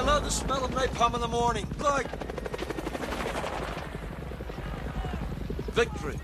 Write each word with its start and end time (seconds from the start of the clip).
I 0.00 0.02
love 0.02 0.24
the 0.24 0.30
smell 0.30 0.64
of 0.64 0.70
napalm 0.70 1.14
in 1.14 1.20
the 1.20 1.28
morning. 1.28 1.66
Like 1.78 2.06
victory. 5.72 6.18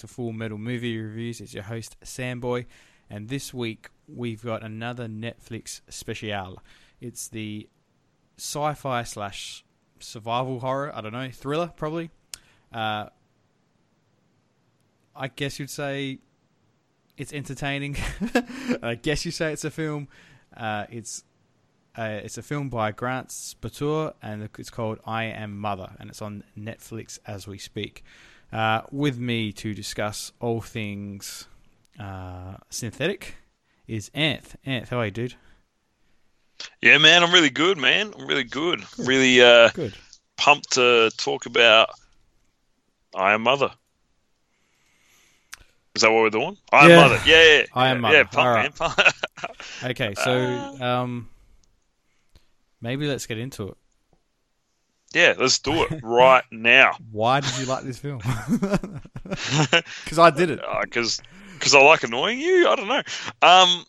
To 0.00 0.06
Full 0.06 0.32
Metal 0.32 0.58
Movie 0.58 0.98
Reviews. 0.98 1.40
It's 1.40 1.52
your 1.52 1.64
host, 1.64 1.96
Samboy, 2.02 2.64
and 3.10 3.28
this 3.28 3.52
week 3.52 3.90
we've 4.08 4.42
got 4.42 4.62
another 4.62 5.06
Netflix 5.06 5.82
special. 5.90 6.62
It's 7.00 7.28
the 7.28 7.68
sci 8.38 8.74
fi 8.74 9.02
slash 9.02 9.62
survival 9.98 10.60
horror, 10.60 10.90
I 10.94 11.02
don't 11.02 11.12
know, 11.12 11.30
thriller, 11.30 11.72
probably. 11.76 12.10
Uh, 12.72 13.06
I 15.14 15.28
guess 15.28 15.58
you'd 15.58 15.68
say 15.68 16.20
it's 17.18 17.34
entertaining. 17.34 17.98
I 18.82 18.94
guess 18.94 19.26
you 19.26 19.30
say 19.30 19.52
it's 19.52 19.64
a 19.64 19.70
film. 19.70 20.08
Uh, 20.56 20.86
it's 20.90 21.24
uh, 21.94 22.20
it's 22.24 22.38
a 22.38 22.42
film 22.42 22.70
by 22.70 22.92
Grant 22.92 23.28
Sputore, 23.28 24.14
and 24.22 24.48
it's 24.58 24.70
called 24.70 24.98
I 25.04 25.24
Am 25.24 25.58
Mother, 25.58 25.90
and 25.98 26.08
it's 26.08 26.22
on 26.22 26.44
Netflix 26.58 27.18
as 27.26 27.46
we 27.46 27.58
speak. 27.58 28.02
Uh, 28.52 28.82
with 28.90 29.18
me 29.18 29.52
to 29.52 29.74
discuss 29.74 30.32
all 30.40 30.60
things 30.60 31.46
uh, 32.00 32.56
synthetic 32.68 33.36
is 33.86 34.10
Anth. 34.10 34.56
Anth, 34.66 34.88
how 34.88 34.98
are 34.98 35.04
you, 35.06 35.10
dude? 35.10 35.34
Yeah, 36.82 36.98
man, 36.98 37.22
I'm 37.22 37.32
really 37.32 37.50
good, 37.50 37.78
man. 37.78 38.12
I'm 38.18 38.26
really 38.26 38.44
good. 38.44 38.82
Really 38.98 39.40
uh, 39.40 39.70
Good. 39.70 39.94
pumped 40.36 40.72
to 40.72 41.10
talk 41.16 41.46
about 41.46 41.90
I 43.14 43.32
Am 43.32 43.42
Mother. 43.42 43.70
Is 45.94 46.02
that 46.02 46.10
what 46.10 46.22
we're 46.22 46.30
doing? 46.30 46.56
I 46.72 46.90
Am 46.90 47.00
Mother. 47.00 47.20
Yeah, 47.26 47.42
yeah. 47.58 47.64
I 47.74 47.88
Am 47.88 48.00
Mother. 48.00 48.16
Yeah, 48.16 48.24
pump, 48.24 48.36
man. 48.36 48.54
right. 48.54 48.74
Pump. 48.74 48.98
Okay, 49.82 50.14
so 50.16 50.32
um, 50.82 51.30
maybe 52.82 53.06
let's 53.06 53.26
get 53.26 53.38
into 53.38 53.68
it. 53.68 53.76
Yeah, 55.12 55.34
let's 55.38 55.58
do 55.58 55.82
it 55.82 56.00
right 56.02 56.44
now. 56.52 56.96
Why 57.10 57.40
did 57.40 57.56
you 57.58 57.66
like 57.66 57.84
this 57.84 57.98
film? 57.98 58.20
Because 60.04 60.18
I 60.18 60.30
did 60.30 60.50
it. 60.50 60.60
Because 60.82 61.20
because 61.54 61.74
I 61.74 61.82
like 61.82 62.02
annoying 62.02 62.40
you? 62.40 62.68
I 62.68 62.74
don't 62.74 62.88
know. 62.88 63.02
Um, 63.42 63.84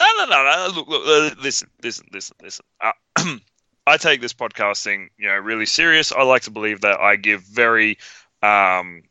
no, 0.00 0.06
no, 0.18 0.26
no, 0.26 0.42
no. 0.44 0.72
Look, 0.74 0.88
look, 0.88 1.02
uh, 1.06 1.34
listen, 1.42 1.68
listen, 1.82 2.06
listen, 2.12 2.36
listen. 2.42 2.64
Uh, 2.80 2.92
I 3.86 3.96
take 3.96 4.20
this 4.20 4.32
podcasting, 4.32 5.08
you 5.18 5.28
know, 5.28 5.36
really 5.36 5.66
serious. 5.66 6.12
I 6.12 6.22
like 6.22 6.42
to 6.42 6.50
believe 6.50 6.82
that 6.82 7.00
I 7.00 7.16
give 7.16 7.42
very 7.42 7.98
um, 8.42 9.02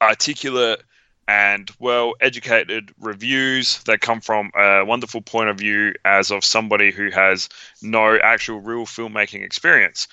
articulate 0.00 0.82
and 1.26 1.70
well 1.78 2.14
educated 2.20 2.92
reviews 3.00 3.82
that 3.84 4.00
come 4.00 4.20
from 4.20 4.50
a 4.54 4.84
wonderful 4.84 5.22
point 5.22 5.48
of 5.48 5.58
view 5.58 5.94
as 6.04 6.30
of 6.30 6.44
somebody 6.44 6.90
who 6.90 7.10
has 7.10 7.48
no 7.82 8.18
actual 8.18 8.60
real 8.60 8.84
filmmaking 8.84 9.42
experience. 9.42 10.06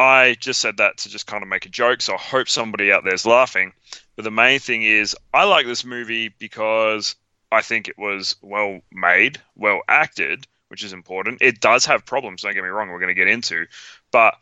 I 0.00 0.34
just 0.40 0.62
said 0.62 0.78
that 0.78 0.96
to 0.98 1.10
just 1.10 1.26
kind 1.26 1.42
of 1.42 1.48
make 1.50 1.66
a 1.66 1.68
joke, 1.68 2.00
so 2.00 2.14
I 2.14 2.16
hope 2.16 2.48
somebody 2.48 2.90
out 2.90 3.04
there 3.04 3.12
is 3.12 3.26
laughing. 3.26 3.74
But 4.16 4.22
the 4.22 4.30
main 4.30 4.58
thing 4.58 4.82
is, 4.82 5.14
I 5.34 5.44
like 5.44 5.66
this 5.66 5.84
movie 5.84 6.28
because 6.28 7.16
I 7.52 7.60
think 7.60 7.86
it 7.86 7.98
was 7.98 8.36
well 8.40 8.80
made, 8.90 9.42
well 9.56 9.82
acted, 9.88 10.46
which 10.68 10.82
is 10.84 10.94
important. 10.94 11.42
It 11.42 11.60
does 11.60 11.84
have 11.84 12.06
problems, 12.06 12.40
don't 12.40 12.54
get 12.54 12.62
me 12.62 12.70
wrong, 12.70 12.88
we're 12.88 12.98
going 12.98 13.14
to 13.14 13.14
get 13.14 13.28
into. 13.28 13.66
But 14.10 14.36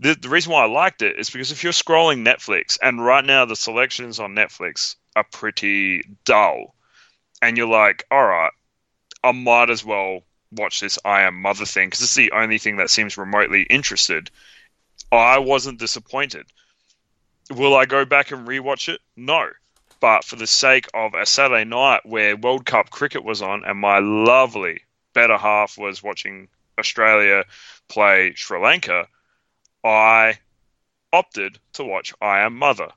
the, 0.00 0.14
the 0.14 0.30
reason 0.30 0.52
why 0.54 0.62
I 0.62 0.68
liked 0.68 1.02
it 1.02 1.18
is 1.18 1.28
because 1.28 1.52
if 1.52 1.62
you're 1.62 1.74
scrolling 1.74 2.26
Netflix, 2.26 2.78
and 2.82 3.04
right 3.04 3.26
now 3.26 3.44
the 3.44 3.56
selections 3.56 4.18
on 4.18 4.34
Netflix 4.34 4.96
are 5.14 5.26
pretty 5.30 6.02
dull, 6.24 6.74
and 7.42 7.58
you're 7.58 7.68
like, 7.68 8.06
all 8.10 8.24
right, 8.24 8.52
I 9.22 9.32
might 9.32 9.68
as 9.68 9.84
well 9.84 10.22
watch 10.50 10.80
this 10.80 10.98
I 11.04 11.22
Am 11.24 11.42
Mother 11.42 11.66
thing 11.66 11.88
because 11.88 12.00
it's 12.00 12.14
the 12.14 12.32
only 12.32 12.56
thing 12.56 12.78
that 12.78 12.88
seems 12.88 13.18
remotely 13.18 13.64
interested. 13.64 14.30
I 15.14 15.38
wasn't 15.38 15.78
disappointed. 15.78 16.46
Will 17.50 17.76
I 17.76 17.84
go 17.84 18.04
back 18.04 18.30
and 18.30 18.46
rewatch 18.46 18.88
it? 18.92 19.00
No. 19.16 19.50
But 20.00 20.24
for 20.24 20.36
the 20.36 20.46
sake 20.46 20.88
of 20.94 21.14
a 21.14 21.26
Saturday 21.26 21.64
night 21.64 22.00
where 22.04 22.36
World 22.36 22.66
Cup 22.66 22.90
cricket 22.90 23.24
was 23.24 23.42
on 23.42 23.64
and 23.64 23.78
my 23.78 23.98
lovely 23.98 24.80
better 25.12 25.36
half 25.36 25.78
was 25.78 26.02
watching 26.02 26.48
Australia 26.78 27.44
play 27.88 28.34
Sri 28.34 28.58
Lanka, 28.58 29.08
I 29.82 30.38
opted 31.12 31.58
to 31.74 31.84
watch 31.84 32.12
I 32.20 32.40
Am 32.40 32.56
Mother. 32.56 32.88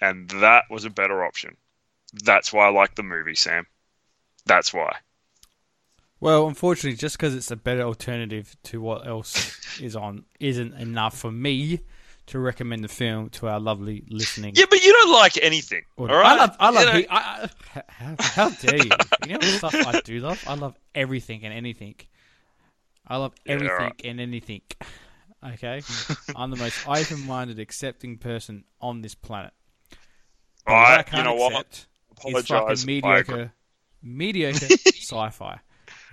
And 0.00 0.28
that 0.30 0.64
was 0.70 0.84
a 0.84 0.90
better 0.90 1.24
option. 1.24 1.56
That's 2.12 2.52
why 2.52 2.66
I 2.66 2.70
like 2.70 2.94
the 2.94 3.02
movie, 3.02 3.34
Sam. 3.34 3.66
That's 4.46 4.72
why. 4.72 4.96
Well, 6.20 6.48
unfortunately, 6.48 6.96
just 6.96 7.16
because 7.16 7.34
it's 7.34 7.50
a 7.50 7.56
better 7.56 7.82
alternative 7.82 8.56
to 8.64 8.80
what 8.80 9.06
else 9.06 9.78
is 9.80 9.94
on 9.94 10.24
isn't 10.40 10.74
enough 10.74 11.16
for 11.16 11.30
me 11.30 11.80
to 12.26 12.38
recommend 12.38 12.84
the 12.84 12.88
film 12.88 13.30
to 13.30 13.48
our 13.48 13.58
lovely 13.60 14.04
listening. 14.10 14.52
Yeah, 14.56 14.66
but 14.68 14.82
you 14.84 14.92
don't 14.92 15.12
like 15.12 15.38
anything. 15.42 15.82
All 15.96 16.06
right? 16.08 16.26
I 16.26 16.36
love. 16.36 16.56
I 16.60 16.70
love. 16.70 16.94
He- 16.94 17.08
I, 17.08 17.18
I, 17.76 17.82
how, 17.88 18.14
how 18.18 18.50
dare 18.50 18.76
you? 18.76 18.90
You 19.26 19.32
know 19.34 19.38
what 19.38 19.44
stuff 19.44 19.74
I 19.74 20.00
do 20.00 20.18
love? 20.20 20.42
I 20.46 20.54
love 20.54 20.76
everything 20.94 21.44
and 21.44 21.54
anything. 21.54 21.94
I 23.06 23.16
love 23.16 23.32
Yeah, 23.46 23.52
everything 23.54 23.92
and 24.04 24.20
anything. 24.20 24.60
Okay, 25.54 25.80
I'm 26.36 26.50
the 26.50 26.56
most 26.56 26.86
open-minded, 26.86 27.60
accepting 27.60 28.18
person 28.18 28.64
on 28.80 29.00
this 29.02 29.14
planet. 29.14 29.52
But 30.66 30.72
what 30.74 30.76
I, 30.98 31.02
can't 31.04 31.18
you 31.18 31.24
know 31.24 31.34
what? 31.34 31.52
accept 31.54 31.74
is 31.78 31.86
Apologize. 32.18 32.82
fucking 32.82 32.86
mediocre, 32.86 33.52
mediocre 34.02 34.66
sci-fi. 34.86 35.60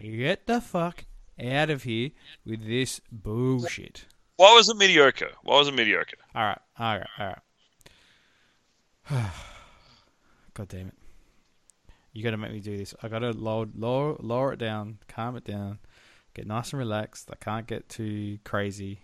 Get 0.02 0.48
the 0.48 0.62
fuck 0.62 1.06
out 1.44 1.70
of 1.70 1.84
here 1.84 2.12
with 2.46 2.66
this 2.66 3.02
bullshit. 3.12 4.06
Why 4.38 4.54
was 4.54 4.68
it 4.70 4.76
mediocre? 4.78 5.32
Why 5.44 5.58
was 5.58 5.68
it 5.70 5.74
mediocre? 5.74 6.18
All 6.34 6.44
right, 6.44 6.58
all 6.78 6.98
right, 6.98 7.08
all 7.20 7.28
right. 9.12 9.32
God 10.54 10.68
damn 10.68 10.88
it! 10.88 10.94
You 12.14 12.24
got 12.24 12.32
to 12.32 12.38
make 12.38 12.52
me 12.52 12.60
do 12.60 12.78
this. 12.78 12.94
I 13.04 13.08
got 13.08 13.20
to 13.20 13.32
lower, 13.32 13.68
lower, 13.76 14.16
lower 14.20 14.54
it 14.54 14.60
down, 14.60 15.00
calm 15.08 15.36
it 15.36 15.46
down, 15.46 15.80
get 16.34 16.48
nice 16.48 16.72
and 16.72 16.80
relaxed. 16.80 17.30
I 17.32 17.36
can't 17.36 17.68
get 17.68 17.88
too 17.90 18.40
crazy. 18.44 19.00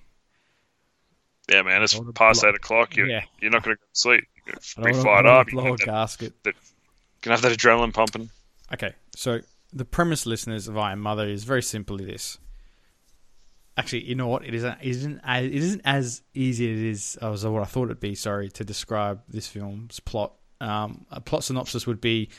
Yeah, 1.50 1.64
man, 1.64 1.84
it's 1.84 2.00
past 2.16 2.44
eight 2.46 2.56
o'clock. 2.56 2.96
You're, 2.96 3.08
Yeah. 3.08 3.24
you're 3.42 3.52
not 3.52 3.64
going 3.64 3.76
to 3.76 3.80
go 3.80 3.86
to 3.94 4.00
sleep. 4.00 4.28
You're 4.46 4.56
going 4.84 4.94
to 4.94 5.00
be 5.00 5.04
fired 5.04 5.26
up. 5.26 5.48
Blow 5.48 5.74
a 5.74 5.78
gasket. 5.78 6.34
have 7.24 7.42
that 7.42 7.52
adrenaline 7.52 7.94
pumping. 7.94 8.30
Okay, 8.74 8.94
so 9.16 9.42
the 9.74 9.86
premise, 9.86 10.26
listeners 10.26 10.68
of 10.68 10.78
I 10.78 10.92
Am 10.92 11.00
Mother, 11.00 11.28
is 11.28 11.44
very 11.44 11.64
simply 11.64 12.06
this. 12.06 12.38
Actually, 13.78 14.04
you 14.04 14.16
know 14.16 14.28
what? 14.28 14.46
It 14.46 14.54
isn't. 14.54 14.78
It 14.82 14.90
isn't. 14.90 15.22
As, 15.24 15.46
it 15.46 15.54
isn't 15.54 15.82
as 15.86 16.22
easy 16.34 16.72
as 16.74 16.80
it 16.80 16.86
is 16.86 17.16
as 17.22 17.46
what 17.46 17.62
I 17.62 17.66
thought 17.66 17.86
it'd 17.86 18.00
be. 18.00 18.16
Sorry 18.16 18.50
to 18.50 18.64
describe 18.66 19.22
this 19.28 19.48
film's 19.48 20.00
plot. 20.00 20.34
Um, 20.60 21.06
a 21.10 21.22
plot 21.22 21.44
synopsis 21.44 21.88
would 21.88 22.02
be: 22.02 22.30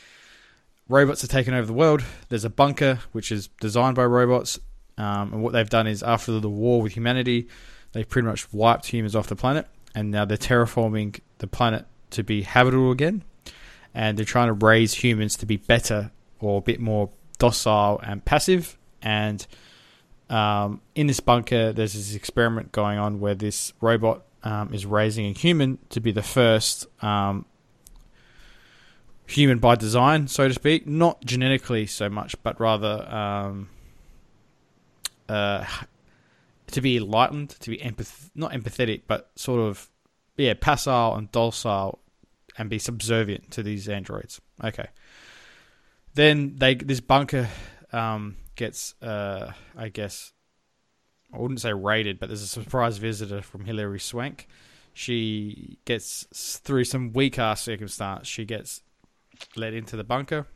robots 0.89 1.25
are 1.25 1.29
taking 1.29 1.55
over 1.55 1.67
the 1.67 1.73
world. 1.73 2.05
There's 2.29 2.45
a 2.45 2.51
bunker 2.51 3.01
which 3.13 3.33
is 3.33 3.49
designed 3.61 3.97
by 3.97 4.05
robots, 4.05 4.61
um, 4.99 5.33
and 5.33 5.43
what 5.43 5.53
they've 5.53 5.69
done 5.69 5.87
is 5.87 6.03
after 6.03 6.39
the 6.39 6.51
war 6.51 6.83
with 6.83 6.93
humanity, 6.93 7.49
they 7.93 8.05
pretty 8.05 8.29
much 8.29 8.53
wiped 8.53 8.87
humans 8.87 9.17
off 9.17 9.27
the 9.27 9.37
planet, 9.37 9.67
and 9.95 10.11
now 10.11 10.27
they're 10.27 10.37
terraforming 10.37 11.19
the 11.39 11.47
planet 11.47 11.87
to 12.11 12.23
be 12.23 12.43
habitable 12.43 12.91
again, 12.91 13.25
and 13.95 14.19
they're 14.19 14.25
trying 14.27 14.49
to 14.49 14.53
raise 14.53 14.93
humans 14.93 15.35
to 15.37 15.47
be 15.47 15.57
better 15.57 16.11
or 16.41 16.59
a 16.59 16.63
bit 16.63 16.79
more 16.79 17.11
docile 17.39 18.01
and 18.03 18.25
passive. 18.25 18.79
And 19.01 19.47
um, 20.31 20.81
in 20.95 21.07
this 21.07 21.21
bunker, 21.21 21.73
there's 21.73 21.95
this 21.95 22.15
experiment 22.15 22.73
going 22.73 22.99
on 22.99 23.21
where 23.21 23.35
this 23.35 23.73
robot 23.81 24.23
um, 24.43 24.73
is 24.73 24.87
raising 24.87 25.27
a 25.27 25.33
human 25.33 25.79
to 25.91 26.01
be 26.01 26.13
the 26.13 26.23
first 26.23 26.87
um, 27.03 27.45
human 29.27 29.59
by 29.59 29.75
design, 29.75 30.29
so 30.29 30.49
to 30.49 30.55
speak, 30.55 30.87
not 30.87 31.25
genetically 31.25 31.87
so 31.87 32.09
much, 32.09 32.41
but 32.43 32.61
rather 32.61 33.07
um, 33.09 33.69
uh, 35.29 35.65
to 36.69 36.81
be 36.81 36.97
enlightened, 36.97 37.51
to 37.51 37.71
be 37.71 37.79
empath- 37.79 38.31
not 38.35 38.53
empathetic, 38.53 39.03
but 39.07 39.31
sort 39.37 39.61
of 39.61 39.89
yeah, 40.37 40.55
facile 40.61 41.15
and 41.15 41.31
docile, 41.31 41.99
and 42.59 42.69
be 42.69 42.79
subservient 42.79 43.51
to 43.51 43.63
these 43.63 43.89
androids. 43.89 44.41
Okay. 44.63 44.87
Then 46.15 46.57
they 46.57 46.75
this 46.75 47.01
bunker 47.01 47.49
um, 47.93 48.37
gets, 48.57 48.95
uh, 49.03 49.53
I 49.77 49.89
guess, 49.89 50.33
I 51.33 51.39
wouldn't 51.39 51.61
say 51.61 51.73
raided, 51.73 52.19
but 52.19 52.29
there's 52.29 52.43
a 52.43 52.47
surprise 52.47 52.99
visitor 52.99 53.43
from 53.43 53.65
Hilary 53.65 54.01
Swank. 54.01 54.47
She 54.95 55.79
gets 55.87 56.27
through 56.63 56.85
some 56.85 57.13
weak 57.13 57.39
ass 57.39 57.63
circumstance. 57.63 58.29
She 58.29 58.45
gets 58.45 58.83
let 59.57 59.73
into 59.73 59.97
the 59.97 60.05
bunker. 60.05 60.47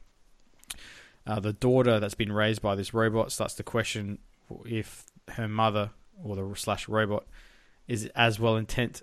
Uh, 1.26 1.40
the 1.40 1.54
daughter 1.54 1.98
that's 1.98 2.14
been 2.14 2.32
raised 2.32 2.62
by 2.62 2.74
this 2.74 2.94
robot 2.94 3.32
starts 3.32 3.54
to 3.54 3.62
question 3.62 4.18
if 4.64 5.06
her 5.28 5.48
mother 5.48 5.90
or 6.22 6.36
the 6.36 6.54
slash 6.54 6.88
robot 6.88 7.24
is 7.88 8.06
as 8.14 8.38
well 8.38 8.56
intent 8.56 9.02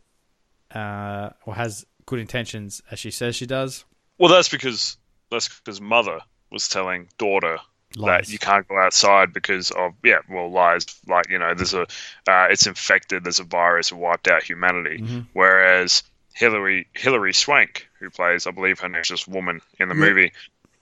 uh, 0.73 1.31
or 1.45 1.56
has 1.56 1.85
good 2.06 2.19
intentions 2.19 2.81
as 2.91 2.99
she 2.99 3.11
says 3.11 3.35
she 3.35 3.45
does. 3.45 3.85
Well, 4.17 4.31
that's 4.31 4.49
because 4.49 4.97
that's 5.31 5.49
because 5.49 5.81
mother 5.81 6.19
was 6.53 6.69
telling 6.69 7.09
daughter 7.17 7.57
Lies. 7.97 8.27
that 8.27 8.31
you 8.33 8.39
can't 8.39 8.67
go 8.67 8.77
outside 8.77 9.33
because 9.33 9.71
of 9.71 9.94
yeah, 10.03 10.19
well, 10.29 10.50
lies 10.50 10.85
like 11.07 11.29
you 11.29 11.38
know, 11.39 11.53
there's 11.53 11.73
a 11.73 11.81
uh, 12.27 12.47
it's 12.50 12.65
infected, 12.67 13.23
there's 13.25 13.39
a 13.39 13.44
virus, 13.44 13.91
it 13.91 13.95
wiped 13.95 14.27
out 14.29 14.41
humanity. 14.44 15.00
Mhm. 15.00 15.27
Whereas 15.33 16.03
Hilary 16.33 16.88
Hilary 16.94 17.33
Swank, 17.33 17.88
who 18.00 18.09
plays 18.09 18.47
I 18.47 18.51
believe 18.51 18.79
her 18.79 18.89
name's 18.89 19.09
just 19.09 19.27
woman 19.27 19.61
in 19.79 19.89
the 19.89 19.95
Yeah. 19.95 20.01
movie, 20.01 20.31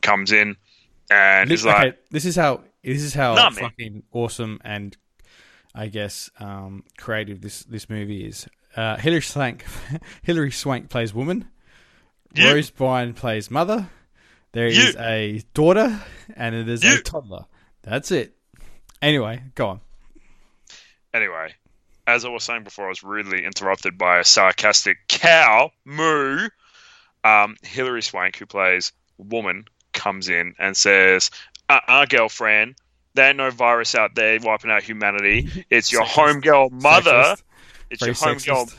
comes 0.01 0.31
in 0.31 0.55
and 1.09 1.49
This, 1.49 1.61
is 1.61 1.65
like, 1.65 1.87
okay, 1.87 1.97
this 2.11 2.25
is 2.25 2.35
how 2.35 2.61
this 2.83 3.01
is 3.01 3.13
how 3.13 3.49
fucking 3.51 4.03
awesome 4.11 4.59
and 4.63 4.95
I 5.75 5.87
guess 5.87 6.29
um, 6.39 6.83
creative 6.97 7.41
this 7.41 7.63
this 7.63 7.89
movie 7.89 8.25
is. 8.25 8.47
Uh, 8.75 8.95
Hilary 8.97 9.21
Swank, 9.21 9.65
Hilary 10.21 10.51
Swank 10.51 10.89
plays 10.89 11.13
woman. 11.13 11.49
Yeah. 12.33 12.53
Rose 12.53 12.69
Byrne 12.69 13.13
plays 13.13 13.51
mother. 13.51 13.89
There 14.53 14.67
You- 14.67 14.81
is 14.89 14.95
a 14.97 15.43
daughter, 15.53 16.01
and 16.35 16.53
it 16.55 16.67
is 16.67 16.83
You- 16.83 16.95
a 16.99 17.01
toddler. 17.01 17.45
That's 17.83 18.11
it. 18.11 18.35
Anyway, 19.01 19.41
go 19.55 19.67
on. 19.69 19.81
Anyway, 21.13 21.53
as 22.07 22.25
I 22.25 22.29
was 22.29 22.43
saying 22.43 22.63
before, 22.63 22.85
I 22.85 22.89
was 22.89 23.03
rudely 23.03 23.43
interrupted 23.45 23.97
by 23.97 24.19
a 24.19 24.23
sarcastic 24.23 24.97
cow 25.07 25.71
moo. 25.85 26.49
Um, 27.23 27.55
Hilary 27.63 28.01
Swank, 28.01 28.37
who 28.37 28.45
plays 28.45 28.91
woman, 29.17 29.65
comes 29.93 30.29
in 30.29 30.55
and 30.57 30.75
says, 30.75 31.31
"Uh, 31.69 31.79
uh 31.87 32.05
girlfriend, 32.05 32.75
there 33.13 33.27
ain't 33.29 33.37
no 33.37 33.51
virus 33.51 33.93
out 33.95 34.15
there 34.15 34.39
wiping 34.41 34.71
out 34.71 34.83
humanity. 34.83 35.65
It's 35.69 35.91
your 35.91 36.03
Sexist. 36.05 36.41
homegirl 36.41 36.71
mother. 36.71 37.11
Sexist. 37.11 37.43
It's 37.89 37.99
Very 37.99 38.09
your 38.09 38.15
homegirl. 38.65 38.73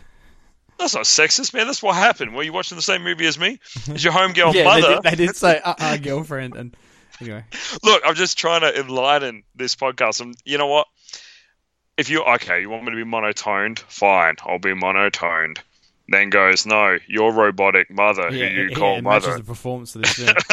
Sexist. 0.85 0.93
That's 0.93 0.95
not 0.95 1.25
sexist, 1.27 1.55
man. 1.55 1.67
That's 1.67 1.83
what 1.83 1.95
happened. 1.97 2.35
Were 2.35 2.43
you 2.43 2.53
watching 2.53 2.77
the 2.77 2.83
same 2.83 3.03
movie 3.03 3.27
as 3.27 3.39
me? 3.39 3.59
It's 3.89 4.05
your 4.05 4.13
homegirl 4.13 4.55
Yeah, 4.55 4.65
they 4.65 4.81
mother. 4.81 4.95
did, 4.95 5.03
they 5.03 5.27
did 5.27 5.37
say 5.37 5.61
uh 5.61 5.75
uh 5.79 5.97
girlfriend 5.97 6.55
and 6.57 6.77
anyway. 7.21 7.45
Look, 7.83 8.03
I'm 8.05 8.15
just 8.15 8.39
trying 8.39 8.63
to 8.63 8.79
enlighten 8.81 9.45
this 9.55 9.75
podcast. 9.77 10.21
And 10.21 10.35
you 10.45 10.59
know 10.59 10.67
what? 10.67 10.87
If 11.97 12.09
you 12.09 12.23
okay, 12.23 12.61
you 12.61 12.71
want 12.71 12.85
me 12.85 12.91
to 12.91 12.97
be 12.97 13.05
monotoned, 13.05 13.79
fine, 13.81 14.37
I'll 14.45 14.59
be 14.59 14.75
monotoned. 14.75 15.61
Then 16.09 16.31
goes, 16.31 16.67
no, 16.67 16.99
your 17.07 17.33
robotic 17.33 17.91
mother, 17.91 18.31
Yeah, 18.31 18.49
who 18.49 18.63
you 18.63 18.71
it, 18.71 18.77
call 18.77 18.99
it 18.99 19.03
mother, 19.03 19.37
the 19.39 19.45
performance 19.45 19.95
of 19.95 20.03
this 20.03 20.17
film. 20.17 20.37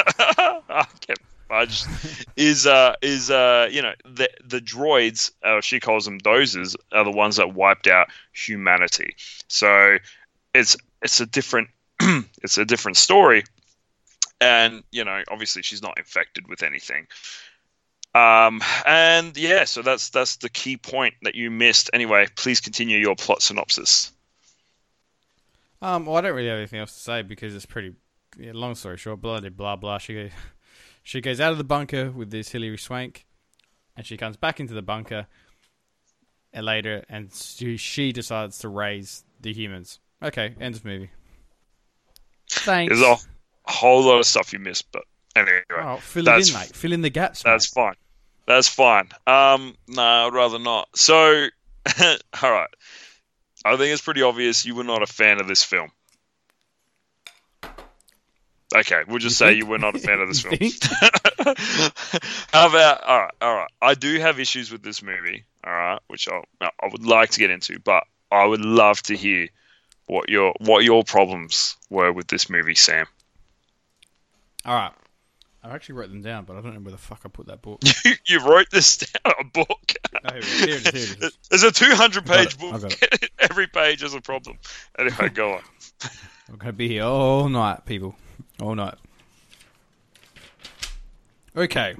I 0.70 0.86
get 1.08 1.18
fudged. 1.50 1.88
is 2.36 2.68
uh 2.68 2.94
is 3.02 3.31
uh 3.31 3.68
you 3.72 3.81
know 3.81 3.94
the 4.06 4.30
the 4.46 4.60
droids, 4.62 5.31
uh, 5.44 5.62
she 5.62 5.80
calls 5.80 6.06
them 6.06 6.20
dozers, 6.20 6.76
are 6.92 7.04
the 7.04 7.12
ones 7.12 7.38
that 7.38 7.54
wiped 7.54 7.88
out 7.88 8.08
humanity. 8.34 9.16
So 9.48 9.98
it's 10.54 10.78
it's 11.01 11.19
a 11.19 11.25
different 11.25 11.69
it's 12.00 12.57
a 12.57 12.66
different 12.66 12.98
story, 12.98 13.44
and 14.42 14.84
you 14.92 15.04
know 15.04 15.24
obviously 15.30 15.62
she's 15.62 15.81
not 15.81 15.98
infected 15.98 16.48
with 16.48 16.63
anything. 16.63 17.07
Um 18.16 18.62
and 18.86 19.38
yeah, 19.38 19.66
so 19.66 19.81
that's 19.81 20.10
that's 20.10 20.38
the 20.38 20.50
key 20.50 20.78
point 20.78 21.13
that 21.24 21.36
you 21.36 21.51
missed. 21.51 21.90
Anyway, 21.94 22.28
please 22.36 22.60
continue 22.60 22.98
your 22.98 23.16
plot 23.16 23.42
synopsis. 23.42 24.12
Um, 25.81 26.06
well, 26.06 26.18
I 26.18 26.22
don't 26.22 26.36
really 26.36 26.50
have 26.50 26.57
anything 26.57 26.80
else 26.80 26.94
to 26.94 27.00
say 27.00 27.22
because 27.22 27.56
it's 27.56 27.66
pretty. 27.66 27.95
Yeah, 28.38 28.52
long 28.54 28.75
story 28.75 28.98
short, 28.98 29.22
blah 29.22 29.40
blah 29.40 29.75
blah. 29.75 29.98
She 29.98 30.13
goes, 30.13 30.31
she 31.04 31.22
goes 31.22 31.40
out 31.40 31.52
of 31.52 31.57
the 31.57 31.63
bunker 31.63 32.12
with 32.12 32.31
this 32.31 32.50
Hilary 32.50 32.78
Swank, 32.78 33.25
and 33.95 34.06
she 34.06 34.18
comes 34.18 34.38
back 34.38 34.60
into 34.60 34.74
the 34.74 34.81
bunker. 34.81 35.28
Later, 36.52 37.06
and 37.07 37.31
she, 37.31 37.78
she 37.78 38.12
decides 38.12 38.57
to 38.60 38.69
raise 38.69 39.24
the 39.40 39.54
humans. 39.54 40.00
Okay, 40.21 40.54
end 40.60 40.75
of 40.75 40.83
movie. 40.86 41.10
Thanks. 42.50 42.94
There's 43.00 43.19
a 43.66 43.71
whole 43.71 44.04
lot 44.04 44.19
of 44.19 44.25
stuff 44.25 44.51
you 44.54 44.60
missed, 44.60 44.92
but 44.92 45.04
anyway. 45.36 45.62
Oh, 45.77 45.98
fill 45.98 46.27
it 46.27 46.48
in, 46.48 46.54
mate. 46.54 46.75
Fill 46.75 46.92
in 46.94 47.01
the 47.01 47.10
gaps. 47.10 47.44
That's 47.44 47.75
mate. 47.75 47.81
fine. 47.83 47.95
That's 48.48 48.68
fine. 48.68 49.10
Um, 49.27 49.75
no, 49.88 50.01
I'd 50.01 50.33
rather 50.33 50.60
not. 50.60 50.89
So, 50.95 51.48
all 52.42 52.51
right. 52.51 52.69
I 53.63 53.77
think 53.77 53.94
it's 53.94 54.01
pretty 54.01 54.21
obvious 54.24 54.66
you 54.66 54.74
were 54.75 54.83
not 54.83 55.04
a 55.04 55.07
fan 55.07 55.39
of 55.39 55.48
this 55.48 55.63
film. 55.63 55.92
Okay, 58.75 59.01
we'll 59.07 59.18
just 59.18 59.39
You 59.42 59.45
say 59.48 59.54
think? 59.54 59.63
you 59.63 59.66
were 59.69 59.80
not 59.80 59.95
a 59.95 60.00
fan 60.00 60.19
of 60.19 60.27
this 60.27 60.42
film. 60.42 60.56
How 62.54 62.68
about 62.68 63.04
all 63.04 63.19
right, 63.19 63.31
all 63.42 63.56
right. 63.56 63.69
I 63.81 63.95
do 63.95 64.19
have 64.19 64.39
issues 64.39 64.71
with 64.71 64.83
this 64.83 65.01
movie, 65.01 65.45
all 65.63 65.74
right, 65.74 66.00
which 66.07 66.27
I 66.30 66.42
I 66.62 66.88
would 66.92 67.06
like 67.06 67.31
to 67.31 67.39
get 67.39 67.50
into, 67.50 67.80
but 67.80 68.04
I 68.31 68.45
would 68.45 68.62
love 68.63 69.01
to 69.04 69.16
hear 69.18 69.50
what 70.09 70.29
your 70.29 70.53
what 70.59 70.83
your 70.83 71.03
problems 71.03 71.77
were 71.89 72.11
with 72.11 72.27
this 72.27 72.50
movie, 72.50 72.75
Sam. 72.75 73.06
All 74.65 74.75
right. 74.75 74.91
I 75.61 75.75
actually 75.75 75.95
wrote 75.95 76.09
them 76.09 76.21
down, 76.21 76.45
but 76.45 76.56
I 76.56 76.61
don't 76.61 76.73
know 76.73 76.79
where 76.79 76.91
the 76.91 76.97
fuck 76.97 77.21
I 77.25 77.29
put 77.29 77.47
that 77.47 77.61
book. 77.61 77.81
You, 78.06 78.13
you 78.25 78.47
wrote 78.47 78.69
this 78.71 78.97
down 78.97 79.33
a 79.39 79.44
book. 79.44 79.94
Oh, 80.23 80.33
here, 80.33 80.41
here 80.41 80.75
it 80.77 80.94
is. 80.95 81.13
Here 81.13 81.17
it 81.19 81.23
is. 81.25 81.38
There's 81.50 81.63
a 81.63 81.71
200 81.71 82.25
page 82.25 82.57
book. 82.57 82.91
Every 83.39 83.67
page 83.67 84.01
is 84.01 84.13
a 84.13 84.21
problem. 84.21 84.57
Anyway, 84.97 85.29
go 85.29 85.53
on. 85.53 85.61
I'm 86.50 86.56
gonna 86.56 86.73
be 86.73 86.88
here 86.88 87.03
all 87.03 87.50
night, 87.50 87.85
people, 87.85 88.15
all 88.61 88.73
night. 88.73 88.95
Okay. 91.56 91.95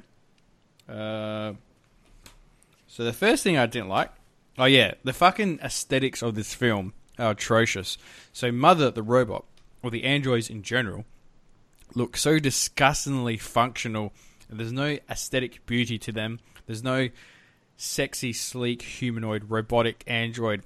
Uh, 0.88 1.52
so 2.86 3.04
the 3.04 3.12
first 3.12 3.44
thing 3.44 3.58
I 3.58 3.66
didn't 3.66 3.88
like, 3.88 4.10
oh 4.58 4.64
yeah, 4.64 4.94
the 5.04 5.12
fucking 5.12 5.60
aesthetics 5.62 6.22
of 6.22 6.34
this 6.34 6.54
film 6.54 6.94
are 7.20 7.32
atrocious. 7.32 7.98
So 8.32 8.50
Mother, 8.50 8.90
the 8.90 9.02
robot, 9.02 9.44
or 9.82 9.90
the 9.90 10.04
androids 10.04 10.50
in 10.50 10.62
general, 10.62 11.04
look 11.94 12.16
so 12.16 12.38
disgustingly 12.38 13.36
functional. 13.36 14.12
There's 14.48 14.72
no 14.72 14.98
aesthetic 15.08 15.64
beauty 15.66 15.98
to 15.98 16.12
them. 16.12 16.40
There's 16.66 16.82
no 16.82 17.08
sexy, 17.76 18.32
sleek, 18.32 18.82
humanoid, 18.82 19.50
robotic 19.50 20.04
android. 20.06 20.62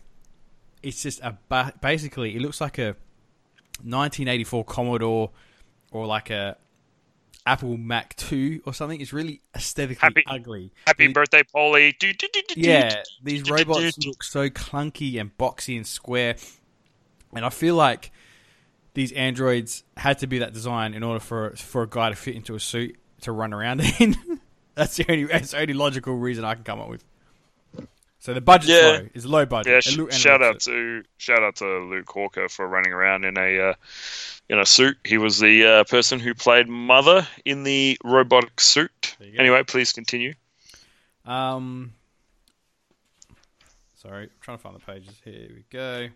It's 0.83 1.03
just 1.03 1.21
a 1.21 1.39
basically 1.81 2.37
it 2.37 2.43
looks 2.43 2.61
like 2.61 2.79
a 2.79 2.97
1984 3.83 4.65
Commodore 4.65 5.31
or 5.91 6.07
like 6.07 6.31
a 6.31 6.57
Apple 7.47 7.77
Mac 7.77 8.17
2 8.17 8.63
or 8.67 8.73
something. 8.73 9.01
It's 9.01 9.13
really 9.13 9.41
aesthetically 9.55 10.01
Happy- 10.01 10.25
ugly. 10.27 10.73
Happy 10.87 11.09
birthday, 11.09 11.43
Polly. 11.43 11.95
Yeah, 12.57 13.03
these 13.23 13.49
robots 13.51 13.99
look 14.07 14.23
so 14.23 14.49
clunky 14.49 15.21
and 15.21 15.37
boxy 15.37 15.77
and 15.77 15.87
square, 15.87 16.37
and 17.35 17.45
I 17.45 17.51
feel 17.51 17.75
like 17.75 18.11
these 18.95 19.13
androids 19.13 19.83
had 19.97 20.19
to 20.21 20.27
be 20.27 20.39
that 20.39 20.53
design 20.53 20.95
in 20.95 21.03
order 21.03 21.21
for 21.21 21.51
for 21.57 21.83
a 21.83 21.89
guy 21.89 22.09
to 22.11 22.17
fit 22.17 22.35
into 22.37 22.55
a 22.55 22.61
suit 22.61 22.97
to 23.23 23.33
run 23.33 23.53
around 23.53 23.81
in. 24.01 24.17
that's 24.75 24.97
the 24.97 25.05
only 25.11 25.25
that's 25.25 25.51
the 25.51 25.61
only 25.61 25.75
logical 25.75 26.15
reason 26.17 26.45
I 26.45 26.55
can 26.55 26.65
come 26.65 26.81
up 26.81 26.89
with. 26.89 27.05
So 28.21 28.33
the 28.33 28.41
budget 28.41 28.71
Yeah. 28.71 28.89
low. 28.89 29.09
It's 29.13 29.27
low 29.27 29.45
budget. 29.45 29.71
Yeah, 29.73 29.81
sh- 29.81 29.99
it 29.99 30.15
shout 30.15 30.43
out 30.43 30.53
looks 30.55 30.65
to 30.65 31.03
shout 31.19 31.43
out 31.43 31.57
to 31.57 31.67
Luke 31.67 32.09
Hawker 32.09 32.49
for 32.49 32.67
running 32.67 32.93
around 32.93 33.27
in 33.27 33.37
a 33.37 33.59
uh, 33.71 33.75
in 34.49 34.59
a 34.59 34.67
suit. 34.67 34.97
He 35.05 35.19
was 35.19 35.39
the 35.39 35.65
uh, 35.67 35.85
person 35.85 36.21
who 36.21 36.35
played 36.35 36.69
Mother 36.69 37.27
in 37.45 37.63
the 37.65 37.99
robotic 38.05 38.61
suit. 38.61 39.17
There 39.19 39.29
you 39.29 39.35
go. 39.37 39.41
Anyway, 39.41 39.63
please 39.65 39.93
continue. 39.93 40.35
Um, 41.25 41.93
sorry, 43.95 44.25
I'm 44.25 44.31
trying 44.41 44.59
to 44.59 44.63
find 44.63 44.77
the 44.77 44.81
pages. 44.81 45.15
Here 45.25 45.49
we 45.55 45.65
go. 45.71 46.09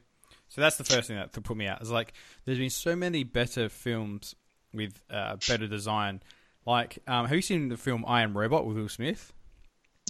So 0.49 0.61
that's 0.61 0.77
the 0.77 0.85
first 0.85 1.09
thing 1.09 1.17
that 1.17 1.33
put 1.33 1.57
me 1.57 1.67
out. 1.67 1.83
Is 1.83 1.91
like 1.91 2.13
there's 2.45 2.59
been 2.59 2.71
so 2.71 2.97
many 2.97 3.25
better 3.25 3.69
films 3.69 4.35
with 4.73 5.03
uh, 5.11 5.37
better 5.49 5.67
design. 5.67 6.23
Like, 6.67 6.99
um, 7.07 7.27
have 7.27 7.35
you 7.35 7.43
seen 7.43 7.69
the 7.69 7.77
film 7.77 8.05
I 8.07 8.23
Am 8.23 8.37
Robot 8.37 8.67
with 8.67 8.77
Will 8.77 8.89
Smith? 8.89 9.33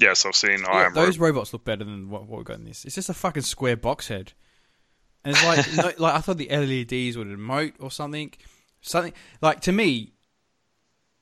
Yes, 0.00 0.24
I've 0.26 0.34
seen 0.36 0.64
I 0.68 0.80
Yeah, 0.80 0.86
am. 0.86 0.94
those 0.94 1.18
Ro- 1.18 1.28
robots 1.28 1.52
look 1.52 1.64
better 1.64 1.84
than 1.84 2.08
what, 2.10 2.26
what 2.26 2.38
we 2.38 2.44
got 2.44 2.56
in 2.58 2.64
this. 2.64 2.84
It's 2.84 2.94
just 2.94 3.08
a 3.08 3.14
fucking 3.14 3.42
square 3.42 3.76
box 3.76 4.08
head, 4.08 4.32
and 5.24 5.34
it's 5.34 5.44
like 5.44 5.66
no, 5.76 6.04
like 6.04 6.14
I 6.14 6.20
thought 6.20 6.38
the 6.38 6.48
LEDs 6.48 7.16
would 7.16 7.28
emote 7.28 7.74
or 7.78 7.90
something. 7.90 8.32
Something 8.80 9.12
like 9.40 9.60
to 9.62 9.72
me, 9.72 10.12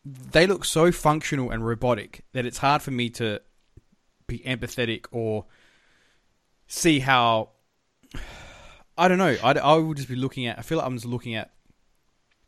they 0.05 0.47
look 0.47 0.65
so 0.65 0.93
functional 0.93 1.51
and 1.51 1.67
robotic 1.67 2.25
that 2.33 2.47
it's 2.47 2.59
hard 2.59 2.83
for 2.83 2.91
me 2.91 3.11
to 3.11 3.41
be 4.27 4.41
empathetic 4.41 5.07
or 5.11 5.47
see 6.67 7.01
how 7.01 7.51
I 8.99 9.09
don't 9.09 9.19
know. 9.19 9.37
I, 9.43 9.53
I 9.53 9.77
would 9.77 9.97
just 9.97 10.09
be 10.09 10.17
looking 10.17 10.47
at. 10.47 10.59
I 10.59 10.63
feel 10.63 10.79
like 10.79 10.87
I'm 10.87 10.95
just 10.97 11.07
looking 11.07 11.35
at 11.35 11.51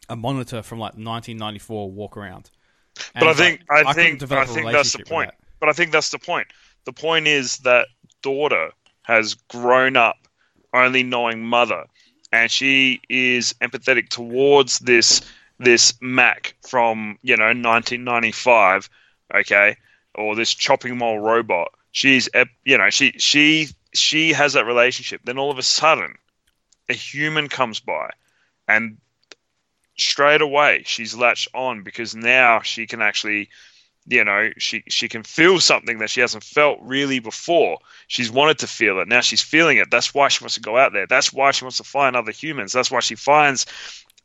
a 0.08 0.16
monitor 0.16 0.62
from 0.62 0.78
like 0.78 0.92
1994 0.94 1.90
walk 1.90 2.16
around. 2.16 2.50
And 3.14 3.20
But 3.20 3.28
I 3.28 3.34
think 3.34 3.60
like, 3.68 3.86
I 3.86 3.92
couldn't 3.92 3.94
think 3.94 4.18
develop 4.20 4.48
I 4.48 4.50
a 4.50 4.54
think 4.54 4.72
that's 4.72 4.92
the 4.92 5.04
point. 5.04 5.30
that. 5.30 5.38
But 5.60 5.68
I 5.68 5.72
think 5.72 5.92
that's 5.92 6.10
the 6.10 6.18
point. 6.18 6.48
The 6.84 6.92
point 6.92 7.26
is 7.26 7.58
that 7.58 7.88
daughter 8.22 8.70
has 9.02 9.34
grown 9.34 9.96
up 9.96 10.27
only 10.84 11.02
knowing 11.02 11.44
mother, 11.44 11.84
and 12.32 12.50
she 12.50 13.00
is 13.08 13.54
empathetic 13.60 14.08
towards 14.08 14.78
this 14.80 15.22
this 15.58 15.94
Mac 16.00 16.54
from 16.66 17.18
you 17.22 17.36
know 17.36 17.46
1995, 17.46 18.88
okay, 19.34 19.76
or 20.14 20.36
this 20.36 20.54
chopping 20.54 20.98
mall 20.98 21.18
robot. 21.18 21.72
She's 21.90 22.28
you 22.64 22.78
know 22.78 22.90
she 22.90 23.12
she 23.18 23.68
she 23.94 24.32
has 24.32 24.52
that 24.52 24.66
relationship. 24.66 25.22
Then 25.24 25.38
all 25.38 25.50
of 25.50 25.58
a 25.58 25.62
sudden, 25.62 26.14
a 26.88 26.94
human 26.94 27.48
comes 27.48 27.80
by, 27.80 28.10
and 28.66 28.98
straight 29.96 30.40
away 30.42 30.84
she's 30.86 31.14
latched 31.14 31.48
on 31.54 31.82
because 31.82 32.14
now 32.14 32.60
she 32.60 32.86
can 32.86 33.02
actually 33.02 33.48
you 34.08 34.24
know 34.24 34.50
she 34.56 34.82
she 34.88 35.08
can 35.08 35.22
feel 35.22 35.60
something 35.60 35.98
that 35.98 36.10
she 36.10 36.20
hasn't 36.20 36.42
felt 36.42 36.78
really 36.82 37.18
before 37.18 37.78
she's 38.06 38.30
wanted 38.30 38.58
to 38.58 38.66
feel 38.66 38.98
it 39.00 39.08
now 39.08 39.20
she's 39.20 39.42
feeling 39.42 39.76
it 39.76 39.90
that's 39.90 40.14
why 40.14 40.28
she 40.28 40.42
wants 40.42 40.54
to 40.54 40.60
go 40.60 40.76
out 40.76 40.92
there 40.92 41.06
that's 41.06 41.32
why 41.32 41.50
she 41.50 41.64
wants 41.64 41.76
to 41.76 41.84
find 41.84 42.16
other 42.16 42.32
humans 42.32 42.72
that's 42.72 42.90
why 42.90 43.00
she 43.00 43.14
finds 43.14 43.66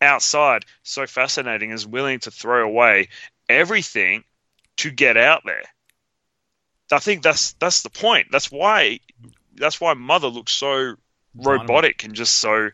outside 0.02 0.66
so 0.84 1.06
fascinating 1.06 1.72
is 1.72 1.86
willing 1.86 2.20
to 2.20 2.32
throw 2.32 2.66
away 2.66 3.10
everything 3.50 4.24
to 4.78 4.90
get 4.90 5.18
out 5.18 5.42
there 5.46 5.63
i 6.92 7.00
think 7.00 7.22
that's 7.22 7.54
that's 7.54 7.82
the 7.82 7.90
point 7.90 8.28
that's 8.32 8.52
why 8.52 9.00
that's 9.56 9.82
why 9.82 9.94
mother 9.94 10.28
looks 10.28 10.54
so 10.54 10.96
robotic 11.36 12.04
and 12.06 12.13
just 12.13 12.36
so 12.36 12.70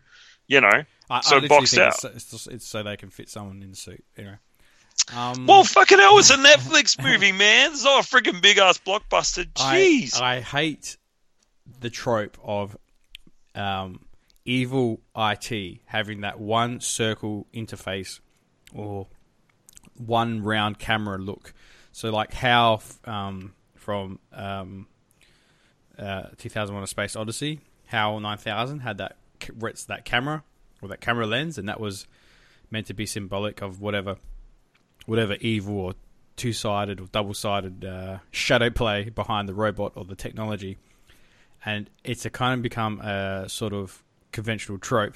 you 0.47 0.61
know 0.61 0.83
I, 1.11 1.21
so 1.21 1.37
I 1.37 1.47
boxed 1.47 1.75
out. 1.75 1.95
It's, 2.03 2.31
it's, 2.31 2.45
it's 2.45 2.67
so 2.67 2.83
they 2.83 2.95
can 2.95 3.09
fit 3.09 3.29
someone 3.29 3.63
in 3.63 3.71
the 3.71 3.75
suit. 3.75 4.03
Anyway. 4.15 4.35
Um, 5.15 5.47
well 5.47 5.63
fucking 5.63 5.97
hell 5.97 6.19
it's 6.19 6.29
a 6.29 6.35
netflix 6.35 7.01
movie 7.03 7.31
man. 7.31 7.71
It's 7.71 7.83
not 7.83 8.05
a 8.05 8.07
freaking 8.07 8.41
big 8.41 8.57
ass 8.57 8.77
blockbuster. 8.77 9.45
Jeez. 9.53 10.19
I, 10.19 10.37
I 10.37 10.39
hate 10.41 10.97
the 11.79 11.89
trope 11.89 12.37
of 12.43 12.77
um, 13.55 14.05
evil 14.45 14.99
IT 15.15 15.79
having 15.85 16.21
that 16.21 16.39
one 16.39 16.79
circle 16.79 17.47
interface 17.53 18.19
or 18.73 19.07
one 19.95 20.43
round 20.43 20.79
camera 20.79 21.17
look. 21.17 21.53
So, 21.91 22.09
like 22.09 22.33
how 22.33 22.81
um, 23.05 23.53
from 23.75 24.19
um, 24.33 24.87
uh, 25.97 26.27
2001: 26.37 26.83
A 26.83 26.87
Space 26.87 27.15
Odyssey, 27.15 27.59
HAL 27.87 28.19
9000 28.19 28.79
had 28.79 28.97
that 28.97 29.17
that 29.87 30.01
camera 30.05 30.43
or 30.81 30.89
that 30.89 31.01
camera 31.01 31.25
lens, 31.25 31.57
and 31.57 31.67
that 31.67 31.79
was 31.79 32.07
meant 32.71 32.87
to 32.87 32.93
be 32.93 33.05
symbolic 33.05 33.61
of 33.61 33.81
whatever 33.81 34.17
whatever 35.09 35.33
evil 35.41 35.79
or 35.79 35.93
two 36.35 36.53
sided 36.53 37.01
or 37.01 37.07
double 37.07 37.33
sided 37.33 37.83
uh, 37.83 38.19
shadow 38.31 38.69
play 38.69 39.09
behind 39.09 39.49
the 39.49 39.53
robot 39.53 39.91
or 39.95 40.05
the 40.05 40.15
technology. 40.15 40.77
And 41.65 41.89
it's 42.03 42.25
a 42.25 42.29
kind 42.29 42.53
of 42.53 42.61
become 42.61 43.01
a 43.01 43.49
sort 43.49 43.73
of 43.73 44.03
conventional 44.31 44.77
trope 44.77 45.15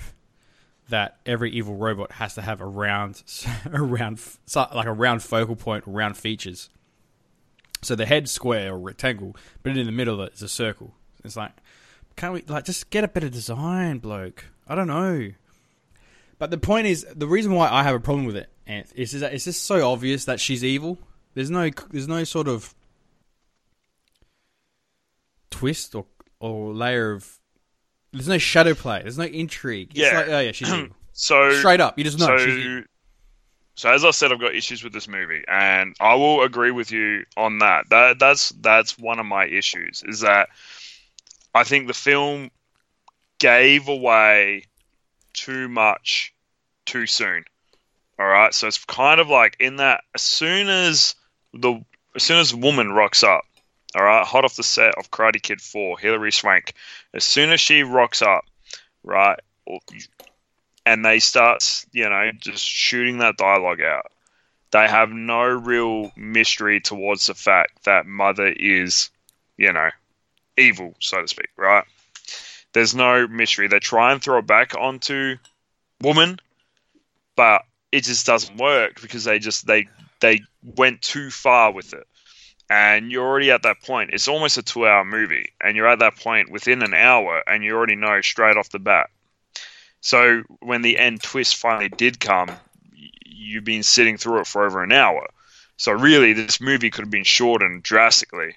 that 0.90 1.18
every 1.26 1.52
evil 1.52 1.76
robot 1.76 2.14
has 2.14 2.34
to 2.36 2.42
have 2.42 2.60
a 2.60 2.66
round, 2.66 3.24
a 3.72 3.82
round, 3.82 4.20
like 4.56 4.88
a 4.88 4.92
round 4.92 5.22
focal 5.22 5.56
point, 5.56 5.84
round 5.86 6.18
features. 6.18 6.70
So 7.82 7.96
the 7.96 8.06
head's 8.06 8.32
square 8.32 8.74
or 8.74 8.80
rectangle, 8.80 9.36
but 9.62 9.78
in 9.78 9.86
the 9.86 9.92
middle 9.92 10.20
of 10.20 10.28
it 10.28 10.34
is 10.34 10.42
a 10.42 10.50
circle. 10.50 10.94
It's 11.24 11.38
like, 11.38 11.52
can't 12.16 12.34
we 12.34 12.42
like 12.48 12.66
just 12.66 12.90
get 12.90 13.04
a 13.04 13.08
better 13.08 13.30
design, 13.30 14.00
bloke? 14.00 14.46
I 14.68 14.76
don't 14.76 14.88
know. 14.88 15.32
But 16.40 16.52
the 16.52 16.58
point 16.58 16.88
is, 16.88 17.06
the 17.16 17.28
reason 17.28 17.54
why 17.54 17.70
I 17.70 17.84
have 17.84 17.96
a 17.96 18.00
problem 18.00 18.26
with 18.26 18.36
it 18.36 18.50
Is 18.68 19.14
is 19.14 19.22
that 19.22 19.34
it's 19.34 19.46
just 19.46 19.64
so 19.64 19.90
obvious 19.92 20.26
that 20.26 20.40
she's 20.40 20.64
evil. 20.64 20.98
There's 21.34 21.50
no, 21.50 21.70
there's 21.92 22.08
no 22.08 22.24
sort 22.24 22.48
of 22.48 22.74
twist 25.50 25.96
or 25.96 26.06
or 26.40 26.74
layer 26.74 27.12
of. 27.12 27.40
There's 28.12 28.28
no 28.28 28.38
shadow 28.38 28.74
play. 28.76 29.02
There's 29.02 29.18
no 29.18 29.24
intrigue. 29.26 29.90
It's 29.92 30.00
Yeah. 30.00 30.18
like, 30.20 30.28
oh 30.30 30.40
yeah, 30.40 30.52
she's 30.52 30.70
evil. 30.72 30.96
so 31.14 31.52
Straight 31.54 31.80
up, 31.80 31.98
you 31.98 32.04
just 32.04 32.20
know. 32.20 32.28
so, 32.28 32.38
she's 32.38 32.58
evil. 32.58 32.84
so 33.76 33.90
as 33.92 34.06
I 34.06 34.12
said, 34.12 34.32
I've 34.32 34.40
got 34.40 34.54
issues 34.56 34.84
with 34.84 34.94
this 34.94 35.08
movie, 35.08 35.44
and 35.48 35.96
I 36.00 36.16
will 36.16 36.44
agree 36.44 36.72
with 36.72 36.92
you 36.92 37.26
on 37.36 37.60
that. 37.60 37.90
That 37.90 38.20
that's 38.20 38.50
that's 38.62 38.98
one 39.00 39.20
of 39.20 39.26
my 39.26 39.46
issues. 39.48 40.04
Is 40.08 40.20
that 40.22 40.50
I 41.56 41.64
think 41.64 41.88
the 41.88 41.94
film 41.94 42.52
gave 43.40 43.88
away 43.88 44.64
too 45.34 45.68
much 45.68 46.34
too 46.86 47.08
soon. 47.08 47.44
All 48.20 48.28
right, 48.28 48.54
so 48.54 48.68
it's 48.68 48.84
kind 48.86 49.20
of 49.20 49.28
like 49.28 49.58
in 49.60 49.78
that 49.78 50.04
as 50.14 50.22
soon 50.22 50.70
as 50.70 51.16
the 51.54 51.84
as 52.16 52.24
soon 52.24 52.38
as 52.38 52.54
woman 52.54 52.92
rocks 52.92 53.24
up, 53.24 53.44
all 53.96 54.04
right, 54.04 54.26
hot 54.26 54.46
off 54.46 54.56
the 54.56 54.64
set 54.64 54.96
of 54.96 55.10
Karate 55.10 55.42
Kid 55.42 55.62
Four, 55.62 55.98
Hilary 55.98 56.32
Swank, 56.32 56.74
as 57.14 57.24
soon 57.24 57.52
as 57.52 57.60
she 57.60 57.82
rocks 57.82 58.22
up, 58.22 58.46
right, 59.04 59.40
and 60.86 61.04
they 61.04 61.20
start, 61.20 61.86
you 61.92 62.08
know, 62.08 62.32
just 62.40 62.64
shooting 62.64 63.18
that 63.20 63.38
dialogue 63.38 63.82
out. 63.82 64.12
They 64.72 64.88
have 64.88 65.10
no 65.10 65.44
real 65.44 66.12
mystery 66.16 66.82
towards 66.82 67.28
the 67.28 67.36
fact 67.36 67.84
that 67.86 68.06
mother 68.06 68.48
is, 68.48 69.10
you 69.58 69.72
know, 69.72 69.90
evil, 70.58 70.96
so 71.00 71.22
to 71.22 71.28
speak, 71.28 71.50
right? 71.58 71.86
There's 72.74 72.96
no 72.96 73.28
mystery. 73.28 73.68
They 73.68 73.80
try 73.80 74.12
and 74.12 74.22
throw 74.22 74.40
it 74.40 74.48
back 74.48 74.76
onto 74.76 75.38
woman, 76.02 76.40
but 77.36 77.64
it 77.94 78.04
just 78.04 78.26
doesn't 78.26 78.58
work 78.58 79.00
because 79.02 79.24
they 79.24 79.38
just 79.38 79.68
they 79.68 79.88
they 80.20 80.42
went 80.64 81.04
too 81.04 81.30
far 81.30 81.72
with 81.72 81.94
it. 81.94 82.08
And 82.70 83.12
you're 83.12 83.26
already 83.26 83.52
at 83.52 83.64
that 83.64 83.84
point. 83.84 84.10
It's 84.14 84.28
almost 84.28 84.58
a 84.58 84.64
two 84.64 84.88
hour 84.88 85.06
movie, 85.06 85.54
and 85.62 85.78
you're 85.78 85.88
at 85.88 86.00
that 86.00 86.16
point 86.16 86.50
within 86.50 86.82
an 86.82 86.96
hour, 86.96 87.44
and 87.46 87.64
you 87.64 87.76
already 87.76 87.96
know 87.96 88.20
straight 88.22 88.58
off 88.58 88.70
the 88.70 88.80
bat. 88.80 89.12
So 90.02 90.42
when 90.60 90.82
the 90.82 90.98
end 90.98 91.22
twist 91.22 91.56
finally 91.58 91.90
did 91.90 92.20
come, 92.20 92.50
you've 93.26 93.64
been 93.64 93.84
sitting 93.84 94.18
through 94.18 94.40
it 94.40 94.48
for 94.48 94.66
over 94.66 94.82
an 94.82 94.92
hour. 94.92 95.28
So 95.78 95.92
really, 95.92 96.34
this 96.34 96.60
movie 96.60 96.90
could 96.90 97.04
have 97.04 97.12
been 97.12 97.24
shortened 97.24 97.84
drastically, 97.84 98.56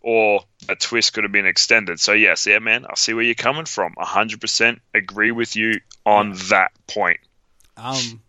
or 0.00 0.44
a 0.70 0.76
twist 0.76 1.12
could 1.12 1.24
have 1.24 1.32
been 1.32 1.46
extended. 1.46 2.00
So 2.00 2.12
yes, 2.12 2.46
yeah, 2.46 2.58
man, 2.58 2.86
I 2.88 2.94
see 2.94 3.12
where 3.12 3.24
you're 3.24 3.34
coming 3.34 3.66
from. 3.66 3.94
hundred 3.98 4.40
percent 4.40 4.80
agree 4.94 5.30
with 5.30 5.56
you 5.56 5.80
on 6.06 6.32
that 6.48 6.72
point. 6.86 7.20
Um, 7.76 8.22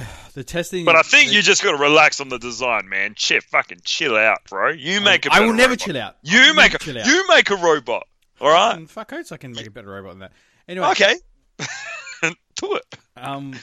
the 0.34 0.44
testing. 0.44 0.84
But 0.84 0.96
I 0.96 1.02
think 1.02 1.32
you 1.32 1.42
just 1.42 1.62
got 1.62 1.72
to 1.72 1.76
relax 1.78 2.20
on 2.20 2.28
the 2.28 2.38
design, 2.38 2.88
man. 2.88 3.14
Chip, 3.16 3.42
fucking 3.44 3.80
chill 3.84 4.16
out, 4.16 4.38
bro. 4.48 4.70
You 4.70 5.00
make 5.00 5.26
a 5.26 5.32
I 5.32 5.40
will 5.40 5.52
never 5.52 5.70
robot. 5.70 5.78
chill 5.86 5.96
out. 5.96 6.16
You 6.22 6.54
make 6.54 6.74
a 6.74 6.78
chill 6.78 6.98
out. 6.98 7.06
you 7.06 7.24
make 7.28 7.50
a 7.50 7.56
robot. 7.56 8.04
All 8.40 8.48
right. 8.50 8.76
And 8.76 8.88
fuck 8.90 9.12
oats, 9.12 9.32
I 9.32 9.36
can 9.36 9.52
make 9.52 9.66
a 9.66 9.70
better 9.70 9.88
robot 9.88 10.12
than 10.12 10.18
that. 10.20 10.32
Anyway, 10.68 10.86
Okay. 10.88 11.14
Do 12.56 12.74
it. 12.74 12.96
Um, 13.16 13.54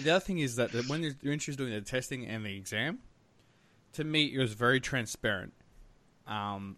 the 0.00 0.10
other 0.10 0.20
thing 0.24 0.38
is 0.38 0.56
that 0.56 0.72
the- 0.72 0.82
when 0.82 1.02
you're, 1.02 1.12
you're 1.22 1.32
interested 1.32 1.58
doing 1.58 1.72
the 1.72 1.80
testing 1.80 2.26
and 2.26 2.44
the 2.44 2.56
exam, 2.56 2.98
to 3.94 4.04
me 4.04 4.24
it 4.26 4.38
was 4.38 4.52
very 4.52 4.80
transparent. 4.80 5.52
Um, 6.26 6.76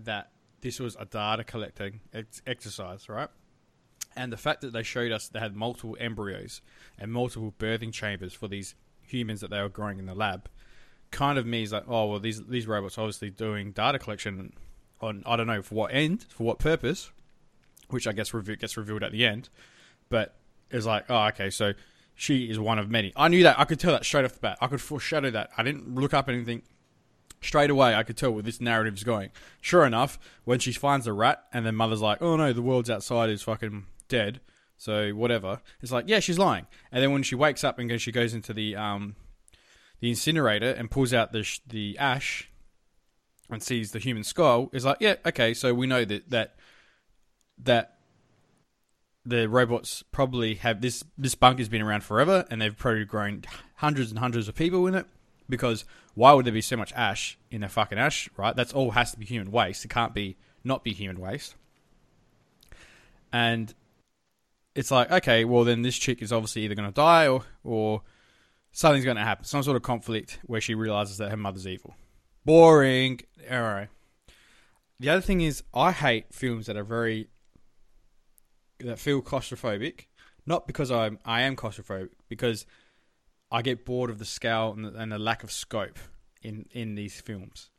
that 0.00 0.30
this 0.60 0.78
was 0.80 0.96
a 0.98 1.04
data 1.04 1.44
collecting 1.44 2.00
ex- 2.14 2.42
exercise, 2.46 3.08
right? 3.08 3.28
And 4.16 4.32
the 4.32 4.36
fact 4.36 4.60
that 4.60 4.72
they 4.72 4.82
showed 4.82 5.12
us 5.12 5.28
they 5.28 5.40
had 5.40 5.56
multiple 5.56 5.96
embryos 5.98 6.60
and 6.98 7.12
multiple 7.12 7.54
birthing 7.58 7.92
chambers 7.92 8.32
for 8.32 8.48
these 8.48 8.74
humans 9.02 9.40
that 9.40 9.50
they 9.50 9.60
were 9.60 9.68
growing 9.68 9.98
in 9.98 10.06
the 10.06 10.14
lab, 10.14 10.48
kind 11.10 11.38
of 11.38 11.46
means 11.46 11.72
like, 11.72 11.84
oh 11.88 12.06
well, 12.06 12.18
these 12.18 12.44
these 12.46 12.66
robots 12.66 12.98
are 12.98 13.02
obviously 13.02 13.30
doing 13.30 13.72
data 13.72 13.98
collection 13.98 14.52
on 15.00 15.22
I 15.26 15.36
don't 15.36 15.46
know 15.46 15.62
for 15.62 15.74
what 15.74 15.94
end, 15.94 16.26
for 16.28 16.44
what 16.44 16.58
purpose, 16.58 17.10
which 17.90 18.06
I 18.06 18.12
guess 18.12 18.32
rev- 18.34 18.58
gets 18.58 18.76
revealed 18.76 19.02
at 19.02 19.12
the 19.12 19.24
end. 19.26 19.48
But 20.08 20.34
it's 20.70 20.86
like, 20.86 21.04
oh, 21.08 21.26
okay, 21.28 21.50
so 21.50 21.72
she 22.14 22.50
is 22.50 22.58
one 22.58 22.78
of 22.78 22.90
many. 22.90 23.12
I 23.16 23.28
knew 23.28 23.42
that. 23.44 23.58
I 23.58 23.64
could 23.64 23.80
tell 23.80 23.92
that 23.92 24.04
straight 24.04 24.24
off 24.24 24.34
the 24.34 24.40
bat. 24.40 24.58
I 24.60 24.66
could 24.66 24.80
foreshadow 24.80 25.30
that. 25.30 25.50
I 25.56 25.62
didn't 25.62 25.94
look 25.94 26.14
up 26.14 26.28
anything. 26.28 26.62
Straight 27.40 27.70
away, 27.70 27.94
I 27.94 28.04
could 28.04 28.16
tell 28.16 28.30
where 28.30 28.42
this 28.42 28.60
narrative's 28.60 29.02
going. 29.02 29.30
Sure 29.60 29.84
enough, 29.84 30.18
when 30.44 30.60
she 30.60 30.72
finds 30.72 31.06
the 31.06 31.12
rat, 31.12 31.44
and 31.52 31.66
then 31.66 31.74
mother's 31.74 32.00
like, 32.00 32.22
"Oh 32.22 32.36
no, 32.36 32.52
the 32.52 32.62
world's 32.62 32.88
outside 32.88 33.30
is 33.30 33.42
fucking 33.42 33.86
dead," 34.12 34.40
so 34.76 35.10
whatever. 35.10 35.60
It's 35.80 35.92
like, 35.92 36.04
yeah, 36.08 36.20
she's 36.20 36.38
lying. 36.38 36.66
And 36.90 37.02
then 37.02 37.12
when 37.12 37.22
she 37.22 37.34
wakes 37.34 37.64
up 37.64 37.78
and 37.78 37.88
goes, 37.88 38.02
she 38.02 38.12
goes 38.12 38.34
into 38.34 38.52
the 38.52 38.76
um, 38.76 39.16
the 40.00 40.10
incinerator 40.10 40.70
and 40.70 40.90
pulls 40.90 41.14
out 41.14 41.32
the 41.32 41.42
sh- 41.42 41.60
the 41.66 41.96
ash 41.98 42.50
and 43.48 43.62
sees 43.62 43.92
the 43.92 43.98
human 43.98 44.24
skull. 44.24 44.70
Is 44.72 44.84
like, 44.84 44.98
yeah, 45.00 45.16
okay, 45.24 45.54
so 45.54 45.72
we 45.72 45.86
know 45.86 46.04
that 46.04 46.30
that 46.30 46.56
that 47.58 47.98
the 49.24 49.48
robots 49.48 50.02
probably 50.10 50.54
have 50.56 50.80
this 50.80 51.04
this 51.16 51.34
bunker's 51.34 51.68
been 51.68 51.82
around 51.82 52.02
forever 52.02 52.44
and 52.50 52.60
they've 52.60 52.76
probably 52.76 53.04
grown 53.04 53.42
hundreds 53.76 54.10
and 54.10 54.18
hundreds 54.18 54.48
of 54.48 54.54
people 54.54 54.86
in 54.86 54.94
it 54.94 55.06
because 55.48 55.84
why 56.14 56.32
would 56.32 56.44
there 56.44 56.52
be 56.52 56.60
so 56.60 56.76
much 56.76 56.92
ash 56.94 57.38
in 57.50 57.62
a 57.62 57.68
fucking 57.68 57.98
ash 57.98 58.28
right 58.36 58.56
that's 58.56 58.72
all 58.72 58.92
has 58.92 59.12
to 59.12 59.18
be 59.18 59.24
human 59.24 59.52
waste 59.52 59.84
it 59.84 59.88
can't 59.88 60.12
be 60.12 60.36
not 60.64 60.82
be 60.82 60.92
human 60.92 61.20
waste 61.20 61.54
and 63.32 63.74
it's 64.74 64.90
like, 64.90 65.10
okay, 65.10 65.44
well 65.44 65.64
then 65.64 65.82
this 65.82 65.96
chick 65.96 66.22
is 66.22 66.32
obviously 66.32 66.62
either 66.62 66.74
going 66.74 66.88
to 66.88 66.94
die 66.94 67.28
or 67.28 67.44
or 67.64 68.02
something's 68.72 69.04
going 69.04 69.16
to 69.16 69.24
happen, 69.24 69.44
some 69.44 69.62
sort 69.62 69.76
of 69.76 69.82
conflict 69.82 70.38
where 70.44 70.60
she 70.60 70.74
realizes 70.74 71.18
that 71.18 71.30
her 71.30 71.36
mother's 71.36 71.66
evil. 71.66 71.94
Boring. 72.44 73.20
All 73.50 73.62
right. 73.62 73.88
The 74.98 75.10
other 75.10 75.20
thing 75.20 75.40
is, 75.40 75.62
I 75.74 75.92
hate 75.92 76.32
films 76.32 76.66
that 76.66 76.76
are 76.76 76.84
very 76.84 77.28
that 78.80 78.98
feel 78.98 79.22
claustrophobic. 79.22 80.06
Not 80.46 80.66
because 80.66 80.90
I'm 80.90 81.18
I 81.24 81.42
am 81.42 81.54
claustrophobic, 81.56 82.10
because 82.28 82.66
I 83.50 83.62
get 83.62 83.84
bored 83.84 84.10
of 84.10 84.18
the 84.18 84.24
scale 84.24 84.72
and 84.72 84.84
the, 84.84 84.94
and 84.94 85.12
the 85.12 85.18
lack 85.18 85.44
of 85.44 85.52
scope 85.52 85.98
in 86.42 86.66
in 86.72 86.94
these 86.94 87.20
films. 87.20 87.70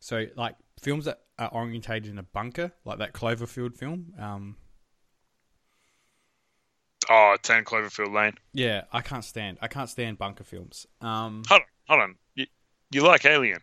So 0.00 0.26
like 0.36 0.56
films 0.80 1.04
that 1.04 1.20
are 1.38 1.50
orientated 1.52 2.10
in 2.10 2.18
a 2.18 2.22
bunker, 2.22 2.72
like 2.84 2.98
that 2.98 3.12
Cloverfield 3.12 3.76
film. 3.76 4.12
Um, 4.18 4.56
Oh, 7.12 7.36
10 7.42 7.64
Cloverfield 7.64 8.14
Lane. 8.14 8.34
yeah, 8.52 8.82
I 8.92 9.00
can't 9.00 9.24
stand. 9.24 9.58
I 9.60 9.66
can't 9.68 9.88
stand 9.90 10.16
bunker 10.16 10.44
films. 10.44 10.86
Um, 11.00 11.42
Hold 11.48 11.62
on, 11.62 11.66
hold 11.88 12.00
on. 12.02 12.14
You, 12.36 12.46
you 12.92 13.02
like 13.02 13.24
Alien? 13.24 13.58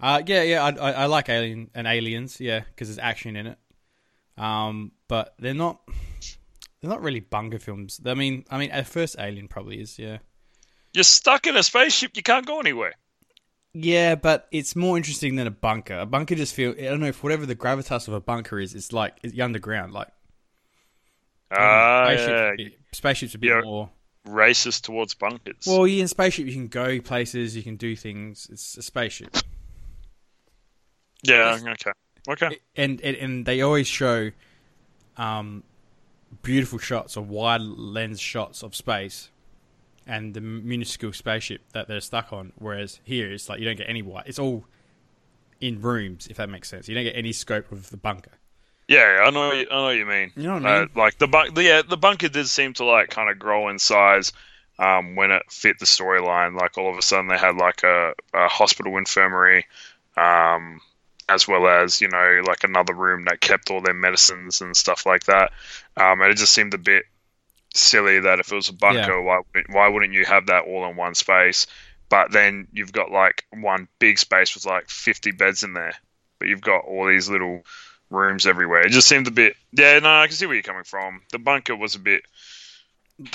uh, 0.00 0.22
yeah, 0.26 0.42
yeah, 0.42 0.64
I, 0.64 0.70
I, 0.70 0.90
I 1.02 1.06
like 1.06 1.28
Alien 1.28 1.70
and 1.74 1.86
Aliens, 1.86 2.40
yeah, 2.40 2.60
because 2.60 2.88
there's 2.88 2.98
action 2.98 3.36
in 3.36 3.46
it. 3.48 3.58
Um, 4.38 4.92
but 5.06 5.34
they're 5.38 5.54
not. 5.54 5.80
They're 6.80 6.90
not 6.90 7.02
really 7.02 7.20
bunker 7.20 7.58
films. 7.58 8.00
I 8.04 8.12
mean, 8.14 8.44
I 8.50 8.58
mean, 8.58 8.70
at 8.70 8.86
first 8.86 9.16
Alien 9.18 9.48
probably 9.48 9.80
is, 9.80 9.98
yeah. 9.98 10.18
You're 10.92 11.04
stuck 11.04 11.46
in 11.46 11.56
a 11.56 11.62
spaceship. 11.62 12.12
You 12.14 12.22
can't 12.22 12.44
go 12.46 12.58
anywhere. 12.60 12.92
Yeah, 13.72 14.14
but 14.16 14.48
it's 14.52 14.76
more 14.76 14.96
interesting 14.96 15.36
than 15.36 15.46
a 15.46 15.50
bunker. 15.50 15.98
A 15.98 16.06
bunker 16.06 16.34
just 16.34 16.54
feel 16.54 16.72
I 16.78 16.84
don't 16.84 17.00
know 17.00 17.06
if 17.06 17.22
whatever 17.22 17.46
the 17.46 17.56
gravitas 17.56 18.06
of 18.08 18.14
a 18.14 18.20
bunker 18.20 18.60
is, 18.60 18.74
it's 18.74 18.92
like 18.92 19.16
it's 19.22 19.38
underground. 19.38 19.92
Like 19.92 20.08
Ah, 21.50 22.06
spaceships, 22.06 22.28
yeah. 22.30 22.52
a 22.52 22.56
bit- 22.56 22.78
spaceships 22.92 23.34
a 23.34 23.38
bit 23.38 23.48
Yeah. 23.48 23.60
more. 23.62 23.90
Racist 24.26 24.82
towards 24.82 25.12
bunkers. 25.14 25.66
Well, 25.66 25.86
yeah, 25.86 26.00
in 26.02 26.08
spaceship 26.08 26.46
you 26.46 26.52
can 26.54 26.68
go 26.68 26.98
places, 27.00 27.54
you 27.54 27.62
can 27.62 27.76
do 27.76 27.94
things. 27.94 28.48
It's 28.50 28.76
a 28.78 28.82
spaceship, 28.82 29.36
yeah, 31.22 31.58
okay. 31.72 31.92
Okay. 32.28 32.58
and 32.76 33.00
and, 33.02 33.16
and 33.16 33.46
they 33.46 33.60
always 33.60 33.86
show, 33.86 34.30
um, 35.18 35.62
beautiful 36.42 36.78
shots 36.78 37.16
or 37.18 37.24
wide 37.24 37.60
lens 37.60 38.18
shots 38.20 38.62
of 38.62 38.74
space, 38.74 39.30
and 40.06 40.32
the 40.32 40.40
minuscule 40.40 41.12
spaceship 41.12 41.60
that 41.72 41.86
they're 41.88 42.00
stuck 42.00 42.32
on. 42.32 42.52
Whereas 42.58 43.00
here, 43.04 43.30
it's 43.30 43.48
like 43.50 43.58
you 43.60 43.66
don't 43.66 43.76
get 43.76 43.88
any 43.90 44.00
white. 44.02 44.26
It's 44.26 44.38
all 44.38 44.64
in 45.60 45.82
rooms, 45.82 46.26
if 46.28 46.38
that 46.38 46.48
makes 46.48 46.68
sense. 46.70 46.88
You 46.88 46.94
don't 46.94 47.04
get 47.04 47.16
any 47.16 47.32
scope 47.32 47.70
of 47.72 47.90
the 47.90 47.96
bunker. 47.98 48.32
Yeah, 48.88 49.22
I 49.24 49.30
know. 49.30 49.50
I 49.50 49.64
know 49.64 49.84
what 49.84 49.96
you 49.96 50.06
mean. 50.06 50.32
You 50.36 50.42
know 50.44 50.54
what 50.54 50.66
I 50.66 50.82
Uh, 50.82 50.86
like 50.94 51.18
the 51.18 51.26
bunk, 51.26 51.56
yeah, 51.58 51.82
the 51.82 51.96
bunker 51.96 52.28
did 52.28 52.48
seem 52.48 52.74
to 52.74 52.84
like 52.84 53.10
kind 53.10 53.30
of 53.30 53.38
grow 53.38 53.68
in 53.68 53.78
size 53.78 54.32
um, 54.78 55.16
when 55.16 55.30
it 55.30 55.42
fit 55.50 55.78
the 55.78 55.86
storyline. 55.86 56.58
Like 56.58 56.76
all 56.76 56.90
of 56.90 56.98
a 56.98 57.02
sudden, 57.02 57.28
they 57.28 57.38
had 57.38 57.56
like 57.56 57.82
a, 57.82 58.12
a 58.34 58.48
hospital 58.48 58.96
infirmary, 58.98 59.66
um, 60.16 60.80
as 61.28 61.48
well 61.48 61.66
as 61.66 62.00
you 62.00 62.08
know 62.08 62.42
like 62.46 62.64
another 62.64 62.92
room 62.94 63.24
that 63.24 63.40
kept 63.40 63.70
all 63.70 63.80
their 63.80 63.94
medicines 63.94 64.60
and 64.60 64.76
stuff 64.76 65.06
like 65.06 65.24
that. 65.24 65.52
Um, 65.96 66.20
and 66.20 66.30
it 66.30 66.36
just 66.36 66.52
seemed 66.52 66.74
a 66.74 66.78
bit 66.78 67.04
silly 67.74 68.20
that 68.20 68.40
if 68.40 68.52
it 68.52 68.54
was 68.54 68.68
a 68.68 68.72
bunker, 68.74 69.18
Yeah. 69.18 69.20
why 69.20 69.40
why 69.70 69.88
wouldn't 69.88 70.12
you 70.12 70.24
have 70.24 70.46
that 70.46 70.64
all 70.64 70.88
in 70.88 70.96
one 70.96 71.14
space? 71.14 71.66
But 72.10 72.32
then 72.32 72.68
you've 72.72 72.92
got 72.92 73.10
like 73.10 73.44
one 73.50 73.88
big 73.98 74.18
space 74.18 74.54
with 74.54 74.66
like 74.66 74.88
50 74.90 75.32
beds 75.32 75.62
in 75.64 75.72
there, 75.72 75.94
but 76.38 76.48
you've 76.48 76.60
got 76.60 76.84
all 76.84 77.06
these 77.06 77.28
little 77.30 77.62
rooms 78.10 78.46
everywhere. 78.46 78.80
It 78.86 78.90
just 78.90 79.08
seemed 79.08 79.26
a 79.26 79.30
bit. 79.30 79.56
Yeah, 79.72 79.98
no, 79.98 80.08
I 80.10 80.26
can 80.26 80.36
see 80.36 80.46
where 80.46 80.54
you're 80.54 80.62
coming 80.62 80.84
from. 80.84 81.22
The 81.32 81.38
bunker 81.38 81.74
was 81.76 81.94
a 81.94 81.98
bit. 82.00 82.22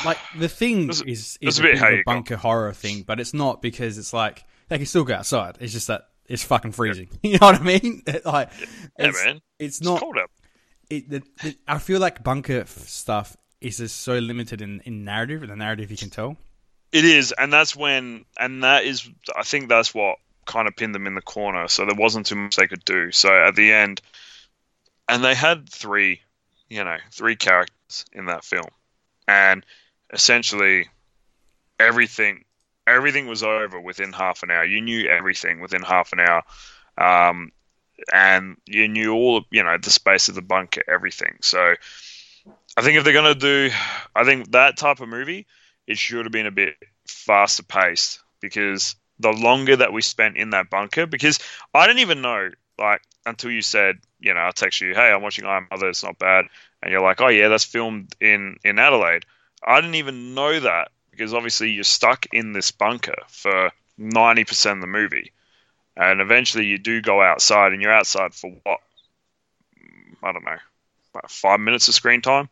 like 0.05 0.17
the 0.38 0.49
thing 0.49 0.88
That's- 0.88 1.01
is 1.08 1.38
is 1.41 1.60
a 1.60 1.62
bit 1.62 1.71
bit 1.73 1.79
how 1.79 1.88
of 1.88 1.93
you 1.93 1.99
a 2.01 2.03
bunker 2.05 2.36
horror 2.36 2.73
thing, 2.73 3.03
but 3.03 3.19
it's 3.19 3.34
not 3.34 3.62
because 3.62 3.97
it's 3.97 4.13
like 4.13 4.43
they 4.67 4.77
can 4.77 4.86
still 4.86 5.03
go 5.03 5.15
outside. 5.15 5.58
It's 5.62 5.73
just 5.73 5.88
that 5.88 6.08
it's 6.27 6.43
fucking 6.43 6.73
freezing. 6.73 7.10
You 7.23 7.38
know 7.39 7.47
what 7.47 7.62
I 7.62 7.63
mean? 7.63 8.03
like, 8.25 8.49
Yeah, 8.60 9.08
it's, 9.08 9.25
man. 9.25 9.41
it's 9.58 9.77
It's 9.79 9.82
not. 9.82 9.99
cold 9.99 10.17
out. 10.17 10.29
It, 10.89 11.10
the, 11.10 11.23
the, 11.43 11.55
I 11.67 11.77
feel 11.79 11.99
like 11.99 12.23
bunker 12.23 12.65
stuff 12.67 13.38
is 13.62 13.77
just 13.77 14.01
so 14.01 14.17
limited 14.17 14.62
in, 14.62 14.82
in 14.86 15.03
narrative, 15.05 15.41
and 15.43 15.51
the 15.51 15.55
narrative 15.55 15.91
you 15.91 15.97
can 15.97 16.10
tell. 16.10 16.36
It 16.91 17.05
is, 17.05 17.32
and 17.32 17.53
that's 17.53 17.75
when, 17.75 18.25
and 18.39 18.63
that 18.63 18.86
is, 18.86 19.08
I 19.36 19.43
think 19.43 19.69
that's 19.69 19.93
what 19.93 20.17
kind 20.45 20.67
of 20.67 20.75
pinned 20.75 20.95
them 20.95 21.05
in 21.05 21.13
the 21.13 21.21
corner. 21.21 21.67
So 21.67 21.86
there 21.86 21.93
wasn't 21.95 22.25
too 22.25 22.36
much 22.36 22.55
they 22.55 22.65
could 22.67 22.84
do. 22.86 23.12
So 23.12 23.29
at 23.32 23.55
the 23.55 23.71
end, 23.71 24.01
and 25.10 25.24
they 25.24 25.34
had 25.36 25.67
three, 25.67 26.22
you 26.69 26.84
know, 26.84 26.98
three 27.12 27.36
characters 27.36 28.06
in 28.13 28.28
that 28.28 28.45
film, 28.45 28.69
and 29.28 29.65
essentially 30.13 30.88
everything, 31.80 32.45
everything 32.88 33.28
was 33.28 33.43
over 33.43 33.80
within 33.80 34.13
half 34.13 34.43
an 34.43 34.52
hour. 34.52 34.63
You 34.63 34.82
knew 34.82 35.08
everything 35.10 35.60
within 35.60 35.82
half 35.82 36.13
an 36.13 36.19
hour, 36.19 36.43
um, 36.98 37.52
and 38.13 38.58
you 38.65 38.88
knew 38.88 39.13
all, 39.13 39.43
you 39.50 39.63
know, 39.63 39.78
the 39.78 39.89
space 39.89 40.30
of 40.30 40.36
the 40.36 40.43
bunker, 40.43 40.84
everything. 40.88 41.38
So 41.41 41.74
I 42.78 42.82
think 42.82 42.98
if 42.98 43.04
they're 43.04 43.13
gonna 43.13 43.36
do, 43.36 43.72
I 44.15 44.24
think 44.24 44.52
that 44.52 44.78
type 44.78 45.02
of 45.02 45.10
movie 45.10 45.48
it 45.88 45.98
should 45.98 46.26
have 46.26 46.32
been 46.32 46.45
a 46.45 46.52
bit 46.52 46.76
faster 47.08 47.63
paced 47.63 48.19
because 48.41 48.95
the 49.19 49.32
longer 49.34 49.76
that 49.76 49.91
we 49.91 50.04
spent 50.04 50.38
in 50.38 50.52
that 50.52 50.69
bunker, 50.69 51.08
because 51.08 51.39
I 51.74 51.88
didn't 51.88 52.02
even 52.02 52.22
know, 52.22 52.52
like, 52.78 53.02
until 53.25 53.51
you 53.51 53.62
said, 53.62 53.99
you 54.19 54.34
know, 54.34 54.41
I 54.41 54.51
text 54.51 54.82
you, 54.82 54.93
hey, 54.93 55.12
I'm 55.12 55.21
watching 55.21 55.45
I 55.45 55.62
Mother, 55.71 55.89
it's 55.89 56.03
not 56.03 56.19
bad. 56.19 56.45
And 56.82 56.91
you're 56.91 57.01
like, 57.01 57.21
oh, 57.21 57.27
yeah, 57.27 57.47
that's 57.49 57.65
filmed 57.65 58.15
in, 58.21 58.58
in 58.63 58.79
Adelaide. 58.79 59.25
I 59.63 59.82
didn't 59.82 59.95
even 59.95 60.34
know 60.34 60.60
that 60.60 60.91
because 61.12 61.34
obviously 61.34 61.71
you're 61.71 61.84
stuck 61.84 62.25
in 62.32 62.53
this 62.53 62.71
bunker 62.71 63.15
for 63.27 63.71
90% 63.99 64.71
of 64.73 64.82
the 64.82 64.88
movie. 64.88 65.32
And 65.97 66.21
eventually 66.21 66.65
you 66.65 66.77
do 66.77 67.01
go 67.01 67.21
outside 67.21 67.73
and 67.73 67.82
you're 67.82 67.93
outside 67.93 68.34
for 68.34 68.51
what? 68.63 68.79
Mm, 69.77 70.15
I 70.23 70.32
don't 70.32 70.45
know, 70.45 70.58
about 71.13 71.29
five 71.29 71.60
minutes 71.60 71.89
of 71.89 71.93
screen 71.93 72.21
time 72.21 72.49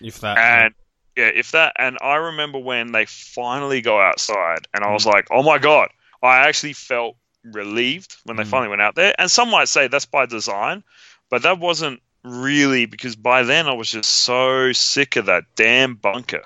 If 0.00 0.20
that, 0.20 0.38
and 0.38 0.74
yeah, 1.16 1.30
if 1.34 1.52
that, 1.52 1.74
and 1.78 1.98
I 2.00 2.16
remember 2.16 2.58
when 2.58 2.92
they 2.92 3.06
finally 3.06 3.80
go 3.80 4.00
outside, 4.00 4.66
and 4.74 4.84
I 4.84 4.92
was 4.92 5.06
like, 5.06 5.28
oh 5.30 5.42
my 5.42 5.58
god, 5.58 5.90
I 6.22 6.48
actually 6.48 6.72
felt 6.72 7.16
relieved 7.44 8.16
when 8.24 8.36
they 8.36 8.44
Mm. 8.44 8.48
finally 8.48 8.68
went 8.68 8.82
out 8.82 8.94
there. 8.94 9.14
And 9.18 9.30
some 9.30 9.50
might 9.50 9.68
say 9.68 9.88
that's 9.88 10.06
by 10.06 10.26
design, 10.26 10.84
but 11.30 11.42
that 11.42 11.58
wasn't 11.58 12.02
really 12.24 12.86
because 12.86 13.16
by 13.16 13.42
then 13.42 13.66
I 13.66 13.72
was 13.72 13.90
just 13.90 14.10
so 14.10 14.72
sick 14.72 15.16
of 15.16 15.26
that 15.26 15.44
damn 15.56 15.94
bunker. 15.96 16.42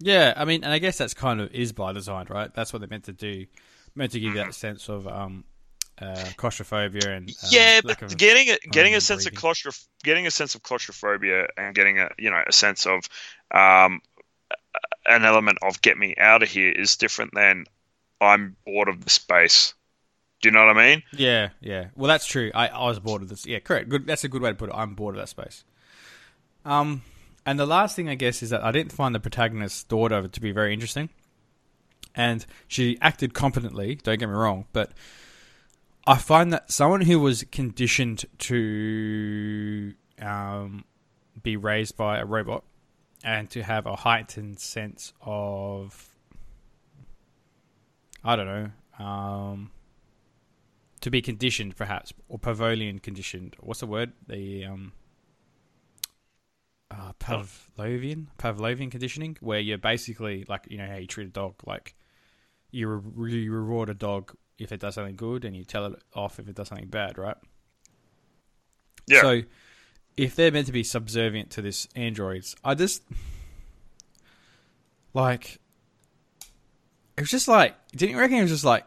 yeah, 0.00 0.34
I 0.36 0.44
mean, 0.44 0.64
and 0.64 0.72
I 0.72 0.78
guess 0.78 0.98
that's 0.98 1.14
kind 1.14 1.40
of 1.40 1.52
is 1.54 1.72
by 1.72 1.92
design, 1.92 2.26
right? 2.28 2.52
That's 2.52 2.72
what 2.72 2.80
they're 2.80 2.88
meant 2.88 3.04
to 3.04 3.12
do, 3.12 3.46
meant 3.94 4.12
to 4.12 4.20
give 4.20 4.34
you 4.34 4.42
that 4.42 4.54
sense 4.54 4.88
of 4.88 5.06
um, 5.06 5.44
uh, 6.02 6.24
claustrophobia 6.36 7.08
and 7.14 7.28
um, 7.30 7.34
yeah, 7.50 7.80
but 7.84 8.02
of- 8.02 8.16
getting 8.18 8.48
a, 8.52 8.58
getting 8.70 8.96
a 8.96 9.00
sense 9.00 9.26
of 9.26 9.32
breathing. 9.34 9.50
claustroph- 9.50 9.86
getting 10.02 10.26
a 10.26 10.30
sense 10.32 10.56
of 10.56 10.62
claustrophobia 10.64 11.46
and 11.56 11.74
getting 11.76 12.00
a 12.00 12.10
you 12.18 12.30
know 12.30 12.42
a 12.44 12.52
sense 12.52 12.84
of 12.86 13.08
um, 13.52 14.00
an 15.06 15.24
element 15.24 15.58
of 15.62 15.80
get 15.80 15.96
me 15.96 16.14
out 16.18 16.42
of 16.42 16.48
here 16.48 16.72
is 16.72 16.96
different 16.96 17.32
than 17.34 17.66
I'm 18.20 18.56
bored 18.66 18.88
of 18.88 19.04
the 19.04 19.10
space. 19.10 19.74
Do 20.44 20.48
you 20.48 20.52
know 20.52 20.66
what 20.66 20.76
I 20.76 20.90
mean? 20.90 21.02
Yeah, 21.16 21.48
yeah. 21.62 21.86
Well, 21.96 22.06
that's 22.06 22.26
true. 22.26 22.50
I, 22.54 22.68
I 22.68 22.84
was 22.84 23.00
bored 23.00 23.22
of 23.22 23.30
this. 23.30 23.46
Yeah, 23.46 23.60
correct. 23.60 23.88
Good. 23.88 24.06
That's 24.06 24.24
a 24.24 24.28
good 24.28 24.42
way 24.42 24.50
to 24.50 24.54
put 24.54 24.68
it. 24.68 24.74
I'm 24.74 24.94
bored 24.94 25.14
of 25.14 25.22
that 25.22 25.30
space. 25.30 25.64
Um, 26.66 27.00
and 27.46 27.58
the 27.58 27.64
last 27.64 27.96
thing 27.96 28.10
I 28.10 28.14
guess 28.14 28.42
is 28.42 28.50
that 28.50 28.62
I 28.62 28.70
didn't 28.70 28.92
find 28.92 29.14
the 29.14 29.20
protagonist's 29.20 29.84
daughter 29.84 30.28
to 30.28 30.40
be 30.42 30.52
very 30.52 30.74
interesting, 30.74 31.08
and 32.14 32.44
she 32.68 32.98
acted 33.00 33.32
competently. 33.32 33.94
Don't 33.94 34.18
get 34.18 34.28
me 34.28 34.34
wrong, 34.34 34.66
but 34.74 34.92
I 36.06 36.18
find 36.18 36.52
that 36.52 36.70
someone 36.70 37.00
who 37.00 37.20
was 37.20 37.44
conditioned 37.44 38.26
to 38.40 39.94
um, 40.20 40.84
be 41.42 41.56
raised 41.56 41.96
by 41.96 42.18
a 42.18 42.26
robot 42.26 42.64
and 43.24 43.48
to 43.48 43.62
have 43.62 43.86
a 43.86 43.96
heightened 43.96 44.60
sense 44.60 45.14
of 45.22 46.14
I 48.22 48.36
don't 48.36 48.46
know. 48.46 49.02
Um, 49.02 49.70
to 51.04 51.10
be 51.10 51.20
conditioned, 51.20 51.76
perhaps, 51.76 52.14
or 52.30 52.38
Pavlovian 52.38 53.00
conditioned. 53.02 53.56
What's 53.60 53.80
the 53.80 53.86
word? 53.86 54.12
The 54.26 54.64
um, 54.64 54.92
uh, 56.90 57.12
Pavlovian 57.20 58.28
Pavlovian 58.38 58.90
conditioning, 58.90 59.36
where 59.40 59.60
you're 59.60 59.76
basically 59.76 60.46
like 60.48 60.64
you 60.70 60.78
know 60.78 60.86
how 60.86 60.96
you 60.96 61.06
treat 61.06 61.26
a 61.26 61.30
dog, 61.30 61.56
like 61.66 61.94
you, 62.70 62.88
re- 62.88 63.34
you 63.34 63.52
reward 63.52 63.90
a 63.90 63.94
dog 63.94 64.34
if 64.58 64.72
it 64.72 64.80
does 64.80 64.94
something 64.94 65.14
good, 65.14 65.44
and 65.44 65.54
you 65.54 65.62
tell 65.62 65.84
it 65.84 66.02
off 66.14 66.38
if 66.38 66.48
it 66.48 66.54
does 66.54 66.68
something 66.68 66.88
bad, 66.88 67.18
right? 67.18 67.36
Yeah. 69.06 69.20
So, 69.20 69.42
if 70.16 70.34
they're 70.34 70.52
meant 70.52 70.68
to 70.68 70.72
be 70.72 70.84
subservient 70.84 71.50
to 71.50 71.60
this 71.60 71.86
androids, 71.94 72.56
I 72.64 72.76
just 72.76 73.02
like 75.12 75.60
it 77.18 77.20
was 77.20 77.30
just 77.30 77.46
like 77.46 77.74
didn't 77.90 78.12
you 78.12 78.18
reckon 78.18 78.38
it 78.38 78.42
was 78.42 78.50
just 78.50 78.64
like 78.64 78.86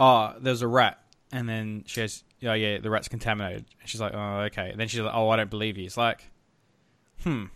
oh 0.00 0.34
there's 0.40 0.62
a 0.62 0.68
rat 0.68 0.98
and 1.30 1.48
then 1.48 1.84
she 1.86 2.00
has 2.00 2.24
oh 2.42 2.52
yeah 2.54 2.78
the 2.78 2.90
rat's 2.90 3.06
contaminated 3.06 3.64
and 3.80 3.88
she's 3.88 4.00
like 4.00 4.14
oh 4.14 4.40
okay 4.40 4.70
and 4.70 4.80
then 4.80 4.88
she's 4.88 5.00
like 5.00 5.14
oh 5.14 5.28
I 5.28 5.36
don't 5.36 5.50
believe 5.50 5.78
you 5.78 5.84
it's 5.84 5.96
like 5.96 6.30
Hmm. 7.22 7.46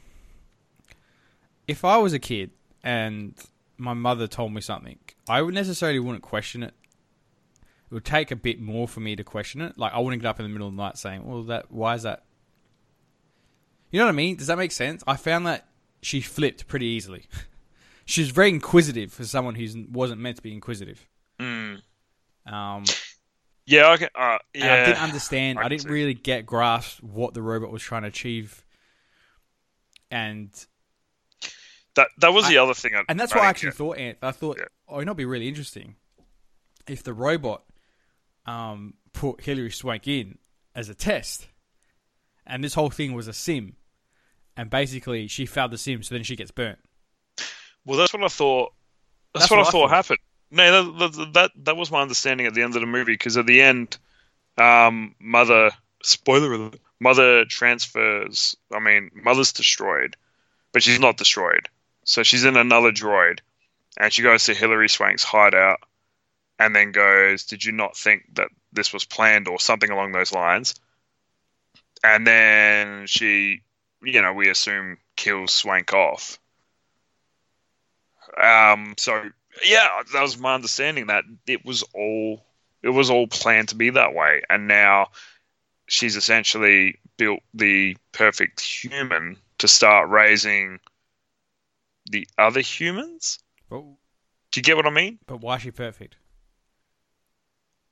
If 1.67 1.85
I 1.85 1.97
was 1.97 2.13
a 2.13 2.19
kid 2.19 2.51
and 2.83 3.35
my 3.79 3.95
mother 3.95 4.27
told 4.27 4.53
me 4.53 4.61
something, 4.61 4.99
I 5.29 5.43
would 5.43 5.55
necessarily 5.55 5.99
wouldn't 5.99 6.23
question 6.23 6.63
it. 6.63 6.75
It 7.91 7.95
would 7.95 8.05
take 8.05 8.31
a 8.31 8.37
bit 8.37 8.61
more 8.61 8.87
for 8.87 9.01
me 9.01 9.17
to 9.17 9.25
question 9.25 9.61
it. 9.61 9.79
Like 9.79 9.93
I 9.95 9.99
wouldn't 10.01 10.21
get 10.23 10.29
up 10.29 10.41
in 10.41 10.45
the 10.45 10.51
middle 10.51 10.69
of 10.69 10.77
the 10.77 10.83
night 10.83 10.99
saying, 10.99 11.25
"Well, 11.25 11.43
that 11.45 11.71
why 11.71 11.95
is 11.95 12.03
that?" 12.03 12.25
You 13.91 14.01
know 14.01 14.07
what 14.07 14.13
I 14.13 14.17
mean? 14.17 14.37
Does 14.37 14.49
that 14.49 14.59
make 14.59 14.73
sense? 14.73 15.03
I 15.07 15.17
found 15.17 15.47
that 15.47 15.69
she 16.03 16.21
flipped 16.21 16.67
pretty 16.67 16.87
easily. 16.87 17.27
she 18.05 18.21
was 18.21 18.31
very 18.31 18.49
inquisitive 18.51 19.13
for 19.13 19.25
someone 19.25 19.55
who 19.55 19.87
wasn't 19.91 20.21
meant 20.21 20.37
to 20.37 20.43
be 20.43 20.53
inquisitive. 20.53 21.07
Mm. 21.39 21.81
Um, 22.47 22.85
Yeah, 23.67 23.89
I 23.89 23.97
can, 23.97 24.09
uh, 24.15 24.39
and 24.55 24.65
I 24.65 24.85
didn't 24.87 25.03
understand. 25.03 25.59
I 25.59 25.65
I, 25.65 25.69
didn't 25.69 25.83
see. 25.83 25.89
really 25.89 26.15
get 26.15 26.45
grasp 26.45 27.03
what 27.03 27.33
the 27.35 27.41
robot 27.43 27.71
was 27.71 27.83
trying 27.83 28.03
to 28.03 28.09
achieve, 28.09 28.65
and 30.11 30.51
That 31.97 32.09
that 32.19 32.33
was 32.33 32.47
the 32.49 32.59
other 32.59 32.75
thing. 32.75 32.95
I, 32.95 33.03
and 33.09 33.19
that's 33.19 33.33
I 33.33 33.37
what 33.39 33.45
I 33.47 33.49
actually 33.49 33.71
get. 33.71 33.77
thought. 33.77 33.99
Ant. 33.99 34.19
I 34.23 34.33
thought, 34.33 34.59
Yeah. 34.59 34.67
oh, 34.89 34.97
it'd 34.97 35.07
not 35.07 35.17
be 35.17 35.25
really 35.25 35.49
interesting 35.49 35.97
if 36.87 37.03
the 37.03 37.15
robot 37.15 37.63
um, 38.47 38.95
put 39.15 39.41
Hilary 39.43 39.71
Swank 39.71 40.07
in 40.07 40.39
as 40.75 40.89
a 40.91 40.95
test, 40.95 41.49
and 42.47 42.63
this 42.63 42.75
whole 42.75 42.91
thing 42.91 43.15
was 43.15 43.29
a 43.29 43.33
sim, 43.33 43.77
and 44.57 44.69
basically 44.69 45.27
she 45.29 45.47
failed 45.47 45.71
the 45.71 45.79
sim, 45.79 46.03
so 46.03 46.15
then 46.15 46.25
she 46.25 46.37
gets 46.37 46.51
burnt. 46.51 46.79
Well, 47.87 47.99
that's 47.99 48.13
what 48.13 48.23
I 48.25 48.29
thought. 48.29 48.73
That's, 49.33 49.45
That's 49.45 49.51
what, 49.51 49.57
what 49.59 49.65
I 49.65 49.69
I 49.69 49.71
thought 49.71 49.89
thought. 49.89 49.97
happened. 49.97 50.19
No, 50.51 50.93
that, 50.93 51.33
that 51.35 51.51
that 51.65 51.77
was 51.77 51.91
my 51.91 52.03
understanding 52.03 52.47
at 52.47 52.55
the 52.55 52.63
end 52.63 52.77
of 52.77 52.81
the 52.81 52.87
movie 52.87 53.13
because 53.13 53.37
at 53.37 53.47
the 53.47 53.61
end, 53.63 53.99
um, 54.57 55.15
mother 55.19 55.71
spoiler 56.03 56.53
alert, 56.53 56.81
mother 57.01 57.45
transfers. 57.45 58.57
I 58.73 58.79
mean, 58.79 59.11
mother's 59.15 59.53
destroyed, 59.53 60.17
but 60.73 60.83
she's 60.83 61.01
not 61.01 61.17
destroyed. 61.17 61.69
So 62.05 62.23
she's 62.23 62.45
in 62.45 62.57
another 62.57 62.93
droid, 62.93 63.41
and 63.99 64.13
she 64.13 64.23
goes 64.23 64.45
to 64.45 64.55
Hilary 64.55 64.89
Swank's 64.89 65.25
hideout, 65.25 65.81
and 66.59 66.75
then 66.75 66.93
goes, 66.93 67.45
"Did 67.47 67.65
you 67.65 67.73
not 67.73 67.97
think 67.97 68.25
that 68.35 68.49
this 68.73 68.93
was 68.93 69.05
planned 69.05 69.49
or 69.49 69.59
something 69.59 69.91
along 69.91 70.13
those 70.13 70.33
lines?" 70.33 70.75
And 72.05 72.27
then 72.27 73.07
she, 73.07 73.63
you 74.03 74.23
know, 74.23 74.33
we 74.35 74.49
assume 74.51 74.99
kills 75.17 75.53
Swank 75.53 75.93
off. 75.93 76.39
Um, 78.37 78.95
so 78.99 79.31
yeah, 79.65 79.89
that 80.13 80.23
was 80.23 80.39
my 80.39 80.55
understanding 80.55 81.07
that 81.09 81.25
it 81.47 81.65
was 81.65 81.83
all 81.95 82.45
it 82.83 82.89
was 82.91 83.11
all 83.11 83.27
planned 83.27 83.69
to 83.71 83.77
be 83.77 83.91
that 83.91 84.15
way, 84.15 84.43
and 84.51 84.67
now 84.69 85.09
she's 85.87 86.17
essentially 86.17 86.99
built 87.17 87.41
the 87.55 87.97
perfect 88.13 88.61
human 88.61 89.37
to 89.59 89.69
start 89.69 90.09
raising 90.11 90.81
the 92.11 92.27
other 92.37 92.61
humans. 92.61 93.39
Do 93.71 93.97
you 94.57 94.63
get 94.63 94.77
what 94.77 94.87
I 94.87 94.91
mean? 94.91 95.19
but 95.27 95.41
why 95.41 95.57
is 95.57 95.63
she 95.63 95.71
perfect? 95.71 96.17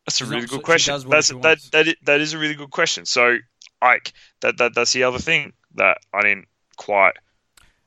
That's 0.07 0.21
a 0.21 0.25
She's 0.25 0.29
really 0.31 0.43
not- 0.43 0.51
good 0.51 0.63
question. 0.63 1.09
That's 1.09 1.29
that 1.29 1.59
that 1.73 1.89
is, 1.89 1.95
that 2.05 2.21
is 2.21 2.33
a 2.35 2.39
really 2.39 2.55
good 2.55 2.71
question. 2.71 3.07
So, 3.07 3.39
Ike, 3.81 4.13
that 4.41 4.59
that 4.59 4.75
that's 4.75 4.93
the 4.93 5.05
other 5.05 5.19
thing 5.19 5.53
that 5.77 5.99
I 6.13 6.23
didn't 6.23 6.49
quite, 6.77 7.15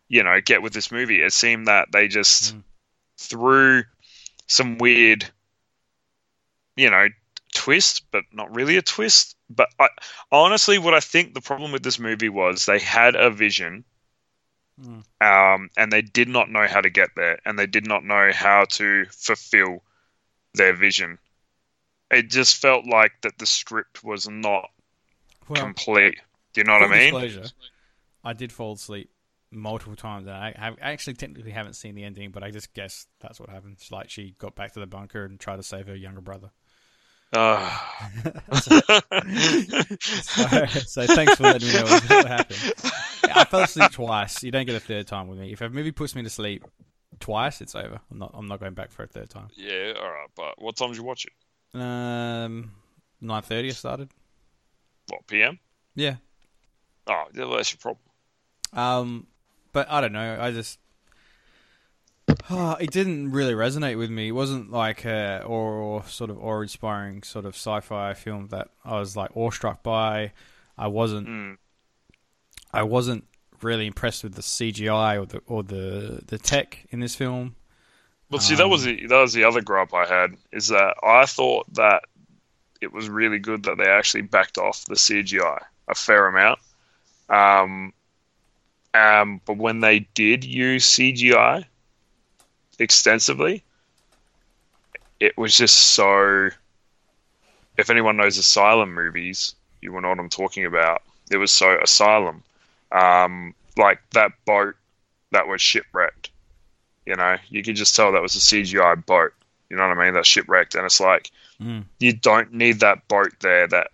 you 0.07 0.23
know, 0.23 0.39
get 0.41 0.61
with 0.61 0.73
this 0.73 0.91
movie. 0.91 1.21
It 1.21 1.33
seemed 1.33 1.67
that 1.67 1.91
they 1.91 2.07
just 2.07 2.55
Mm. 2.55 2.63
Threw 3.17 3.84
some 4.47 4.78
weird, 4.78 5.25
you 6.75 6.89
know, 6.89 7.08
twist, 7.54 8.04
but 8.12 8.23
not 8.32 8.54
really 8.56 8.78
a 8.78 8.82
twist. 8.82 9.36
But 9.49 9.69
I, 9.80 9.89
honestly, 10.32 10.78
what 10.78 10.93
I 10.93 10.99
think 10.99 11.34
the 11.34 11.41
problem 11.41 11.71
with 11.71 11.84
this 11.84 11.99
movie 11.99 12.30
was 12.30 12.65
they 12.65 12.80
had 12.80 13.15
a 13.15 13.30
vision, 13.30 13.86
Mm. 14.82 15.04
um, 15.21 15.69
and 15.78 15.89
they 15.91 16.01
did 16.01 16.28
not 16.28 16.49
know 16.49 16.67
how 16.67 16.82
to 16.82 16.89
get 16.89 17.10
there, 17.15 17.39
and 17.45 17.58
they 17.58 17.65
did 17.65 17.88
not 17.88 18.04
know 18.04 18.32
how 18.34 18.65
to 18.65 19.06
fulfill 19.06 19.82
their 20.54 20.73
vision. 20.73 21.17
It 22.12 22.30
just 22.30 22.58
felt 22.58 22.86
like 22.86 23.13
that 23.21 23.38
the 23.38 23.45
script 23.45 24.04
was 24.04 24.28
not 24.28 24.69
Well, 25.47 25.62
complete. 25.62 26.19
Do 26.54 26.62
you 26.62 26.65
know 26.65 26.73
what 26.73 26.84
I 26.84 26.88
mean? 26.88 27.43
I 28.23 28.34
did 28.34 28.51
fall 28.51 28.73
asleep 28.73 29.10
multiple 29.51 29.95
times, 29.95 30.27
and 30.27 30.36
I 30.36 30.53
have 30.58 30.75
I 30.81 30.91
actually 30.91 31.13
technically 31.13 31.51
haven't 31.51 31.73
seen 31.73 31.95
the 31.95 32.03
ending, 32.03 32.31
but 32.31 32.43
I 32.43 32.51
just 32.51 32.73
guess 32.73 33.05
that's 33.19 33.39
what 33.39 33.49
happened. 33.49 33.73
It's 33.77 33.91
like 33.91 34.10
she 34.10 34.36
got 34.39 34.55
back 34.55 34.73
to 34.73 34.79
the 34.79 34.88
bunker 34.88 35.25
and 35.25 35.39
tried 35.39 35.58
to 35.58 35.63
save 35.63 35.88
her 35.88 35.95
younger 35.95 36.21
brother. 36.21 36.51
Ah. 37.34 38.12
So, 39.99 40.65
so 40.65 41.05
thanks 41.08 41.36
for 41.36 41.43
letting 41.43 41.67
me 41.67 41.73
know 41.73 41.84
what 41.84 42.27
happened. 42.27 42.73
I 43.34 43.45
fell 43.45 43.62
asleep 43.62 43.91
twice. 43.91 44.43
You 44.43 44.51
don't 44.51 44.65
get 44.65 44.75
a 44.75 44.79
third 44.79 45.08
time 45.08 45.27
with 45.27 45.39
me. 45.39 45.51
If 45.51 45.62
a 45.62 45.69
movie 45.69 45.91
puts 45.91 46.15
me 46.15 46.23
to 46.23 46.29
sleep 46.29 46.63
twice, 47.19 47.62
it's 47.62 47.75
over. 47.75 47.99
I'm 48.12 48.19
not. 48.19 48.31
I'm 48.34 48.47
not 48.47 48.60
going 48.60 48.73
back 48.73 48.91
for 48.91 49.03
a 49.03 49.08
third 49.08 49.29
time. 49.29 49.47
yeah, 49.55 49.93
all 49.97 50.10
right. 50.10 50.29
But 50.36 50.62
what 50.62 50.75
time 50.75 50.89
did 50.89 50.97
you 50.97 51.03
watch 51.03 51.25
it? 51.25 51.79
Um, 51.79 52.71
nine 53.21 53.41
thirty. 53.41 53.69
I 53.69 53.71
started. 53.71 54.10
What 55.10 55.25
PM? 55.27 55.60
Yeah. 55.95 56.15
Oh, 57.08 57.25
yeah, 57.34 57.45
well, 57.45 57.58
that's 57.58 57.71
your 57.71 57.79
problem. 57.79 57.99
Um, 58.73 59.27
but 59.75 59.91
I 59.91 59.99
don't 59.99 60.13
know. 60.13 60.38
I 60.39 60.51
just 60.51 60.79
it 62.49 62.91
didn't 62.91 63.33
really 63.33 63.53
resonate 63.53 63.97
with 63.97 64.09
me. 64.09 64.29
It 64.29 64.31
wasn't 64.31 64.71
like 64.71 65.03
a 65.03 65.43
or, 65.45 65.73
or 65.73 66.03
sort 66.05 66.29
of 66.29 66.41
awe-inspiring 66.41 67.23
sort 67.23 67.43
of 67.43 67.55
sci-fi 67.55 68.13
film 68.13 68.47
that 68.47 68.69
I 68.85 68.97
was 68.97 69.17
like 69.17 69.35
awestruck 69.35 69.83
by. 69.83 70.31
I 70.77 70.88
wasn't. 70.88 71.27
Mm. 71.27 71.57
I 72.71 72.83
wasn't 72.83 73.25
really 73.61 73.85
impressed 73.85 74.23
with 74.23 74.35
the 74.35 74.41
CGI 74.41 75.21
or 75.21 75.25
the 75.25 75.41
or 75.45 75.61
the 75.61 76.21
the 76.25 76.38
tech 76.38 76.85
in 76.89 77.01
this 77.01 77.13
film. 77.13 77.57
Well, 78.31 78.39
see, 78.39 78.55
that 78.55 78.69
was 78.69 78.88
Um, 78.88 78.95
the 78.95 79.07
that 79.07 79.19
was 79.19 79.33
the 79.33 79.43
other 79.43 79.61
gripe 79.61 79.93
I 79.93 80.05
had 80.05 80.38
is 80.53 80.69
that 80.69 80.95
I 81.03 81.25
thought 81.25 81.71
that 81.73 82.03
it 82.79 82.93
was 82.93 83.09
really 83.09 83.39
good 83.39 83.63
that 83.63 83.77
they 83.77 83.89
actually 83.89 84.21
backed 84.21 84.57
off 84.57 84.85
the 84.85 84.95
CGI 84.95 85.59
a 85.89 85.95
fair 85.95 86.27
amount. 86.27 86.59
Um, 87.29 87.91
um, 88.95 89.41
but 89.45 89.58
when 89.58 89.79
they 89.81 89.99
did 90.13 90.43
use 90.43 90.86
CGI 90.88 91.65
extensively, 92.79 93.63
it 95.19 95.38
was 95.38 95.55
just 95.58 95.75
so. 95.75 96.49
If 97.77 97.89
anyone 97.89 98.15
knows 98.15 98.38
Asylum 98.38 98.93
movies, 98.93 99.53
you 99.81 99.91
will 99.91 100.01
know 100.01 100.10
what 100.10 100.19
I'm 100.19 100.29
talking 100.29 100.65
about. 100.65 101.01
It 101.29 101.38
was 101.38 101.51
so 101.51 101.77
Asylum, 101.81 102.43
um, 102.91 103.53
like 103.77 103.99
that 104.13 104.31
boat 104.45 104.75
that 105.31 105.47
was 105.47 105.62
shipwrecked. 105.62 106.29
You 107.05 107.15
know, 107.15 107.36
you 107.49 107.63
could 107.63 107.75
just 107.75 107.95
tell 107.95 108.12
that 108.13 108.21
was 108.21 108.36
a 108.36 108.39
CGI 108.39 109.05
boat. 109.05 109.34
You 109.69 109.75
know 109.77 109.88
what 109.88 109.97
I 109.97 110.05
mean? 110.05 110.13
That's 110.13 110.27
shipwrecked, 110.27 110.75
and 110.75 110.86
it's 110.86 110.99
like 110.99 111.31
Mm. 111.62 111.86
you 111.99 112.12
don't 112.12 112.51
need 112.53 112.81
that 112.81 113.08
boat 113.08 113.31
there. 113.39 113.65
That 113.67 113.91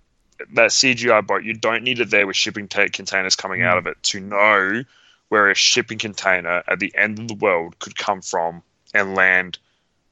that 0.53 0.71
CGI 0.71 1.25
boat, 1.25 1.43
you 1.43 1.53
don't 1.53 1.83
need 1.83 1.99
it 1.99 2.09
there 2.09 2.27
with 2.27 2.35
shipping 2.35 2.67
ta- 2.67 2.87
containers 2.91 3.35
coming 3.35 3.61
out 3.61 3.77
of 3.77 3.87
it 3.87 4.01
to 4.03 4.19
know 4.19 4.83
where 5.29 5.49
a 5.49 5.55
shipping 5.55 5.97
container 5.97 6.63
at 6.67 6.79
the 6.79 6.93
end 6.95 7.19
of 7.19 7.27
the 7.27 7.33
world 7.35 7.79
could 7.79 7.95
come 7.95 8.21
from 8.21 8.61
and 8.93 9.15
land. 9.15 9.57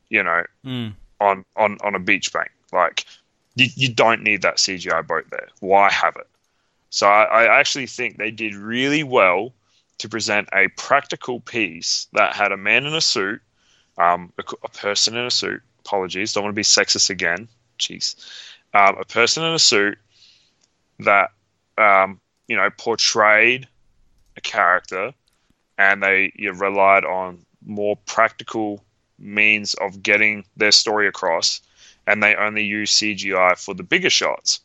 You 0.09 0.23
know, 0.23 0.43
Mm. 0.65 0.93
on 1.19 1.45
on 1.55 1.77
on 1.83 1.95
a 1.95 1.99
beach 1.99 2.33
bank. 2.33 2.49
Like 2.71 3.05
you, 3.55 3.67
you 3.75 3.93
don't 3.93 4.23
need 4.23 4.41
that 4.43 4.57
CGI 4.57 5.05
boat 5.05 5.25
there. 5.29 5.49
Why 5.59 5.91
have 5.91 6.15
it? 6.15 6.27
So 6.89 7.07
I, 7.07 7.43
I 7.45 7.59
actually 7.59 7.85
think 7.85 8.17
they 8.17 8.31
did 8.31 8.55
really 8.55 9.03
well 9.03 9.53
to 9.99 10.09
present 10.09 10.49
a 10.53 10.69
practical 10.69 11.39
piece 11.41 12.07
that 12.13 12.35
had 12.35 12.51
a 12.51 12.57
man 12.57 12.85
in 12.85 12.95
a 12.95 13.01
suit, 13.01 13.41
um, 13.97 14.31
a, 14.39 14.43
a 14.63 14.69
person 14.69 15.15
in 15.15 15.25
a 15.25 15.31
suit. 15.31 15.61
Apologies, 15.85 16.33
don't 16.33 16.43
want 16.43 16.53
to 16.53 16.59
be 16.59 16.63
sexist 16.63 17.09
again. 17.09 17.47
Jeez, 17.77 18.15
um, 18.73 18.97
a 18.99 19.05
person 19.05 19.43
in 19.43 19.53
a 19.53 19.59
suit 19.59 19.97
that 20.99 21.31
um, 21.77 22.19
you 22.47 22.55
know 22.55 22.69
portrayed 22.77 23.67
a 24.38 24.41
character, 24.41 25.13
and 25.77 26.03
they 26.03 26.31
you 26.35 26.53
relied 26.53 27.05
on 27.05 27.45
more 27.65 27.95
practical 28.05 28.83
means 29.17 29.73
of 29.75 30.01
getting 30.01 30.45
their 30.55 30.71
story 30.71 31.07
across, 31.07 31.62
and 32.07 32.23
they 32.23 32.35
only 32.35 32.63
use 32.63 32.91
CGI 32.91 33.57
for 33.63 33.73
the 33.73 33.83
bigger 33.83 34.09
shots. 34.09 34.62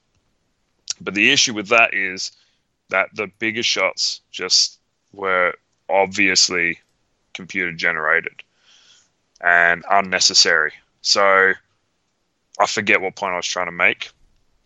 But 1.01 1.15
the 1.15 1.33
issue 1.33 1.55
with 1.55 1.69
that 1.69 1.93
is 1.93 2.33
that 2.91 3.09
the 3.15 3.27
bigger 3.39 3.63
shots 3.63 4.21
just 4.31 4.79
were 5.13 5.55
obviously 5.89 6.79
computer 7.33 7.73
generated 7.73 8.43
and 9.41 9.85
unnecessary. 9.91 10.73
So 11.03 11.53
I 12.59 12.67
forget 12.67 13.01
what 13.01 13.17
point 13.17 13.35
I 13.35 13.37
was 13.37 13.47
trying 13.47 13.67
to 13.67 13.73
make, 13.73 14.11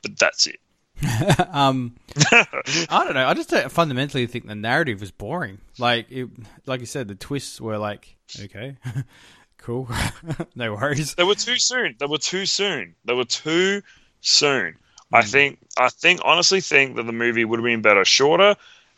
but 0.03 0.19
that's 0.19 0.47
it. 0.47 0.61
um, 1.53 1.95
I 2.33 3.05
don't 3.05 3.15
know. 3.15 3.27
I 3.27 3.35
just 3.35 3.55
fundamentally 3.71 4.27
think 4.27 4.47
the 4.47 4.55
narrative 4.55 5.01
was 5.01 5.11
boring. 5.11 5.59
Like 5.79 6.11
it, 6.11 6.29
like 6.67 6.81
you 6.81 6.87
said, 6.87 7.09
the 7.09 7.15
twists 7.15 7.61
were 7.61 7.79
like 7.79 8.17
okay, 8.41 8.77
cool, 9.59 9.89
no 10.55 10.75
worries. 10.75 11.15
They 11.15 11.25
were 11.25 11.35
too 11.35 11.57
soon. 11.57 11.95
They 11.99 12.07
were 12.07 12.19
too 12.19 12.47
soon. 12.47 12.95
They 13.05 13.15
were 13.15 13.25
too 13.25 13.83
soon. 14.21 14.77
I 15.13 15.23
think. 15.23 15.59
I 15.77 15.89
think. 15.89 16.21
Honestly, 16.25 16.61
think 16.61 16.97
that 16.97 17.05
the 17.05 17.13
movie 17.13 17.45
would 17.45 17.61
have 17.61 17.65
been 17.65 17.83
better 17.83 18.05
shorter, 18.05 18.57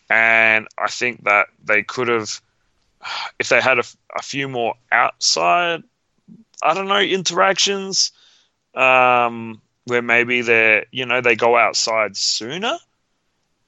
and 0.08 0.66
I 0.78 0.88
think 0.88 1.24
that 1.24 1.48
they 1.62 1.82
could 1.82 2.08
have, 2.08 2.40
if 3.38 3.50
they 3.50 3.60
had 3.60 3.78
a, 3.78 3.84
a 4.16 4.22
few 4.22 4.48
more 4.48 4.74
outside, 4.90 5.82
I 6.62 6.74
don't 6.74 6.88
know, 6.88 7.00
interactions, 7.00 8.12
um, 8.74 9.60
where 9.90 10.00
maybe 10.02 10.40
they're, 10.40 10.86
you 10.90 11.04
know, 11.04 11.20
they 11.20 11.36
go 11.36 11.56
outside 11.56 12.16
sooner 12.16 12.78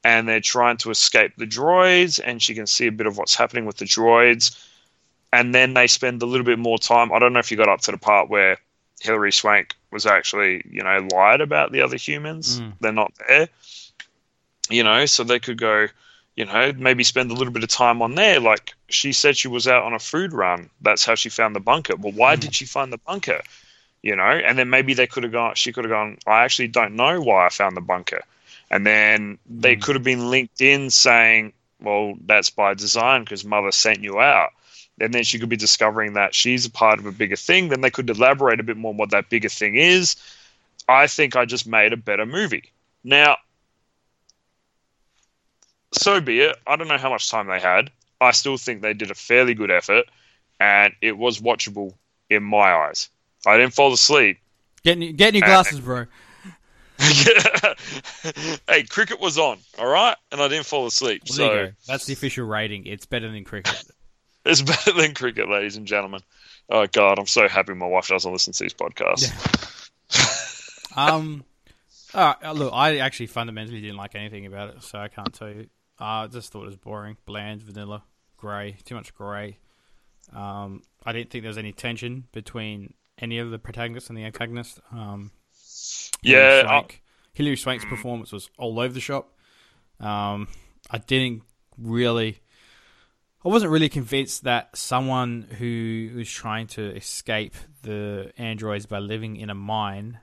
and 0.04 0.28
they're 0.28 0.40
trying 0.40 0.78
to 0.78 0.90
escape 0.90 1.32
the 1.36 1.46
droids, 1.46 2.20
and 2.24 2.40
she 2.42 2.54
can 2.54 2.66
see 2.66 2.86
a 2.86 2.92
bit 2.92 3.06
of 3.06 3.18
what's 3.18 3.34
happening 3.34 3.66
with 3.66 3.76
the 3.76 3.84
droids. 3.84 4.56
And 5.32 5.54
then 5.54 5.74
they 5.74 5.86
spend 5.86 6.22
a 6.22 6.26
little 6.26 6.44
bit 6.44 6.58
more 6.58 6.78
time. 6.78 7.12
I 7.12 7.18
don't 7.18 7.32
know 7.32 7.38
if 7.38 7.50
you 7.50 7.56
got 7.56 7.68
up 7.68 7.80
to 7.82 7.90
the 7.92 7.98
part 7.98 8.28
where 8.28 8.58
Hilary 9.00 9.32
Swank 9.32 9.74
was 9.90 10.04
actually, 10.06 10.62
you 10.68 10.82
know, 10.82 11.08
lied 11.12 11.40
about 11.40 11.72
the 11.72 11.82
other 11.82 11.96
humans. 11.96 12.60
Mm. 12.60 12.72
They're 12.80 12.92
not 12.92 13.12
there. 13.28 13.48
You 14.70 14.84
know, 14.84 15.06
so 15.06 15.24
they 15.24 15.38
could 15.40 15.58
go, 15.58 15.86
you 16.36 16.44
know, 16.46 16.72
maybe 16.76 17.04
spend 17.04 17.30
a 17.30 17.34
little 17.34 17.52
bit 17.52 17.62
of 17.62 17.68
time 17.68 18.02
on 18.02 18.14
there. 18.14 18.40
Like 18.40 18.74
she 18.88 19.12
said 19.12 19.36
she 19.36 19.48
was 19.48 19.66
out 19.68 19.84
on 19.84 19.92
a 19.92 19.98
food 19.98 20.32
run. 20.32 20.68
That's 20.80 21.04
how 21.04 21.14
she 21.14 21.28
found 21.28 21.54
the 21.56 21.60
bunker. 21.60 21.96
Well, 21.96 22.12
why 22.12 22.36
Mm. 22.36 22.40
did 22.40 22.54
she 22.54 22.64
find 22.64 22.92
the 22.92 22.98
bunker? 22.98 23.42
You 24.02 24.16
know, 24.16 24.24
and 24.24 24.58
then 24.58 24.70
maybe 24.70 24.94
they 24.94 25.06
could 25.06 25.22
have 25.24 25.32
gone, 25.32 25.54
she 25.54 25.72
could 25.72 25.84
have 25.84 25.90
gone, 25.90 26.18
I 26.26 26.44
actually 26.44 26.68
don't 26.68 26.96
know 26.96 27.20
why 27.20 27.46
I 27.46 27.50
found 27.50 27.76
the 27.76 27.80
bunker. 27.80 28.22
And 28.70 28.86
then 28.86 29.38
they 29.48 29.76
Mm. 29.76 29.80
could 29.80 29.96
have 29.96 30.04
been 30.04 30.30
linked 30.30 30.60
in 30.60 30.90
saying, 30.90 31.52
well, 31.80 32.14
that's 32.26 32.50
by 32.50 32.74
design 32.74 33.22
because 33.24 33.44
mother 33.44 33.72
sent 33.72 34.00
you 34.02 34.20
out. 34.20 34.50
And 35.00 35.12
then 35.14 35.24
she 35.24 35.38
could 35.38 35.48
be 35.48 35.56
discovering 35.56 36.14
that 36.14 36.34
she's 36.34 36.66
a 36.66 36.70
part 36.70 36.98
of 36.98 37.06
a 37.06 37.12
bigger 37.12 37.36
thing. 37.36 37.68
Then 37.68 37.80
they 37.80 37.90
could 37.90 38.10
elaborate 38.10 38.60
a 38.60 38.64
bit 38.64 38.76
more 38.76 38.90
on 38.92 38.96
what 38.98 39.10
that 39.10 39.28
bigger 39.30 39.48
thing 39.48 39.76
is. 39.76 40.16
I 40.88 41.06
think 41.06 41.36
I 41.36 41.44
just 41.44 41.66
made 41.66 41.92
a 41.92 41.96
better 41.96 42.26
movie. 42.26 42.72
Now, 43.04 43.36
so 45.92 46.20
be 46.20 46.40
it. 46.40 46.56
I 46.66 46.76
don't 46.76 46.88
know 46.88 46.98
how 46.98 47.10
much 47.10 47.30
time 47.30 47.46
they 47.48 47.60
had. 47.60 47.90
I 48.20 48.32
still 48.32 48.58
think 48.58 48.82
they 48.82 48.94
did 48.94 49.10
a 49.10 49.14
fairly 49.14 49.54
good 49.54 49.70
effort, 49.70 50.06
and 50.60 50.94
it 51.02 51.16
was 51.18 51.40
watchable 51.40 51.94
in 52.30 52.42
my 52.44 52.72
eyes. 52.74 53.08
I 53.46 53.56
didn't 53.56 53.74
fall 53.74 53.92
asleep. 53.92 54.38
Get 54.84 54.98
new, 54.98 55.12
get 55.12 55.34
new 55.34 55.40
Uh, 55.42 55.46
glasses, 55.46 55.80
bro. 55.80 56.06
hey, 58.68 58.82
cricket 58.88 59.20
was 59.20 59.38
on, 59.38 59.58
all 59.78 59.88
right, 59.88 60.16
and 60.30 60.40
I 60.40 60.48
didn't 60.48 60.66
fall 60.66 60.86
asleep. 60.86 61.22
Well, 61.28 61.36
so. 61.36 61.70
That's 61.86 62.06
the 62.06 62.12
official 62.12 62.46
rating. 62.46 62.86
It's 62.86 63.06
better 63.06 63.30
than 63.30 63.44
cricket. 63.44 63.82
it's 64.44 64.62
better 64.62 64.92
than 64.92 65.14
cricket, 65.14 65.48
ladies 65.48 65.76
and 65.76 65.86
gentlemen. 65.86 66.20
Oh 66.70 66.86
God, 66.86 67.18
I'm 67.18 67.26
so 67.26 67.48
happy 67.48 67.74
my 67.74 67.86
wife 67.86 68.08
doesn't 68.08 68.30
listen 68.32 68.52
to 68.52 68.62
these 68.64 68.74
podcasts. 68.74 69.30
Um, 70.94 71.42
all 72.12 72.36
right, 72.42 72.54
look, 72.54 72.70
I 72.74 72.98
actually 72.98 73.28
fundamentally 73.28 73.80
didn't 73.80 73.96
like 73.96 74.14
anything 74.14 74.44
about 74.44 74.68
it, 74.76 74.82
so 74.82 74.98
I 74.98 75.08
can't 75.08 75.32
tell 75.32 75.48
you. 75.48 75.68
I 75.98 76.26
just 76.26 76.52
thought 76.52 76.64
it 76.64 76.66
was 76.66 76.76
boring, 76.76 77.16
bland, 77.24 77.62
vanilla, 77.62 78.02
grey, 78.36 78.76
too 78.84 78.94
much 78.94 79.14
grey. 79.14 79.56
Um, 80.34 80.82
I 81.02 81.12
didn't 81.12 81.30
think 81.30 81.44
there 81.44 81.48
was 81.48 81.56
any 81.56 81.72
tension 81.72 82.24
between 82.32 82.92
any 83.22 83.38
of 83.38 83.50
the 83.50 83.58
protagonists 83.58 84.10
and 84.10 84.18
the 84.18 84.24
antagonist. 84.24 84.80
Um, 84.90 85.30
Yeah, 86.22 86.62
Swank. 86.62 87.02
Hilary 87.32 87.56
Swank's 87.56 87.84
performance 87.86 88.32
was 88.32 88.50
all 88.58 88.78
over 88.78 88.92
the 88.92 89.00
shop. 89.00 89.32
Um, 89.98 90.48
I 90.90 90.98
didn't 90.98 91.42
really. 91.78 92.40
I 93.44 93.48
wasn't 93.48 93.72
really 93.72 93.88
convinced 93.88 94.44
that 94.44 94.76
someone 94.76 95.46
who 95.58 96.10
was 96.14 96.30
trying 96.30 96.66
to 96.68 96.94
escape 96.94 97.54
the 97.82 98.32
androids 98.36 98.86
by 98.86 98.98
living 99.00 99.36
in 99.36 99.50
a 99.50 99.54
mine 99.54 100.20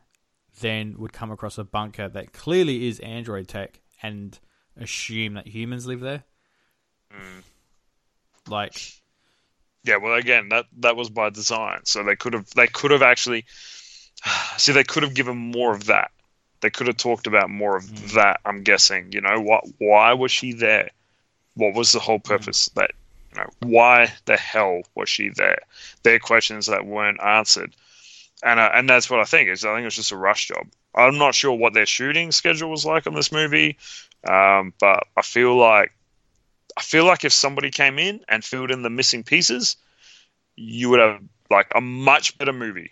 then 0.62 0.96
would 0.98 1.12
come 1.12 1.32
across 1.32 1.58
a 1.58 1.64
bunker 1.66 2.08
that 2.08 2.32
clearly 2.32 2.88
is 2.88 3.00
android 3.02 3.48
tech 3.48 3.82
and 4.02 4.40
assume 4.78 5.34
that 5.34 5.48
humans 5.48 5.86
live 5.86 6.00
there. 6.00 6.24
Like, 8.48 8.99
Yeah, 9.84 9.98
well, 9.98 10.16
again, 10.16 10.50
that 10.50 10.66
that 10.80 10.96
was 10.96 11.10
by 11.10 11.30
design. 11.30 11.82
So 11.86 12.04
they 12.04 12.16
could 12.16 12.34
have 12.34 12.50
they 12.52 12.68
could 12.68 12.92
have 12.92 13.02
actually 13.02 13.46
see 14.58 14.72
they 14.72 14.84
could 14.84 15.04
have 15.04 15.14
given 15.14 15.38
more 15.38 15.74
of 15.74 15.86
that. 15.86 16.12
They 16.62 16.70
could 16.70 16.88
have 16.88 16.98
talked 16.98 17.28
about 17.28 17.50
more 17.50 17.78
of 17.78 18.14
that. 18.14 18.42
I'm 18.46 18.64
guessing. 18.64 19.12
You 19.14 19.22
know 19.22 19.40
what? 19.40 19.64
Why 19.78 20.14
was 20.14 20.32
she 20.32 20.54
there? 20.54 20.90
What 21.56 21.74
was 21.74 21.92
the 21.92 22.00
whole 22.00 22.20
purpose? 22.20 22.70
That 22.76 22.92
you 23.34 23.42
know, 23.42 23.50
why 23.62 24.14
the 24.26 24.38
hell 24.38 24.82
was 24.96 25.08
she 25.10 25.30
there? 25.30 25.60
They're 26.04 26.20
questions 26.20 26.68
that 26.68 26.86
weren't 26.86 27.22
answered, 27.22 27.76
and 28.44 28.60
uh, 28.60 28.72
and 28.74 28.90
that's 28.90 29.10
what 29.10 29.22
I 29.22 29.26
think 29.26 29.50
is. 29.50 29.64
I 29.64 29.74
think 29.74 29.82
it 29.82 29.86
was 29.86 29.96
just 29.96 30.12
a 30.12 30.18
rush 30.18 30.48
job. 30.48 30.68
I'm 30.96 31.18
not 31.18 31.36
sure 31.36 31.54
what 31.54 31.74
their 31.74 31.86
shooting 31.86 32.32
schedule 32.32 32.70
was 32.70 32.86
like 32.86 33.08
on 33.08 33.14
this 33.14 33.32
movie, 33.32 33.78
um, 34.28 34.74
but 34.80 35.06
I 35.16 35.22
feel 35.22 35.56
like 35.56 35.94
I 36.78 36.82
feel 36.82 37.06
like 37.06 37.26
if 37.26 37.34
somebody 37.34 37.70
came 37.72 38.00
in 38.00 38.22
and 38.30 38.44
filled 38.44 38.72
in 38.72 38.82
the 38.84 38.90
missing 38.90 39.24
pieces, 39.24 39.76
you 40.56 40.90
would 40.90 41.00
have 41.00 41.20
like 41.50 41.72
a 41.76 41.82
much 41.82 42.38
better 42.38 42.54
movie. 42.54 42.92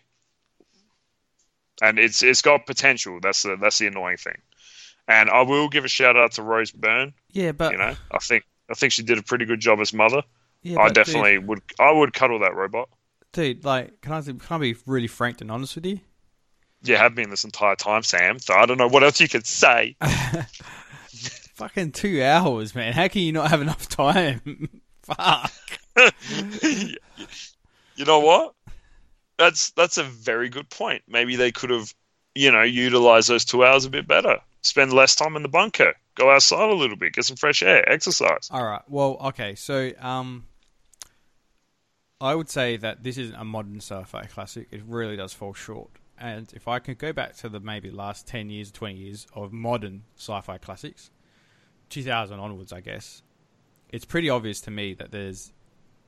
And 1.82 2.00
it's 2.00 2.24
it's 2.24 2.42
got 2.42 2.66
potential. 2.66 3.20
That's 3.22 3.44
the 3.44 3.56
that's 3.62 3.78
the 3.78 3.88
annoying 3.88 4.18
thing. 4.18 4.38
And 5.08 5.30
I 5.30 5.44
will 5.44 5.70
give 5.70 5.86
a 5.86 5.88
shout 5.88 6.18
out 6.18 6.34
to 6.34 6.42
Rose 6.42 6.72
Byrne. 6.72 7.14
yeah, 7.32 7.52
but 7.52 7.72
You 7.72 7.78
know, 7.78 7.96
I 8.12 8.18
think 8.20 8.44
I 8.70 8.74
think 8.74 8.92
she 8.94 9.04
did 9.04 9.18
a 9.18 9.24
pretty 9.24 9.46
good 9.46 9.60
job 9.60 9.80
as 9.80 9.94
mother. 9.94 10.24
yeah, 10.64 10.80
I 10.80 10.88
but 10.88 10.96
dude- 10.96 11.06
definitely 11.06 11.38
would. 11.38 11.62
I 11.80 11.92
would 11.92 12.14
cuddle 12.14 12.40
that 12.40 12.56
robot. 12.56 12.90
dude, 13.32 13.64
Like, 13.64 14.02
can 14.02 14.12
I 14.12 14.22
can 14.22 14.40
I 14.50 14.58
be 14.58 14.76
really 14.86 15.08
frank 15.08 15.40
and 15.42 15.52
honest 15.52 15.76
with 15.76 15.86
you? 15.86 16.00
Yeah, 16.84 16.98
have 16.98 17.16
been 17.16 17.30
this 17.30 17.44
entire 17.44 17.76
time, 17.76 18.04
Sam. 18.04 18.40
So 18.40 18.54
I 18.54 18.66
don't 18.66 18.78
know 18.78 18.88
what 18.88 19.04
else 19.04 19.20
you 19.22 19.28
could 19.30 19.46
say. 19.48 19.96
Fucking 21.58 21.92
two 21.92 22.22
hours, 22.22 22.76
man. 22.76 22.94
How 22.94 23.08
can 23.08 23.24
you 23.24 23.32
not 23.32 23.50
have 23.50 23.64
enough 23.64 23.90
time? 23.90 24.70
Fuck. 25.02 25.52
you 26.62 28.06
know 28.06 28.20
what? 28.20 28.54
That's 29.40 29.72
that's 29.72 29.98
a 29.98 30.04
very 30.04 30.50
good 30.50 30.70
point. 30.70 31.02
Maybe 31.08 31.36
they 31.36 31.52
could 31.52 31.72
have, 31.72 31.92
you 32.36 32.52
know, 32.52 32.62
utilized 32.62 33.28
those 33.28 33.44
two 33.44 33.66
hours 33.66 33.86
a 33.86 33.90
bit 33.90 34.08
better. 34.08 34.38
Spend 34.62 34.94
less 34.94 35.16
time 35.16 35.36
in 35.36 35.42
the 35.42 35.50
bunker. 35.50 35.96
Go 36.14 36.30
outside 36.30 36.70
a 36.70 36.76
little 36.76 36.96
bit. 36.96 37.14
Get 37.14 37.26
some 37.26 37.38
fresh 37.38 37.64
air. 37.64 37.90
Exercise. 37.90 38.50
All 38.52 38.64
right. 38.64 38.84
Well, 38.88 39.18
okay. 39.26 39.56
So, 39.56 39.94
um, 40.00 40.46
I 42.22 42.36
would 42.36 42.52
say 42.52 42.78
that 42.78 43.04
this 43.04 43.18
isn't 43.18 43.36
a 43.36 43.44
modern 43.44 43.78
sci-fi 43.78 44.26
classic. 44.26 44.68
It 44.70 44.84
really 44.86 45.18
does 45.18 45.34
fall 45.34 45.56
short. 45.56 45.90
And 46.20 46.54
if 46.54 46.68
I 46.68 46.78
could 46.78 47.00
go 47.00 47.14
back 47.14 47.36
to 47.38 47.50
the 47.50 47.60
maybe 47.60 47.90
last 47.90 48.28
ten 48.28 48.52
years, 48.52 48.72
twenty 48.72 48.98
years 48.98 49.26
of 49.34 49.52
modern 49.52 50.04
sci-fi 50.18 50.60
classics, 50.60 51.10
two 51.90 52.04
thousand 52.04 52.40
onwards, 52.40 52.74
I 52.74 52.82
guess, 52.82 53.22
it's 53.90 54.06
pretty 54.06 54.30
obvious 54.30 54.62
to 54.62 54.72
me 54.72 54.94
that 54.96 55.12
there's 55.12 55.52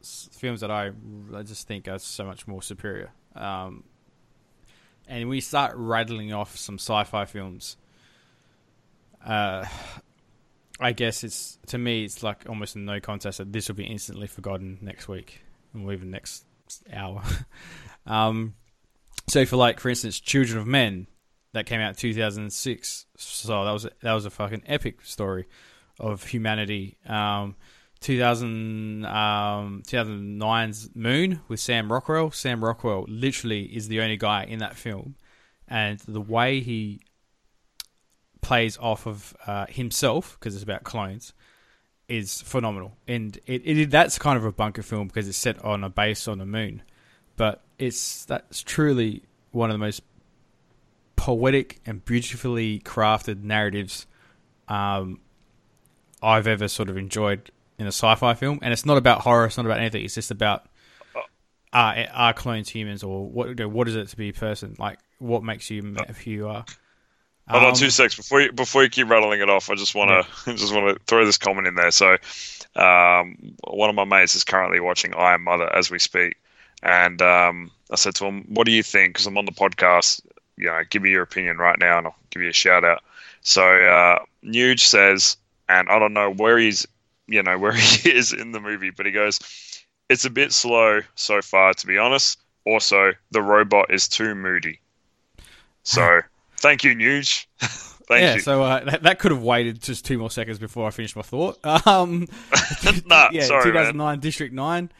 films 0.03 0.61
that 0.61 0.71
I, 0.71 0.91
I 1.35 1.43
just 1.43 1.67
think 1.67 1.87
are 1.87 1.99
so 1.99 2.25
much 2.25 2.47
more 2.47 2.61
superior. 2.61 3.11
Um, 3.35 3.83
and 5.07 5.27
we 5.27 5.41
start 5.41 5.73
rattling 5.75 6.33
off 6.33 6.55
some 6.55 6.75
sci-fi 6.75 7.25
films. 7.25 7.77
Uh, 9.25 9.65
I 10.79 10.93
guess 10.93 11.23
it's 11.23 11.57
to 11.67 11.77
me 11.77 12.05
it's 12.05 12.23
like 12.23 12.47
almost 12.47 12.75
no 12.75 12.99
contest 13.01 13.39
that 13.39 13.51
this 13.51 13.67
will 13.67 13.75
be 13.75 13.83
instantly 13.83 14.27
forgotten 14.27 14.77
next 14.81 15.09
week 15.09 15.41
or 15.75 15.91
even 15.91 16.11
next 16.11 16.45
hour. 16.93 17.21
um, 18.05 18.53
so 19.27 19.45
for 19.45 19.57
like 19.57 19.79
for 19.79 19.89
instance, 19.89 20.19
Children 20.19 20.59
of 20.59 20.67
Men 20.67 21.07
that 21.53 21.65
came 21.65 21.81
out 21.81 21.89
in 21.89 21.95
2006. 21.95 23.05
So 23.17 23.65
that 23.65 23.71
was 23.71 23.87
that 24.01 24.13
was 24.13 24.25
a 24.25 24.29
fucking 24.29 24.63
epic 24.65 25.03
story 25.03 25.47
of 25.99 26.23
humanity. 26.25 26.97
Um, 27.05 27.55
2000 28.01 29.05
um, 29.05 29.83
2009's 29.85 30.95
Moon 30.95 31.41
with 31.47 31.59
Sam 31.59 31.91
Rockwell. 31.91 32.31
Sam 32.31 32.63
Rockwell 32.63 33.05
literally 33.07 33.63
is 33.63 33.87
the 33.87 34.01
only 34.01 34.17
guy 34.17 34.45
in 34.45 34.59
that 34.59 34.75
film, 34.75 35.15
and 35.67 35.99
the 35.99 36.21
way 36.21 36.61
he 36.61 37.01
plays 38.41 38.77
off 38.77 39.05
of 39.05 39.35
uh, 39.45 39.65
himself 39.67 40.37
because 40.39 40.55
it's 40.55 40.63
about 40.63 40.83
clones 40.83 41.33
is 42.07 42.41
phenomenal. 42.41 42.93
And 43.07 43.37
it, 43.45 43.61
it 43.65 43.91
that's 43.91 44.17
kind 44.17 44.37
of 44.37 44.45
a 44.45 44.51
bunker 44.51 44.81
film 44.81 45.07
because 45.07 45.27
it's 45.27 45.37
set 45.37 45.63
on 45.63 45.83
a 45.83 45.89
base 45.89 46.27
on 46.27 46.39
the 46.39 46.45
moon, 46.45 46.81
but 47.35 47.61
it's 47.77 48.25
that's 48.25 48.63
truly 48.63 49.23
one 49.51 49.69
of 49.69 49.73
the 49.73 49.79
most 49.79 50.01
poetic 51.29 51.79
and 51.85 52.03
beautifully 52.05 52.79
crafted 52.79 53.43
narratives 53.43 54.07
um, 54.67 55.19
I've 56.23 56.47
ever 56.47 56.67
sort 56.67 56.89
of 56.89 56.97
enjoyed 56.97 57.51
in 57.77 57.85
a 57.85 57.89
sci-fi 57.91 58.33
film. 58.33 58.57
And 58.63 58.73
it's 58.73 58.83
not 58.83 58.97
about 58.97 59.21
horror. 59.21 59.45
It's 59.45 59.55
not 59.55 59.67
about 59.67 59.77
anything. 59.77 60.03
It's 60.03 60.15
just 60.15 60.31
about 60.31 60.65
are, 61.71 62.07
are 62.11 62.33
clones 62.33 62.69
humans 62.69 63.03
or 63.03 63.27
what? 63.29 63.49
you 63.49 63.53
know, 63.53 63.67
What 63.67 63.87
is 63.87 63.95
it 63.95 64.07
to 64.07 64.17
be 64.17 64.29
a 64.29 64.33
person? 64.33 64.75
Like 64.79 64.97
what 65.19 65.43
makes 65.43 65.69
you 65.69 65.95
if 66.07 66.25
you 66.25 66.47
are? 66.47 66.65
Hold 67.47 67.63
on 67.63 67.69
Um, 67.69 67.75
two 67.75 67.91
secs 67.91 68.15
before 68.15 68.41
you 68.41 68.51
before 68.51 68.81
you 68.81 68.89
keep 68.89 69.07
rattling 69.07 69.39
it 69.39 69.51
off. 69.51 69.69
I 69.69 69.75
just 69.75 69.93
want 69.93 70.09
to 70.09 70.55
just 70.55 70.73
want 70.73 70.97
to 70.97 71.03
throw 71.05 71.25
this 71.25 71.37
comment 71.37 71.67
in 71.67 71.75
there. 71.75 71.91
So, 71.91 72.17
um, 72.75 73.55
one 73.67 73.91
of 73.91 73.95
my 73.95 74.05
mates 74.05 74.33
is 74.33 74.43
currently 74.43 74.79
watching 74.79 75.13
I 75.13 75.35
Am 75.35 75.43
Mother 75.43 75.71
as 75.71 75.91
we 75.91 75.99
speak, 75.99 76.37
and 76.81 77.21
um, 77.21 77.69
I 77.91 77.97
said 77.97 78.15
to 78.15 78.25
him, 78.25 78.45
"What 78.49 78.65
do 78.65 78.71
you 78.71 78.83
think?" 78.83 79.13
Because 79.13 79.27
I'm 79.27 79.37
on 79.37 79.45
the 79.45 79.51
podcast. 79.51 80.21
You 80.59 80.67
know, 80.67 80.81
give 80.89 81.01
me 81.01 81.09
your 81.09 81.23
opinion 81.23 81.57
right 81.57 81.79
now, 81.79 81.97
and 81.97 82.07
I'll 82.07 82.15
give 82.29 82.43
you 82.43 82.49
a 82.49 82.53
shout 82.53 82.83
out. 82.83 83.01
So, 83.41 83.63
uh, 83.63 84.19
Nuge 84.43 84.81
says, 84.81 85.37
and 85.67 85.89
I 85.89 85.97
don't 85.97 86.13
know 86.13 86.31
where 86.31 86.57
he's 86.57 86.85
you 87.29 87.43
know, 87.43 87.57
where 87.59 87.71
he 87.71 88.09
is 88.09 88.33
in 88.33 88.51
the 88.51 88.59
movie, 88.59 88.89
but 88.89 89.05
he 89.05 89.11
goes, 89.11 89.39
"It's 90.09 90.25
a 90.25 90.29
bit 90.29 90.51
slow 90.51 91.01
so 91.15 91.41
far, 91.41 91.73
to 91.73 91.87
be 91.87 91.97
honest. 91.97 92.39
Also, 92.65 93.13
the 93.31 93.41
robot 93.41 93.93
is 93.93 94.07
too 94.07 94.35
moody." 94.35 94.81
So, 95.83 96.21
thank 96.57 96.83
you, 96.83 96.95
Nuge. 96.95 97.45
thank 97.59 98.21
yeah, 98.21 98.33
you. 98.35 98.41
so 98.41 98.63
uh, 98.63 98.83
that, 98.83 99.03
that 99.03 99.19
could 99.19 99.31
have 99.31 99.43
waited 99.43 99.81
just 99.81 100.05
two 100.05 100.17
more 100.17 100.31
seconds 100.31 100.59
before 100.59 100.87
I 100.87 100.91
finished 100.91 101.15
my 101.15 101.21
thought. 101.21 101.59
Um, 101.87 102.27
nah, 103.05 103.29
yeah, 103.31 103.43
sorry, 103.43 103.71
man. 103.71 103.93
2009 103.93 104.19
District 104.19 104.53
9, 104.53 104.91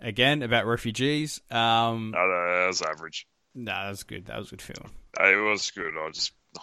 again, 0.00 0.42
about 0.42 0.66
refugees. 0.66 1.40
Um, 1.50 2.10
No, 2.12 2.26
no, 2.26 2.60
that 2.60 2.66
was 2.66 2.82
average. 2.82 3.26
No, 3.54 3.72
that 3.72 3.88
was 3.88 4.02
good. 4.02 4.26
That 4.26 4.38
was 4.38 4.48
a 4.48 4.50
good 4.50 4.62
film. 4.62 4.90
It 5.20 5.36
was 5.36 5.70
good. 5.70 5.92
I 5.96 6.10
just, 6.10 6.32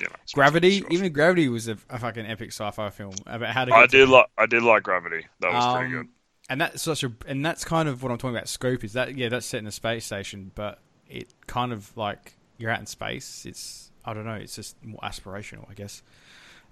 you 0.00 0.06
know, 0.06 0.12
Gravity, 0.32 0.84
even 0.90 1.12
Gravity 1.12 1.48
was 1.48 1.68
a, 1.68 1.76
a 1.90 1.98
fucking 1.98 2.26
epic 2.26 2.48
sci-fi 2.52 2.90
film 2.90 3.14
about 3.26 3.54
how 3.54 3.64
to. 3.66 3.72
I 3.72 3.86
did 3.86 4.08
like, 4.08 4.26
I 4.38 4.46
did 4.46 4.62
like 4.62 4.82
Gravity. 4.82 5.26
That 5.40 5.52
was 5.52 5.66
pretty 5.66 5.86
Um, 5.86 5.90
good. 5.90 6.08
And 6.48 6.60
that's 6.60 6.82
such 6.82 7.04
a, 7.04 7.12
and 7.26 7.44
that's 7.44 7.64
kind 7.64 7.88
of 7.88 8.02
what 8.02 8.10
I'm 8.12 8.18
talking 8.18 8.36
about. 8.36 8.48
Scope 8.48 8.84
is 8.84 8.94
that, 8.94 9.16
yeah, 9.16 9.28
that's 9.28 9.46
set 9.46 9.58
in 9.58 9.66
a 9.66 9.72
space 9.72 10.04
station, 10.04 10.50
but 10.54 10.80
it 11.08 11.32
kind 11.46 11.72
of 11.72 11.96
like 11.96 12.34
you're 12.58 12.70
out 12.70 12.80
in 12.80 12.86
space. 12.86 13.46
It's, 13.46 13.90
I 14.04 14.12
don't 14.14 14.24
know, 14.24 14.34
it's 14.34 14.56
just 14.56 14.82
more 14.84 15.00
aspirational, 15.02 15.70
I 15.70 15.74
guess. 15.74 16.02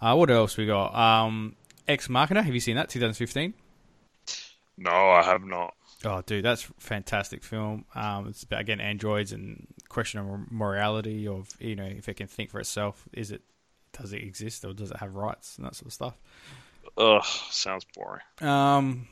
Uh, 0.01 0.15
what 0.17 0.31
else 0.31 0.57
we 0.57 0.67
got? 0.67 0.95
Um, 0.95 1.57
Ex 1.87 2.09
Machina. 2.09 2.43
Have 2.43 2.55
you 2.55 2.61
seen 2.61 2.77
that? 2.77 2.89
2015. 2.89 3.55
No, 4.77 5.11
I 5.11 5.23
have 5.23 5.45
not. 5.45 5.75
Oh, 6.05 6.23
dude, 6.25 6.45
that's 6.45 6.65
a 6.65 6.73
fantastic 6.79 7.45
film. 7.45 7.85
Um, 7.95 8.29
it's 8.29 8.43
about 8.43 8.61
again 8.61 8.81
androids 8.81 9.33
and 9.33 9.67
question 9.89 10.21
of 10.21 10.51
morality 10.51 11.27
of 11.29 11.49
you 11.61 11.77
know 11.77 11.85
if 11.85 12.09
it 12.09 12.15
can 12.15 12.27
think 12.27 12.51
for 12.51 12.61
itself. 12.61 13.07
Is 13.13 13.31
it 13.31 13.43
does 13.93 14.13
it 14.13 14.23
exist 14.23 14.65
or 14.65 14.73
does 14.73 14.91
it 14.91 14.97
have 14.99 15.15
rights 15.15 15.57
and 15.57 15.67
that 15.67 15.75
sort 15.75 15.87
of 15.89 15.93
stuff? 15.93 16.19
Ugh, 16.97 17.25
sounds 17.51 17.85
boring. 17.95 18.23
Um, 18.41 19.09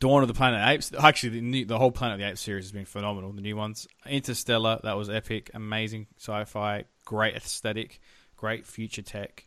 Dawn 0.00 0.22
of 0.22 0.28
the 0.28 0.34
Planet 0.34 0.60
of 0.60 0.66
the 0.66 0.72
Apes. 0.72 0.92
Actually, 0.98 1.30
the 1.30 1.40
new, 1.40 1.64
the 1.64 1.78
whole 1.78 1.90
Planet 1.90 2.14
of 2.14 2.20
the 2.20 2.28
Apes 2.28 2.40
series 2.40 2.64
has 2.64 2.72
been 2.72 2.84
phenomenal. 2.84 3.32
The 3.32 3.40
new 3.40 3.56
ones, 3.56 3.86
Interstellar, 4.06 4.80
that 4.82 4.96
was 4.96 5.08
epic, 5.08 5.50
amazing 5.54 6.06
sci-fi, 6.18 6.84
great 7.04 7.36
aesthetic, 7.36 8.00
great 8.36 8.66
future 8.66 9.02
tech. 9.02 9.46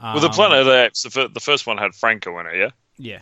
Um, 0.00 0.14
Well, 0.14 0.22
the 0.22 0.30
Planet 0.30 0.60
of 0.60 0.66
the 0.66 0.84
Apes, 0.84 1.02
the, 1.02 1.10
fir- 1.10 1.28
the 1.28 1.40
first 1.40 1.66
one 1.66 1.78
had 1.78 1.94
Franco 1.94 2.38
in 2.40 2.46
it, 2.46 2.56
yeah? 2.56 3.20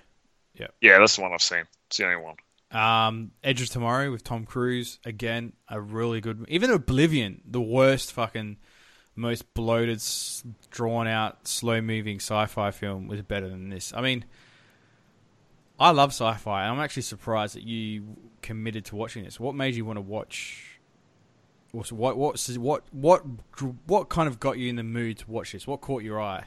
yeah. 0.55 0.69
Yeah, 0.81 0.99
that's 0.99 1.17
the 1.17 1.23
one 1.23 1.33
I've 1.33 1.43
seen. 1.43 1.64
It's 1.94 1.98
the 2.00 2.07
only 2.07 2.24
one. 2.24 2.35
Um, 2.72 3.30
Edge 3.44 3.62
of 3.62 3.68
Tomorrow 3.68 4.11
with 4.11 4.24
Tom 4.24 4.46
Cruise 4.46 4.98
again, 5.04 5.52
a 5.68 5.80
really 5.80 6.20
good. 6.20 6.44
Even 6.48 6.72
Oblivion, 6.72 7.40
the 7.48 7.61
worst 7.61 8.12
fucking, 8.12 8.57
most 9.14 9.54
bloated, 9.54 10.02
drawn 10.70 11.07
out, 11.07 11.46
slow 11.46 11.80
moving 11.80 12.16
sci-fi 12.16 12.72
film 12.72 13.07
was 13.07 13.22
better 13.22 13.48
than 13.48 13.68
this. 13.68 13.92
I 13.94 14.00
mean, 14.00 14.24
I 15.78 15.92
love 15.92 16.11
sci-fi, 16.11 16.64
and 16.64 16.72
I'm 16.72 16.80
actually 16.83 17.02
surprised 17.02 17.54
that 17.54 17.62
you 17.62 18.16
committed 18.42 18.87
to 18.87 18.96
watching 18.96 19.22
this. 19.22 19.38
What 19.38 19.54
made 19.54 19.76
you 19.76 19.85
want 19.85 19.98
to 19.98 20.00
watch? 20.00 20.80
What 21.70 21.92
what 21.92 22.16
what 22.16 22.44
what 22.59 22.83
what 22.90 23.22
what 23.87 24.09
kind 24.09 24.26
of 24.26 24.40
got 24.40 24.59
you 24.59 24.68
in 24.68 24.74
the 24.74 24.83
mood 24.83 25.18
to 25.18 25.30
watch 25.30 25.52
this? 25.52 25.64
What 25.64 25.80
caught 25.80 26.02
your 26.02 26.20
eye? 26.20 26.42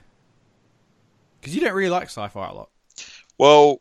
Because 1.39 1.55
you 1.55 1.61
don't 1.61 1.73
really 1.73 1.89
like 1.89 2.07
sci-fi 2.07 2.49
a 2.49 2.53
lot. 2.53 2.69
Well, 3.37 3.79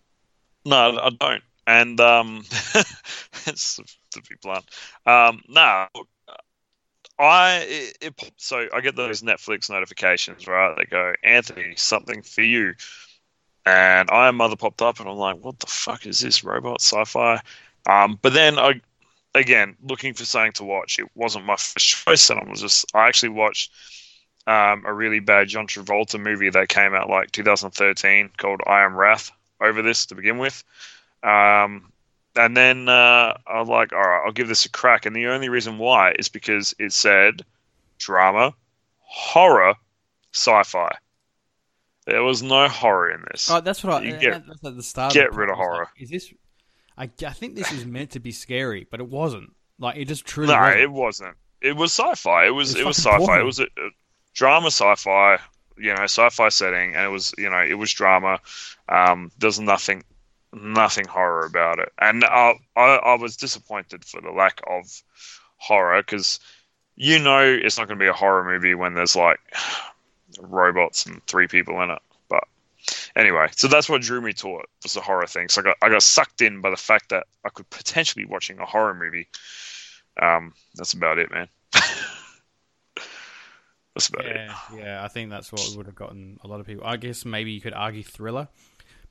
no, 0.65 0.97
I 1.01 1.11
don't. 1.11 1.43
And 1.67 2.01
um, 2.01 2.45
it's, 3.47 3.81
to 4.13 4.23
be 4.23 4.37
blunt, 4.41 4.65
um, 5.05 5.43
no, 5.49 5.87
I 7.19 7.67
it, 7.69 7.99
it, 8.01 8.33
so 8.37 8.69
I 8.73 8.81
get 8.81 8.95
those 8.95 9.23
Netflix 9.23 9.71
notifications, 9.71 10.47
right? 10.47 10.77
They 10.77 10.85
go, 10.85 11.13
Anthony, 11.25 11.75
something 11.77 12.23
for 12.23 12.43
you, 12.43 12.75
and 13.65 14.11
I 14.11 14.31
Mother 14.31 14.57
popped 14.57 14.83
up, 14.83 15.01
and 15.01 15.09
I'm 15.09 15.17
like, 15.17 15.39
what 15.43 15.59
the 15.59 15.67
fuck 15.67 16.07
is 16.07 16.21
this 16.21 16.45
robot 16.45 16.81
sci-fi? 16.81 17.41
Um, 17.89 18.19
but 18.21 18.33
then 18.33 18.59
I, 18.59 18.81
again, 19.35 19.77
looking 19.83 20.15
for 20.15 20.25
something 20.25 20.53
to 20.53 20.65
watch, 20.65 20.99
it 20.99 21.09
wasn't 21.15 21.47
my 21.47 21.57
first 21.57 21.87
choice, 21.87 22.31
and 22.31 22.41
I 22.41 22.49
was 22.49 22.61
just 22.61 22.85
I 22.95 23.09
actually 23.09 23.31
watched 23.31 23.73
um, 24.47 24.85
a 24.87 24.93
really 24.93 25.21
bad 25.21 25.49
John 25.49 25.67
Travolta 25.67 26.21
movie 26.21 26.51
that 26.51 26.69
came 26.69 26.95
out 26.95 27.09
like 27.09 27.33
2013 27.33 28.31
called 28.37 28.61
I 28.67 28.83
Am 28.83 28.95
Wrath 28.95 29.33
over 29.61 29.83
this 29.83 30.07
to 30.07 30.15
begin 30.15 30.39
with. 30.39 30.63
Um, 31.23 31.93
and 32.37 32.57
then 32.57 32.89
uh, 32.89 33.37
I 33.47 33.59
was 33.61 33.69
like, 33.69 33.93
all 33.93 33.99
right, 34.01 34.23
I'll 34.27 34.33
give 34.33 34.49
this 34.49 34.67
a 34.67 34.71
crack. 34.71 35.07
And 35.07 35.17
the 35.17 35.27
only 35.27 35.49
reason 35.49 35.79
why 35.79 36.15
is 36.19 36.29
because 36.29 36.75
it 36.79 36.93
said 36.93 37.43
drama, 37.99 38.55
horror, 39.01 39.75
sci 40.33 40.63
fi. 40.65 40.91
There 42.07 42.23
was 42.23 42.43
no 42.43 42.69
horror 42.69 43.11
in 43.11 43.25
this. 43.33 43.51
Oh, 43.51 43.61
that's 43.61 43.83
what 43.83 43.95
I. 43.95 44.05
You 44.07 44.13
and 44.13 44.21
get- 44.21 44.47
that's 44.47 44.65
at 44.65 44.77
the 44.77 44.83
start. 44.83 45.13
get 45.13 45.35
rid 45.35 45.51
of 45.51 45.57
horror. 45.57 45.89
Like, 45.97 46.03
is 46.03 46.11
this? 46.11 46.33
I, 46.97 47.05
I 47.27 47.33
think 47.33 47.57
this 47.57 47.73
is 47.73 47.85
meant 47.85 48.11
to 48.13 48.21
be 48.21 48.33
scary, 48.33 48.87
but 48.91 49.01
it 49.01 49.09
wasn't. 49.09 49.53
Like 49.79 49.97
it 49.97 50.07
just 50.07 50.25
truly. 50.25 50.53
no, 50.55 50.61
wasn't. 50.61 50.81
it 50.81 50.91
wasn't. 50.91 51.37
It 51.61 51.77
was 51.77 51.93
sci-fi. 51.93 52.47
It 52.47 52.51
was 52.51 52.75
It 52.75 52.81
it 52.83 52.87
was 52.87 52.97
was, 52.99 53.05
sci-fi. 53.05 53.19
boring. 53.19 53.41
It 53.41 53.45
was 53.45 53.59
a, 53.59 53.65
a 53.65 53.91
drama 54.35 54.69
sci-fi. 54.69 55.39
You 55.79 55.95
know, 55.95 56.05
sci-fi 56.05 56.49
setting, 56.49 56.95
and 56.95 57.05
it 57.05 57.09
was 57.11 57.35
you 57.37 57.51
know 57.51 57.59
it 57.59 57.75
was 57.75 57.93
drama. 57.93 58.39
Um, 58.89 59.31
there's 59.39 59.59
nothing, 59.61 60.05
nothing 60.57 61.07
horror 61.07 61.47
about 61.47 61.79
it, 61.79 61.93
and 62.01 62.25
I 62.25 62.55
I, 62.75 62.97
I 62.97 63.15
was 63.15 63.37
disappointed 63.37 64.05
for 64.05 64.21
the 64.21 64.31
lack 64.31 64.61
of 64.67 65.03
horror 65.59 66.03
because 66.03 66.41
you 66.95 67.19
know 67.19 67.41
it's 67.41 67.79
not 67.79 67.89
going 67.89 67.99
to 67.99 68.03
be 68.03 68.09
a 68.09 68.15
horror 68.15 68.45
movie 68.45 68.75
when 68.75 68.95
there's 68.95 69.17
like 69.17 69.41
robots 70.41 71.07
and 71.07 71.25
three 71.27 71.47
people 71.47 71.81
in 71.83 71.91
it. 71.91 71.99
But 72.29 72.45
anyway, 73.15 73.49
so 73.55 73.69
that's 73.69 73.89
what 73.89 74.03
drew 74.03 74.21
me 74.21 74.33
to 74.35 74.59
it 74.59 74.67
was 74.83 74.95
the 74.95 75.01
horror 75.01 75.27
thing. 75.27 75.49
So 75.49 75.61
I 75.61 75.65
got 75.65 75.77
I 75.83 75.89
got 75.89 76.03
sucked 76.03 76.41
in 76.41 76.61
by 76.61 76.71
the 76.71 76.77
fact 76.77 77.11
that 77.11 77.27
I 77.45 77.51
could 77.51 77.69
potentially 77.71 78.25
be 78.25 78.31
watching 78.31 78.59
a 78.59 78.67
horror 78.67 78.95
movie. 78.95 79.29
Um, 80.21 80.55
that's 80.75 80.95
about 80.95 81.19
it, 81.19 81.31
man. 81.31 81.49
that's 83.95 84.09
about 84.09 84.25
it. 84.25 84.37
Yeah, 84.37 84.55
yeah. 84.77 85.05
I 85.05 85.09
think 85.09 85.31
that's 85.31 85.53
what 85.53 85.75
would 85.77 85.87
have 85.87 85.95
gotten 85.95 86.39
a 86.43 86.49
lot 86.49 86.61
of 86.61 86.67
people. 86.67 86.87
I 86.87 86.97
guess 86.97 87.27
maybe 87.27 87.53
you 87.53 87.61
could 87.61 87.75
argue 87.75 88.03
thriller, 88.03 88.49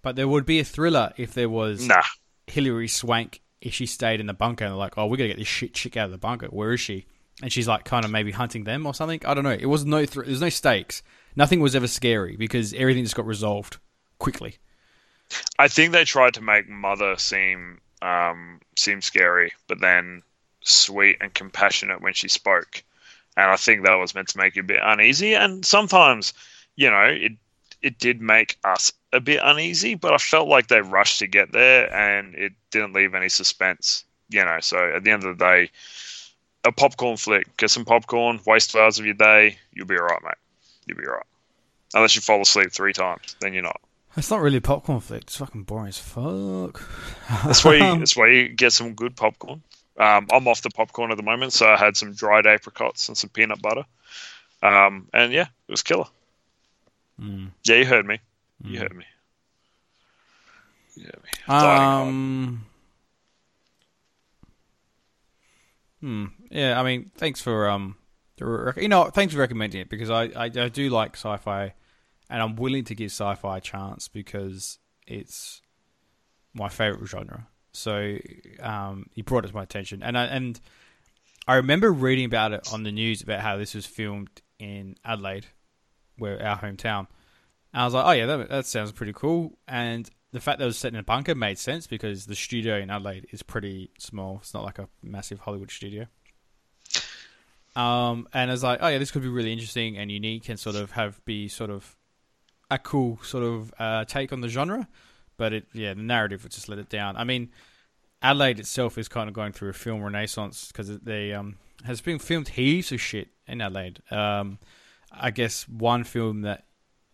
but 0.05 0.15
there 0.15 0.27
would 0.27 0.45
be 0.45 0.59
a 0.59 0.63
thriller 0.63 1.11
if 1.17 1.33
there 1.33 1.49
was 1.49 1.87
Nah, 1.87 2.03
Hilary 2.45 2.87
Swank 2.87 3.41
if 3.59 3.73
she 3.73 3.87
stayed 3.87 4.19
in 4.19 4.27
the 4.27 4.35
bunker 4.35 4.63
and 4.63 4.71
they're 4.71 4.77
like, 4.77 4.99
oh, 4.99 5.07
we're 5.07 5.17
going 5.17 5.31
to 5.31 5.35
get 5.35 5.39
this 5.39 5.47
shit 5.47 5.73
chick 5.73 5.97
out 5.97 6.05
of 6.05 6.11
the 6.11 6.19
bunker. 6.19 6.45
Where 6.45 6.73
is 6.73 6.79
she? 6.79 7.07
And 7.41 7.51
she's 7.51 7.67
like, 7.67 7.85
kind 7.85 8.05
of 8.05 8.11
maybe 8.11 8.31
hunting 8.31 8.65
them 8.65 8.85
or 8.85 8.93
something. 8.93 9.19
I 9.25 9.33
don't 9.33 9.43
know. 9.43 9.57
It 9.59 9.65
was 9.65 9.83
no, 9.83 10.05
thr 10.05 10.21
there's 10.21 10.41
no 10.41 10.49
stakes. 10.49 11.01
Nothing 11.35 11.59
was 11.59 11.75
ever 11.75 11.87
scary 11.87 12.37
because 12.37 12.71
everything 12.75 13.03
just 13.03 13.15
got 13.15 13.25
resolved 13.25 13.77
quickly. 14.19 14.57
I 15.57 15.69
think 15.69 15.91
they 15.91 16.03
tried 16.03 16.35
to 16.35 16.41
make 16.41 16.69
Mother 16.69 17.15
seem 17.17 17.81
um, 18.03 18.61
seem 18.75 19.01
scary, 19.01 19.53
but 19.67 19.81
then 19.81 20.21
sweet 20.63 21.17
and 21.19 21.33
compassionate 21.33 21.99
when 22.01 22.13
she 22.13 22.27
spoke, 22.27 22.83
and 23.35 23.49
I 23.49 23.55
think 23.55 23.83
that 23.83 23.95
was 23.95 24.13
meant 24.13 24.27
to 24.29 24.37
make 24.37 24.55
you 24.55 24.61
a 24.61 24.65
bit 24.65 24.81
uneasy. 24.83 25.33
And 25.33 25.65
sometimes, 25.65 26.33
you 26.75 26.91
know, 26.91 27.05
it 27.05 27.31
it 27.85 27.99
did 27.99 28.19
make 28.19 28.57
us 28.63 28.91
a 29.13 29.19
bit 29.19 29.39
uneasy, 29.43 29.93
but 29.93 30.11
I 30.11 30.17
felt 30.17 30.47
like 30.47 30.67
they 30.67 30.81
rushed 30.81 31.19
to 31.19 31.27
get 31.27 31.51
there, 31.51 31.93
and 31.93 32.33
it 32.33 32.53
didn't 32.71 32.93
leave 32.93 33.13
any 33.13 33.29
suspense. 33.29 34.05
You 34.29 34.43
know, 34.43 34.57
so 34.59 34.95
at 34.95 35.03
the 35.03 35.11
end 35.11 35.23
of 35.23 35.37
the 35.37 35.45
day, 35.45 35.69
a 36.63 36.71
popcorn 36.71 37.15
flick. 37.15 37.55
Get 37.57 37.69
some 37.69 37.85
popcorn, 37.85 38.39
waste 38.43 38.71
two 38.71 38.79
hours 38.79 38.97
of 38.97 39.05
your 39.05 39.13
day, 39.13 39.59
you'll 39.71 39.85
be 39.85 39.97
alright, 39.99 40.23
mate. 40.23 40.33
You'll 40.87 40.97
be 40.97 41.05
alright. 41.05 41.27
Unless 41.93 42.15
you 42.15 42.21
fall 42.21 42.41
asleep 42.41 42.71
three 42.71 42.91
times, 42.91 43.35
then 43.39 43.53
you're 43.53 43.61
not. 43.61 43.79
It's 44.17 44.31
not 44.31 44.41
really 44.41 44.57
a 44.57 44.61
popcorn 44.61 44.99
flick. 44.99 45.23
It's 45.23 45.37
fucking 45.37 45.63
boring 45.63 45.89
as 45.89 45.99
fuck. 45.99 46.81
That's 47.45 47.63
where 47.63 47.75
you, 47.77 47.99
that's 47.99 48.17
where 48.17 48.31
you 48.31 48.49
get 48.49 48.73
some 48.73 48.95
good 48.95 49.15
popcorn. 49.15 49.61
Um, 49.97 50.25
I'm 50.31 50.47
off 50.47 50.63
the 50.63 50.71
popcorn 50.71 51.11
at 51.11 51.17
the 51.17 51.23
moment, 51.23 51.53
so 51.53 51.67
I 51.67 51.77
had 51.77 51.95
some 51.95 52.13
dried 52.13 52.47
apricots 52.47 53.09
and 53.09 53.17
some 53.17 53.29
peanut 53.29 53.61
butter. 53.61 53.83
Um, 54.63 55.07
and 55.13 55.31
yeah, 55.31 55.47
it 55.67 55.71
was 55.71 55.83
killer. 55.83 56.07
Mm. 57.21 57.51
Yeah, 57.63 57.75
you 57.77 57.85
heard 57.85 58.05
me. 58.05 58.19
You 58.63 58.77
Mm. 58.77 58.81
heard 58.81 58.95
me. 58.95 59.05
You 60.95 61.03
heard 61.05 61.23
me. 61.23 61.53
Um. 61.53 62.65
Hmm. 66.01 66.25
Yeah. 66.51 66.79
I 66.79 66.83
mean, 66.83 67.11
thanks 67.15 67.41
for 67.41 67.69
um. 67.69 67.95
You 68.37 68.89
know, 68.89 69.05
thanks 69.05 69.33
for 69.33 69.39
recommending 69.39 69.79
it 69.81 69.89
because 69.89 70.09
I, 70.09 70.23
I 70.35 70.45
I 70.45 70.69
do 70.69 70.89
like 70.89 71.15
sci-fi, 71.15 71.73
and 72.29 72.41
I'm 72.41 72.57
willing 72.57 72.83
to 72.85 72.95
give 72.95 73.11
sci-fi 73.11 73.57
a 73.57 73.61
chance 73.61 74.09
because 74.09 74.77
it's 75.07 75.61
my 76.53 76.67
favorite 76.67 77.07
genre. 77.07 77.47
So 77.71 78.17
um, 78.59 79.05
you 79.13 79.23
brought 79.23 79.45
it 79.45 79.49
to 79.49 79.53
my 79.55 79.63
attention, 79.63 80.03
and 80.03 80.17
I 80.17 80.25
and 80.25 80.59
I 81.47 81.55
remember 81.55 81.93
reading 81.93 82.25
about 82.25 82.51
it 82.51 82.67
on 82.73 82.83
the 82.83 82.91
news 82.91 83.21
about 83.21 83.39
how 83.39 83.55
this 83.55 83.73
was 83.73 83.85
filmed 83.85 84.41
in 84.59 84.95
Adelaide, 85.05 85.45
where 86.17 86.41
our 86.41 86.57
hometown. 86.57 87.07
And 87.73 87.81
I 87.81 87.85
was 87.85 87.93
like, 87.93 88.05
oh 88.05 88.11
yeah, 88.11 88.25
that, 88.25 88.49
that 88.49 88.65
sounds 88.65 88.91
pretty 88.91 89.13
cool. 89.13 89.57
And 89.67 90.09
the 90.31 90.39
fact 90.39 90.59
that 90.59 90.65
it 90.65 90.67
was 90.67 90.77
set 90.77 90.93
in 90.93 90.99
a 90.99 91.03
bunker 91.03 91.35
made 91.35 91.57
sense 91.57 91.87
because 91.87 92.25
the 92.25 92.35
studio 92.35 92.77
in 92.77 92.89
Adelaide 92.89 93.27
is 93.31 93.43
pretty 93.43 93.91
small. 93.97 94.39
It's 94.41 94.53
not 94.53 94.63
like 94.63 94.79
a 94.79 94.89
massive 95.01 95.39
Hollywood 95.39 95.71
studio. 95.71 96.07
Um, 97.75 98.27
and 98.33 98.49
I 98.49 98.53
was 98.53 98.63
like, 98.63 98.79
oh 98.81 98.87
yeah, 98.87 98.97
this 98.97 99.11
could 99.11 99.21
be 99.21 99.27
really 99.27 99.51
interesting 99.51 99.97
and 99.97 100.11
unique, 100.11 100.47
and 100.49 100.59
sort 100.59 100.75
of 100.75 100.91
have 100.91 101.23
be 101.25 101.47
sort 101.47 101.69
of 101.69 101.95
a 102.71 102.79
cool 102.79 103.19
sort 103.21 103.43
of 103.43 103.73
uh, 103.79 104.05
take 104.05 104.31
on 104.31 104.41
the 104.41 104.47
genre, 104.47 104.87
but 105.37 105.53
it 105.53 105.65
yeah 105.73 105.93
the 105.93 106.01
narrative 106.01 106.43
would 106.43 106.51
just 106.51 106.69
let 106.69 106.79
it 106.79 106.89
down. 106.89 107.17
I 107.17 107.25
mean, 107.25 107.49
Adelaide 108.21 108.59
itself 108.59 108.97
is 108.97 109.07
kind 109.07 109.27
of 109.27 109.35
going 109.35 109.51
through 109.51 109.69
a 109.69 109.73
film 109.73 110.01
renaissance 110.01 110.67
because 110.67 110.99
they 110.99 111.33
um 111.33 111.57
has 111.83 112.01
been 112.01 112.19
filmed 112.19 112.49
heaps 112.49 112.91
of 112.91 113.01
shit 113.01 113.29
in 113.47 113.61
Adelaide. 113.61 114.01
Um, 114.09 114.59
I 115.19 115.31
guess 115.31 115.67
one 115.67 116.03
film 116.03 116.41
that 116.41 116.65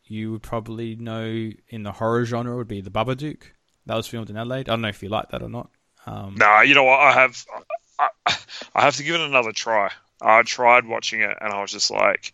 you 0.05 0.31
would 0.33 0.43
probably 0.43 0.95
know 0.95 1.51
in 1.69 1.83
the 1.83 1.91
horror 1.93 2.25
genre 2.25 2.55
would 2.57 2.67
be 2.67 2.81
The 2.81 2.89
Babadook. 2.91 3.43
That 3.85 3.95
was 3.95 4.07
filmed 4.07 4.29
in 4.29 4.37
Adelaide. 4.37 4.69
I 4.69 4.73
don't 4.73 4.81
know 4.81 4.89
if 4.89 5.01
you 5.01 5.09
like 5.09 5.29
that 5.29 5.41
or 5.41 5.49
not. 5.49 5.69
Um, 6.05 6.35
Nah, 6.37 6.61
you 6.61 6.75
know 6.75 6.83
what? 6.83 6.99
I 6.99 7.11
have, 7.13 7.45
I, 7.99 8.09
I 8.75 8.81
have 8.81 8.95
to 8.97 9.03
give 9.03 9.15
it 9.15 9.21
another 9.21 9.51
try. 9.51 9.91
I 10.21 10.43
tried 10.43 10.85
watching 10.85 11.21
it, 11.21 11.35
and 11.41 11.51
I 11.53 11.61
was 11.61 11.71
just 11.71 11.89
like, 11.89 12.33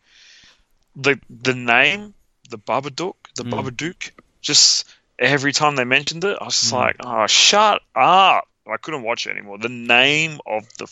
the 0.95 1.19
the 1.29 1.53
name, 1.53 2.13
the 2.49 2.57
Babadook, 2.57 3.15
the 3.35 3.43
Mm. 3.43 3.51
Babadook, 3.51 4.11
just 4.41 4.87
every 5.19 5.53
time 5.53 5.75
they 5.75 5.83
mentioned 5.85 6.23
it, 6.23 6.37
I 6.41 6.45
was 6.45 6.59
just 6.59 6.73
Mm. 6.73 6.77
like, 6.77 6.95
oh, 6.99 7.27
shut 7.27 7.81
up! 7.95 8.47
I 8.65 8.77
couldn't 8.77 9.03
watch 9.03 9.27
it 9.27 9.31
anymore. 9.31 9.57
The 9.57 9.69
name 9.69 10.39
of 10.45 10.65
the 10.79 10.87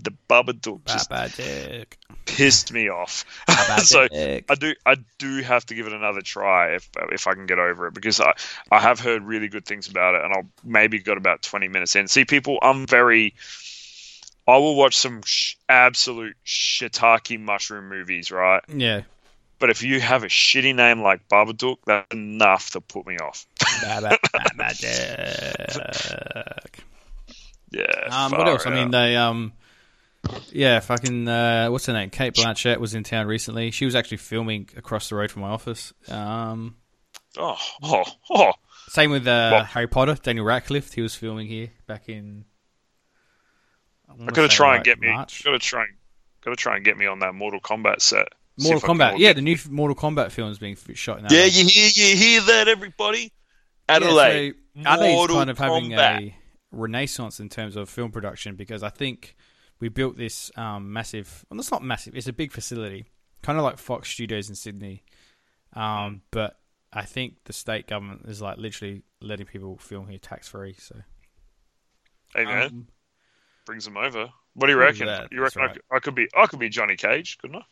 the 0.00 0.12
Babadook 0.28 0.84
just 0.86 1.10
Babadook. 1.10 1.86
pissed 2.26 2.72
me 2.72 2.88
off. 2.88 3.24
so 3.84 4.06
I 4.12 4.54
do 4.58 4.74
I 4.86 4.96
do 5.18 5.42
have 5.42 5.66
to 5.66 5.74
give 5.74 5.86
it 5.86 5.92
another 5.92 6.20
try 6.20 6.74
if 6.74 6.88
if 7.10 7.26
I 7.26 7.34
can 7.34 7.46
get 7.46 7.58
over 7.58 7.88
it 7.88 7.94
because 7.94 8.20
I, 8.20 8.32
I 8.70 8.80
have 8.80 9.00
heard 9.00 9.24
really 9.24 9.48
good 9.48 9.66
things 9.66 9.88
about 9.88 10.14
it 10.14 10.24
and 10.24 10.32
I'll 10.32 10.46
maybe 10.64 10.98
got 11.00 11.16
about 11.16 11.42
20 11.42 11.68
minutes 11.68 11.96
in. 11.96 12.08
See 12.08 12.24
people 12.24 12.58
I'm 12.62 12.86
very 12.86 13.34
I 14.46 14.56
will 14.56 14.76
watch 14.76 14.96
some 14.96 15.20
sh- 15.24 15.56
absolute 15.68 16.36
shiitake 16.46 17.38
mushroom 17.38 17.88
movies, 17.90 18.30
right? 18.30 18.62
yeah. 18.68 19.02
But 19.58 19.70
if 19.70 19.82
you 19.82 20.00
have 20.00 20.22
a 20.22 20.28
shitty 20.28 20.72
name 20.74 21.02
like 21.02 21.28
Babadook, 21.28 21.78
that's 21.84 22.14
enough 22.14 22.70
to 22.70 22.80
put 22.80 23.06
me 23.06 23.18
off. 23.18 23.44
Baba- 23.82 24.18
Babadook. 24.34 25.88
Yeah. 27.72 28.08
Um, 28.10 28.30
what 28.32 28.48
else? 28.48 28.66
I 28.66 28.70
mean, 28.70 28.90
they 28.92 29.16
um, 29.16 29.52
yeah, 30.52 30.80
fucking 30.80 31.28
uh, 31.28 31.68
what's 31.68 31.86
her 31.86 31.92
name? 31.92 32.10
Cate 32.10 32.34
Blanchett 32.34 32.78
was 32.78 32.94
in 32.94 33.04
town 33.04 33.26
recently. 33.26 33.70
She 33.70 33.84
was 33.84 33.94
actually 33.94 34.18
filming 34.18 34.68
across 34.76 35.08
the 35.08 35.16
road 35.16 35.30
from 35.30 35.42
my 35.42 35.50
office. 35.50 35.92
Um, 36.08 36.76
oh, 37.36 37.58
oh, 37.82 38.04
oh. 38.30 38.52
same 38.88 39.10
with 39.10 39.26
uh, 39.26 39.50
Well- 39.52 39.64
Harry 39.64 39.86
Potter. 39.86 40.16
Daniel 40.20 40.44
Radcliffe. 40.44 40.92
He 40.92 41.02
was 41.02 41.14
filming 41.14 41.46
here 41.46 41.70
back 41.86 42.08
in. 42.08 42.44
I 44.10 44.26
gotta 44.26 44.48
try 44.48 44.76
and 44.76 44.84
get 44.84 44.98
me. 44.98 45.08
March. 45.08 45.44
Gotta 45.44 45.58
try 45.58 45.82
and 45.82 45.94
gotta 46.42 46.56
try 46.56 46.76
and 46.76 46.84
get 46.84 46.96
me 46.96 47.06
on 47.06 47.20
that 47.20 47.34
Mortal 47.34 47.60
Kombat 47.60 48.00
set. 48.00 48.28
Mortal 48.58 48.78
if 48.78 48.84
I 48.84 48.86
can 48.86 48.96
Kombat. 48.96 49.18
Yeah, 49.18 49.32
the 49.34 49.42
new 49.42 49.56
Mortal 49.70 49.94
Kombat 49.94 50.32
film 50.32 50.50
is 50.50 50.58
being 50.58 50.76
shot 50.94 51.18
in. 51.18 51.26
Yeah, 51.30 51.44
you 51.44 51.66
hear 51.66 51.90
you 51.92 52.16
hear 52.16 52.40
that, 52.42 52.68
everybody? 52.68 53.32
Yeah, 53.88 53.96
Adelaide. 53.96 54.54
so 54.76 54.88
Adelaide's 54.88 55.14
Mortal 55.14 55.36
kind 55.36 55.50
of 55.50 55.58
having 55.58 55.92
a 55.92 56.34
renaissance 56.72 57.40
in 57.40 57.48
terms 57.48 57.76
of 57.76 57.88
film 57.88 58.10
production 58.10 58.56
because 58.56 58.82
I 58.82 58.90
think 58.90 59.36
we 59.80 59.88
built 59.88 60.16
this 60.16 60.50
um, 60.56 60.92
massive. 60.92 61.44
Well, 61.50 61.60
it's 61.60 61.70
not 61.70 61.82
massive. 61.82 62.16
It's 62.16 62.26
a 62.26 62.32
big 62.32 62.52
facility, 62.52 63.06
kind 63.42 63.58
of 63.58 63.64
like 63.64 63.78
Fox 63.78 64.08
Studios 64.10 64.48
in 64.48 64.54
Sydney. 64.54 65.04
Um, 65.74 66.22
but 66.30 66.58
I 66.92 67.02
think 67.04 67.36
the 67.44 67.52
state 67.52 67.86
government 67.86 68.22
is 68.26 68.40
like 68.40 68.56
literally 68.58 69.02
letting 69.20 69.46
people 69.46 69.76
film 69.78 70.08
here 70.08 70.18
tax 70.18 70.48
free. 70.48 70.74
So 70.78 70.96
Hey 72.34 72.44
man, 72.44 72.62
um, 72.66 72.86
brings 73.66 73.84
them 73.84 73.96
over. 73.96 74.28
What 74.54 74.66
do 74.66 74.72
you 74.72 74.78
reckon? 74.78 75.06
that, 75.06 75.30
You 75.30 75.42
reckon 75.42 75.62
I, 75.62 75.68
could, 75.68 75.82
I 75.90 75.98
could 76.00 76.14
be 76.14 76.28
I 76.36 76.46
could 76.46 76.58
be 76.58 76.68
Johnny 76.68 76.96
Cage, 76.96 77.38
couldn't 77.38 77.56
I? 77.56 77.62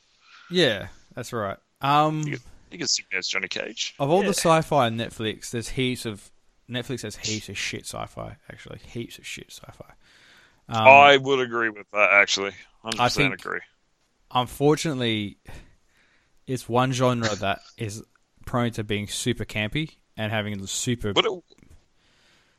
yeah, 0.50 0.88
that's 1.14 1.32
right. 1.32 1.58
Um, 1.80 2.22
You 2.22 2.38
You 2.70 2.78
can 2.78 2.86
see 2.86 3.02
me 3.10 3.18
as 3.18 3.26
Johnny 3.26 3.48
Cage. 3.48 3.94
of 3.98 4.10
all 4.10 4.20
Yeah. 4.20 4.28
the 4.28 4.34
sci-fi 4.34 4.86
on 4.86 4.96
Netflix, 4.96 5.50
there's 5.50 5.70
heaps 5.70 6.06
of 6.06 6.30
Netflix 6.68 7.02
has 7.02 7.16
heaps 7.16 7.48
of 7.48 7.56
shit 7.56 7.82
sci-fi. 7.86 8.36
Actually, 8.50 8.78
heaps 8.86 9.18
of 9.18 9.26
shit 9.26 9.50
sci-fi. 9.50 9.94
Um, 10.68 10.86
I 10.86 11.16
would 11.16 11.40
agree 11.40 11.68
with 11.70 11.86
that 11.92 12.10
actually. 12.12 12.52
Hundred 12.82 13.00
I 13.00 13.04
percent 13.06 13.28
think- 13.32 13.40
agree. 13.44 13.60
unfortunately, 14.32 15.38
it's 16.46 16.68
one 16.68 16.92
genre 16.92 17.34
that 17.36 17.60
is 17.76 18.02
prone 18.44 18.70
to 18.72 18.84
being 18.84 19.08
super 19.08 19.44
campy 19.44 19.96
and 20.16 20.32
having 20.32 20.58
the 20.58 20.66
super. 20.68 21.12
But 21.12 21.26
it, 21.26 21.32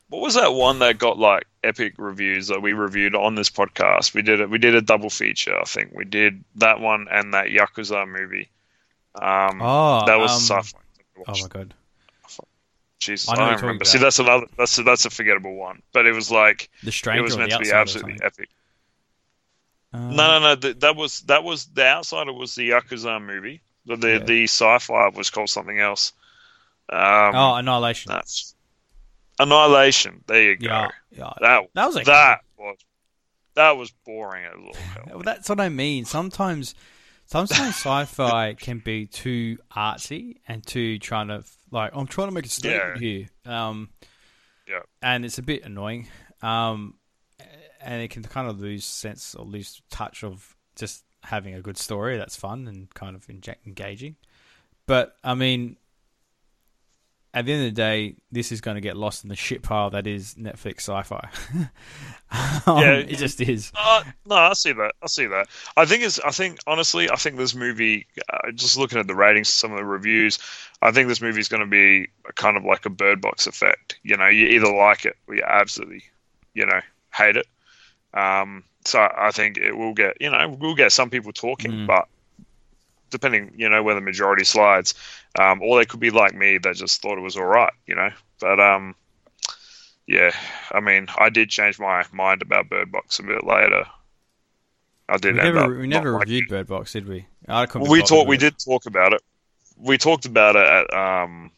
what 0.08 0.22
was 0.22 0.34
that 0.34 0.54
one 0.54 0.78
that 0.78 0.98
got 0.98 1.18
like 1.18 1.44
epic 1.62 1.94
reviews 1.98 2.48
that 2.48 2.60
we 2.62 2.72
reviewed 2.72 3.14
on 3.14 3.34
this 3.34 3.50
podcast? 3.50 4.14
We 4.14 4.22
did 4.22 4.40
it. 4.40 4.48
We 4.50 4.58
did 4.58 4.74
a 4.74 4.80
double 4.82 5.10
feature. 5.10 5.58
I 5.58 5.64
think 5.64 5.92
we 5.94 6.04
did 6.04 6.44
that 6.56 6.80
one 6.80 7.06
and 7.10 7.34
that 7.34 7.48
Yakuza 7.48 8.06
movie. 8.08 8.48
Um, 9.14 9.60
oh, 9.60 10.04
that 10.06 10.18
was 10.18 10.32
um, 10.50 10.62
sci-fi. 10.62 10.78
Oh 11.26 11.32
my 11.42 11.48
god! 11.48 11.74
Jesus, 12.98 13.28
I 13.28 13.34
I, 13.34 13.36
don't 13.50 13.60
remember. 13.62 13.84
See, 13.84 13.98
that's 13.98 14.18
another. 14.18 14.46
That's 14.56 14.76
that's 14.76 15.04
a 15.04 15.10
forgettable 15.10 15.54
one. 15.54 15.82
But 15.92 16.06
it 16.06 16.12
was 16.12 16.30
like 16.30 16.68
The 16.82 16.88
it 17.14 17.20
was 17.20 17.36
meant 17.36 17.52
to 17.52 17.58
be 17.60 17.70
absolutely 17.70 18.18
epic. 18.22 18.48
Uh, 19.92 19.98
No, 19.98 20.38
no, 20.38 20.40
no. 20.40 20.56
th- 20.56 20.78
That 20.80 20.96
was 20.96 21.20
that 21.22 21.44
was 21.44 21.66
the 21.66 21.86
outsider 21.86 22.32
was 22.32 22.54
the 22.54 22.70
Yakuza 22.70 23.24
movie. 23.24 23.60
The 23.86 23.96
the, 23.96 24.10
Yeah. 24.10 24.18
the 24.24 24.42
sci-fi 24.44 25.08
was 25.08 25.30
called 25.30 25.48
something 25.50 25.78
else. 25.78 26.12
Um, 26.90 27.34
Oh, 27.34 27.54
Annihilation. 27.54 28.10
that's 28.12 28.54
Annihilation. 29.38 30.24
There 30.26 30.42
you 30.42 30.56
go. 30.56 30.66
yeah, 30.66 30.88
yeah. 31.12 31.32
That 31.40 31.62
That 31.74 31.86
was 31.86 32.04
that 32.06 32.40
was 32.58 32.76
that 33.54 33.76
was 33.76 33.90
boring 34.04 34.44
as 34.44 34.52
all 34.54 34.74
hell. 34.74 35.04
Well, 35.14 35.22
that's 35.22 35.48
what 35.48 35.60
I 35.60 35.68
mean. 35.68 36.04
Sometimes, 36.04 36.74
sometimes 37.28 37.76
sci-fi 37.76 38.54
can 38.54 38.80
be 38.80 39.06
too 39.06 39.58
artsy 39.74 40.38
and 40.48 40.66
too 40.66 40.98
trying 40.98 41.28
to 41.28 41.44
like 41.70 41.92
I'm 41.94 42.06
trying 42.06 42.28
to 42.28 42.34
make 42.34 42.46
a 42.46 42.48
statement 42.50 42.98
here. 43.00 43.28
Um, 43.44 43.90
Yeah. 44.66 44.80
and 45.00 45.24
it's 45.24 45.38
a 45.38 45.42
bit 45.42 45.62
annoying. 45.64 46.08
Um, 46.42 46.94
and 47.80 48.02
it 48.02 48.10
can 48.10 48.22
kind 48.24 48.48
of 48.48 48.58
lose 48.60 48.84
sense 48.84 49.34
or 49.34 49.44
lose 49.44 49.80
touch 49.90 50.24
of 50.24 50.56
just 50.74 51.04
having 51.22 51.54
a 51.54 51.60
good 51.62 51.76
story 51.78 52.16
that's 52.16 52.36
fun 52.36 52.66
and 52.66 52.92
kind 52.94 53.14
of 53.14 53.28
engaging. 53.64 54.16
But 54.86 55.16
I 55.22 55.34
mean, 55.34 55.76
at 57.38 57.46
the 57.46 57.52
end 57.52 57.66
of 57.66 57.74
the 57.74 57.80
day, 57.80 58.14
this 58.32 58.52
is 58.52 58.60
going 58.60 58.74
to 58.74 58.80
get 58.80 58.96
lost 58.96 59.22
in 59.24 59.28
the 59.28 59.36
shit 59.36 59.62
pile 59.62 59.90
that 59.90 60.06
is 60.06 60.34
Netflix 60.34 60.80
sci-fi. 60.80 61.28
Um, 62.66 62.78
Yeah. 62.78 62.94
it 62.96 63.16
just 63.16 63.40
is. 63.40 63.72
Uh, 63.74 64.02
no, 64.26 64.34
I 64.34 64.52
see 64.52 64.72
that. 64.72 64.92
I 65.02 65.06
see 65.06 65.24
that. 65.26 65.48
I 65.78 65.86
think 65.86 66.02
it's. 66.02 66.18
I 66.20 66.30
think 66.30 66.58
honestly, 66.66 67.10
I 67.10 67.16
think 67.16 67.36
this 67.36 67.54
movie. 67.54 68.06
Uh, 68.30 68.52
just 68.52 68.76
looking 68.76 68.98
at 68.98 69.06
the 69.06 69.14
ratings, 69.14 69.48
some 69.48 69.72
of 69.72 69.78
the 69.78 69.84
reviews, 69.84 70.38
I 70.82 70.90
think 70.92 71.08
this 71.08 71.22
movie 71.22 71.40
is 71.40 71.48
going 71.48 71.62
to 71.62 71.66
be 71.66 72.08
a 72.28 72.32
kind 72.34 72.58
of 72.58 72.64
like 72.64 72.84
a 72.84 72.90
Bird 72.90 73.22
Box 73.22 73.46
effect. 73.46 73.98
You 74.02 74.16
know, 74.18 74.26
you 74.26 74.46
either 74.48 74.70
like 74.70 75.06
it 75.06 75.16
or 75.26 75.36
you 75.36 75.42
absolutely, 75.46 76.02
you 76.52 76.66
know, 76.66 76.80
hate 77.14 77.38
it. 77.38 77.46
Um, 78.12 78.64
so 78.84 79.08
I 79.16 79.30
think 79.30 79.56
it 79.56 79.72
will 79.74 79.94
get. 79.94 80.18
You 80.20 80.30
know, 80.30 80.54
we'll 80.60 80.74
get 80.74 80.92
some 80.92 81.08
people 81.08 81.32
talking, 81.32 81.70
Mm. 81.72 81.86
but 81.86 82.08
depending, 83.10 83.52
you 83.56 83.68
know, 83.68 83.82
where 83.82 83.94
the 83.94 84.00
majority 84.00 84.44
slides, 84.44 84.94
um, 85.38 85.62
or 85.62 85.78
they 85.78 85.84
could 85.86 86.00
be 86.00 86.10
like 86.10 86.34
me 86.34 86.58
that 86.58 86.76
just 86.76 87.02
thought 87.02 87.18
it 87.18 87.22
was 87.22 87.36
all 87.36 87.44
right. 87.44 87.72
You 87.86 87.96
know, 87.96 88.10
but 88.40 88.60
um. 88.60 88.94
Yeah, 90.10 90.30
I 90.72 90.80
mean, 90.80 91.06
I 91.18 91.28
did 91.28 91.50
change 91.50 91.78
my 91.78 92.02
mind 92.14 92.40
about 92.40 92.70
Bird 92.70 92.90
Box 92.90 93.18
a 93.18 93.22
bit 93.24 93.44
later. 93.44 93.84
I 95.06 95.18
did 95.18 95.34
We 95.34 95.42
never, 95.42 95.78
we 95.80 95.86
never 95.86 96.14
reviewed 96.14 96.48
Bird 96.48 96.66
Box, 96.66 96.94
did 96.94 97.06
we? 97.06 97.26
Well, 97.46 97.66
we 97.90 98.02
talked. 98.02 98.26
We 98.26 98.38
did 98.38 98.58
talk 98.58 98.86
about 98.86 99.12
it. 99.12 99.20
We 99.76 99.98
talked 99.98 100.24
about 100.24 100.56
it 100.56 100.66
at 100.66 100.94
um, 100.94 101.50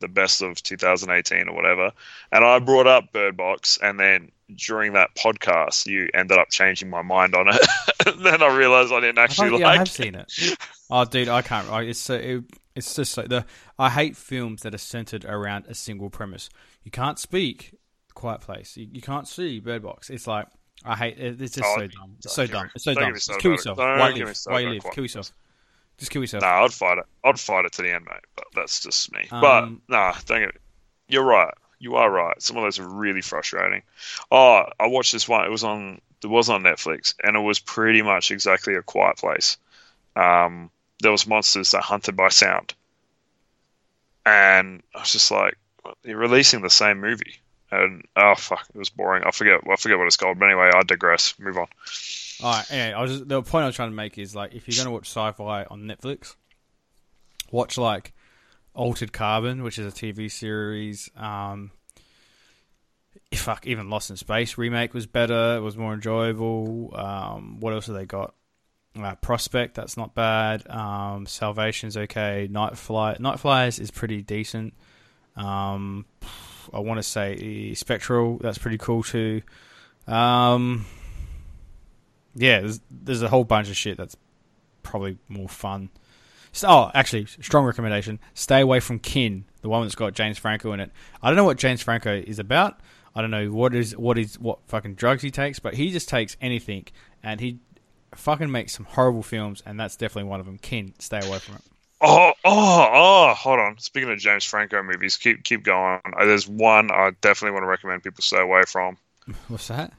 the 0.00 0.08
best 0.08 0.42
of 0.42 0.62
2018 0.62 1.48
or 1.48 1.54
whatever, 1.54 1.92
and 2.32 2.44
I 2.44 2.58
brought 2.58 2.86
up 2.86 3.12
Bird 3.12 3.36
Box, 3.36 3.78
and 3.82 3.98
then 3.98 4.30
during 4.54 4.92
that 4.92 5.14
podcast, 5.16 5.86
you 5.86 6.08
ended 6.14 6.38
up 6.38 6.48
changing 6.50 6.88
my 6.90 7.02
mind 7.02 7.34
on 7.34 7.48
it. 7.48 7.60
then 8.22 8.42
I 8.42 8.56
realized 8.56 8.92
I 8.92 9.00
didn't 9.00 9.18
I, 9.18 9.24
actually 9.24 9.50
thought- 9.50 9.60
yeah, 9.60 9.68
I 9.68 9.76
have 9.78 9.86
it. 9.88 9.90
seen 9.90 10.14
it. 10.14 10.32
Oh, 10.90 11.04
dude, 11.04 11.28
I 11.28 11.42
can't. 11.42 11.66
It's 11.88 11.98
so, 11.98 12.14
it, 12.14 12.44
it's 12.76 12.94
just 12.94 13.12
so 13.12 13.22
the. 13.22 13.44
I 13.78 13.90
hate 13.90 14.16
films 14.16 14.62
that 14.62 14.74
are 14.74 14.78
centered 14.78 15.24
around 15.24 15.66
a 15.66 15.74
single 15.74 16.10
premise. 16.10 16.48
You 16.84 16.90
can't 16.92 17.18
speak 17.18 17.74
Quiet 18.14 18.40
Place. 18.42 18.76
You, 18.76 18.86
you 18.92 19.00
can't 19.02 19.26
see 19.26 19.58
Bird 19.60 19.82
Box. 19.82 20.10
It's 20.10 20.26
like 20.28 20.46
I 20.84 20.94
hate. 20.94 21.18
it. 21.18 21.40
It's 21.42 21.56
just 21.56 21.66
Oh, 21.68 21.78
so 21.80 21.86
dumb. 21.88 22.16
It's 22.22 22.34
so 22.34 22.46
dumb. 22.46 22.70
It's 22.74 22.84
so 22.84 22.94
dumb. 22.94 23.14
Just 23.14 23.24
started 23.24 23.42
Kill 23.42 23.52
yourself. 23.52 23.78
Why 23.78 24.10
live? 24.10 24.36
Why 24.46 24.60
live? 24.60 24.84
Kill 24.92 25.04
yourself. 25.04 25.32
Just 25.98 26.10
kill 26.10 26.22
yourself. 26.22 26.42
Nah, 26.42 26.64
I'd 26.64 26.72
fight 26.72 26.98
it. 26.98 27.06
I'd 27.24 27.40
fight 27.40 27.64
it 27.64 27.72
to 27.72 27.82
the 27.82 27.92
end, 27.92 28.04
mate. 28.04 28.20
But 28.34 28.46
that's 28.54 28.80
just 28.80 29.12
me. 29.12 29.26
Um, 29.30 29.40
but 29.40 29.68
nah, 29.88 30.14
don't 30.26 30.40
get. 30.40 30.56
You're 31.08 31.24
right. 31.24 31.54
You 31.78 31.96
are 31.96 32.10
right. 32.10 32.40
Some 32.40 32.56
of 32.56 32.62
those 32.62 32.78
are 32.78 32.88
really 32.88 33.22
frustrating. 33.22 33.82
Oh, 34.30 34.64
I 34.78 34.86
watched 34.86 35.12
this 35.12 35.28
one. 35.28 35.44
It 35.44 35.50
was 35.50 35.64
on. 35.64 36.00
It 36.22 36.28
was 36.28 36.48
on 36.48 36.62
Netflix, 36.62 37.14
and 37.22 37.36
it 37.36 37.40
was 37.40 37.58
pretty 37.58 38.02
much 38.02 38.30
exactly 38.30 38.74
a 38.74 38.82
quiet 38.82 39.16
place. 39.18 39.58
Um, 40.16 40.70
there 41.00 41.12
was 41.12 41.26
monsters 41.26 41.70
that 41.72 41.82
hunted 41.82 42.16
by 42.16 42.28
sound, 42.28 42.74
and 44.24 44.82
I 44.94 45.00
was 45.00 45.12
just 45.12 45.30
like, 45.30 45.56
"You're 46.02 46.16
releasing 46.18 46.62
the 46.62 46.70
same 46.70 47.00
movie." 47.00 47.36
And 47.70 48.06
oh 48.16 48.34
fuck, 48.34 48.66
it 48.74 48.78
was 48.78 48.90
boring. 48.90 49.24
I 49.24 49.30
forget. 49.30 49.60
I 49.70 49.76
forget 49.76 49.98
what 49.98 50.06
it's 50.06 50.16
called. 50.16 50.38
But 50.38 50.46
anyway, 50.46 50.70
I 50.74 50.82
digress. 50.82 51.34
Move 51.38 51.58
on. 51.58 51.66
All 52.42 52.52
right. 52.52 52.70
Anyway, 52.70 52.92
I 52.92 53.02
was 53.02 53.12
just, 53.12 53.28
the 53.28 53.42
point 53.42 53.64
I 53.64 53.66
was 53.66 53.76
trying 53.76 53.90
to 53.90 53.96
make 53.96 54.18
is 54.18 54.34
like 54.34 54.54
if 54.54 54.68
you're 54.68 54.76
going 54.76 54.86
to 54.86 54.92
watch 54.92 55.08
sci-fi 55.08 55.64
on 55.64 55.82
Netflix, 55.82 56.36
watch 57.50 57.78
like 57.78 58.12
Altered 58.74 59.12
Carbon, 59.12 59.62
which 59.62 59.78
is 59.78 59.92
a 59.92 59.96
TV 59.96 60.30
series. 60.30 61.10
Um, 61.16 61.70
fuck, 63.34 63.66
even 63.66 63.88
Lost 63.90 64.10
in 64.10 64.16
Space 64.16 64.58
remake 64.58 64.92
was 64.92 65.06
better. 65.06 65.56
It 65.56 65.60
was 65.60 65.76
more 65.76 65.94
enjoyable. 65.94 66.94
Um, 66.94 67.60
what 67.60 67.72
else 67.72 67.86
have 67.86 67.96
they 67.96 68.06
got? 68.06 68.34
Uh, 68.98 69.14
Prospect, 69.16 69.74
that's 69.74 69.96
not 69.96 70.14
bad. 70.14 70.68
Um, 70.68 71.26
Salvation's 71.26 71.96
okay. 71.96 72.48
Night 72.50 72.78
Fly, 72.78 73.16
Night 73.18 73.38
Flyers 73.38 73.78
is 73.78 73.90
pretty 73.90 74.22
decent. 74.22 74.74
Um, 75.36 76.06
I 76.72 76.80
want 76.80 76.98
to 76.98 77.02
say 77.02 77.74
Spectral, 77.74 78.38
that's 78.38 78.58
pretty 78.58 78.78
cool 78.78 79.02
too. 79.02 79.42
Um, 80.06 80.86
yeah, 82.36 82.60
there's, 82.60 82.80
there's 82.90 83.22
a 83.22 83.28
whole 83.28 83.44
bunch 83.44 83.68
of 83.68 83.76
shit 83.76 83.96
that's 83.96 84.16
probably 84.82 85.18
more 85.28 85.48
fun. 85.48 85.90
So, 86.52 86.68
oh, 86.68 86.90
actually, 86.94 87.26
strong 87.26 87.64
recommendation: 87.64 88.18
stay 88.34 88.60
away 88.60 88.80
from 88.80 88.98
Kin, 88.98 89.44
the 89.62 89.68
one 89.68 89.82
that's 89.82 89.94
got 89.94 90.14
James 90.14 90.38
Franco 90.38 90.72
in 90.72 90.80
it. 90.80 90.90
I 91.22 91.28
don't 91.28 91.36
know 91.36 91.44
what 91.44 91.58
James 91.58 91.82
Franco 91.82 92.14
is 92.14 92.38
about. 92.38 92.80
I 93.14 93.20
don't 93.20 93.30
know 93.30 93.50
what 93.50 93.74
is 93.74 93.96
what 93.96 94.18
is 94.18 94.38
what 94.38 94.58
fucking 94.68 94.94
drugs 94.94 95.22
he 95.22 95.30
takes, 95.30 95.58
but 95.58 95.74
he 95.74 95.90
just 95.90 96.08
takes 96.08 96.36
anything, 96.40 96.86
and 97.22 97.40
he 97.40 97.58
fucking 98.14 98.50
makes 98.50 98.74
some 98.74 98.86
horrible 98.86 99.22
films, 99.22 99.62
and 99.66 99.78
that's 99.78 99.96
definitely 99.96 100.28
one 100.28 100.40
of 100.40 100.46
them. 100.46 100.58
Kin, 100.58 100.94
stay 100.98 101.26
away 101.26 101.38
from 101.38 101.56
it. 101.56 101.62
Oh, 102.00 102.32
oh, 102.44 102.88
oh! 102.92 103.34
Hold 103.34 103.58
on. 103.58 103.78
Speaking 103.78 104.10
of 104.10 104.18
James 104.18 104.44
Franco 104.44 104.82
movies, 104.82 105.16
keep 105.16 105.44
keep 105.44 105.62
going. 105.62 106.00
Uh, 106.04 106.26
There's 106.26 106.46
one 106.46 106.90
I 106.90 107.12
definitely 107.22 107.52
want 107.52 107.64
to 107.64 107.68
recommend 107.68 108.02
people 108.02 108.22
stay 108.22 108.40
away 108.40 108.62
from. 108.66 108.98
What's 109.48 109.68
that? 109.68 109.92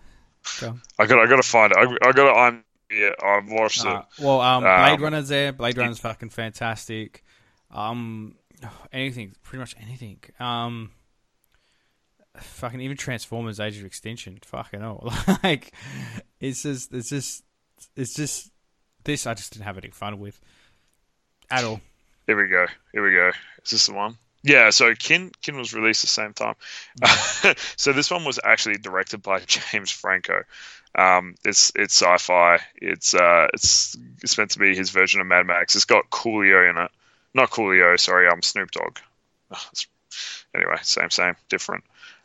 Go. 0.59 0.77
I 0.99 1.05
got 1.05 1.19
I 1.19 1.27
got 1.27 1.35
to 1.37 1.43
find 1.47 1.71
it. 1.71 1.77
I, 1.77 1.83
I 2.09 2.11
got 2.11 2.33
to. 2.33 2.39
I'm 2.39 2.63
yeah. 2.91 3.09
I've 3.23 3.49
watched 3.51 3.85
Uh, 3.85 4.03
it. 4.17 4.23
well, 4.23 4.41
um, 4.41 4.63
Blade 4.63 4.93
Um, 4.97 5.01
Runner's 5.03 5.27
there. 5.29 5.51
Blade 5.51 5.77
Runner's 5.77 5.99
fucking 5.99 6.29
fantastic. 6.29 7.23
Um, 7.71 8.35
anything, 8.93 9.33
pretty 9.43 9.59
much 9.59 9.75
anything. 9.81 10.19
Um, 10.39 10.91
fucking 12.37 12.79
even 12.81 12.97
Transformers: 12.97 13.59
Age 13.59 13.77
of 13.77 13.85
Extinction. 13.85 14.39
Fucking 14.45 14.79
hell, 14.79 15.13
like 15.43 15.73
it's 16.39 16.63
just, 16.63 16.93
it's 16.93 17.09
just, 17.09 17.43
it's 17.95 18.13
just 18.15 18.51
this. 19.03 19.27
I 19.27 19.33
just 19.33 19.53
didn't 19.53 19.65
have 19.65 19.77
any 19.77 19.89
fun 19.89 20.19
with 20.19 20.39
at 21.49 21.63
all. 21.63 21.81
Here 22.25 22.41
we 22.41 22.47
go. 22.49 22.65
Here 22.93 23.03
we 23.03 23.13
go. 23.13 23.31
Is 23.63 23.71
this 23.71 23.87
the 23.87 23.93
one? 23.93 24.17
Yeah. 24.47 24.69
So 24.69 24.95
Kin 24.95 25.31
Kin 25.41 25.57
was 25.57 25.73
released 25.73 26.01
the 26.01 26.07
same 26.07 26.33
time. 26.33 26.55
so 27.75 27.93
this 27.93 28.09
one 28.09 28.23
was 28.23 28.39
actually 28.43 28.77
directed 28.77 29.21
by 29.21 29.39
James 29.45 29.91
Franco. 29.91 30.43
Um, 30.95 31.35
it's 31.43 31.71
it's 31.75 32.01
sci-fi. 32.01 32.59
It's 32.75 33.13
uh, 33.13 33.47
it's 33.53 33.97
it's 34.23 34.37
meant 34.37 34.51
to 34.51 34.59
be 34.59 34.75
his 34.75 34.89
version 34.89 35.21
of 35.21 35.27
Mad 35.27 35.45
Max. 35.45 35.75
It's 35.75 35.85
got 35.85 36.09
Coolio 36.09 36.69
in 36.69 36.77
it. 36.77 36.91
Not 37.33 37.51
Coolio. 37.51 37.99
Sorry, 37.99 38.27
um, 38.27 38.41
Snoop 38.41 38.71
Dogg. 38.71 38.99
Anyway, 40.55 40.77
same 40.81 41.11
same, 41.11 41.35
different. 41.49 41.83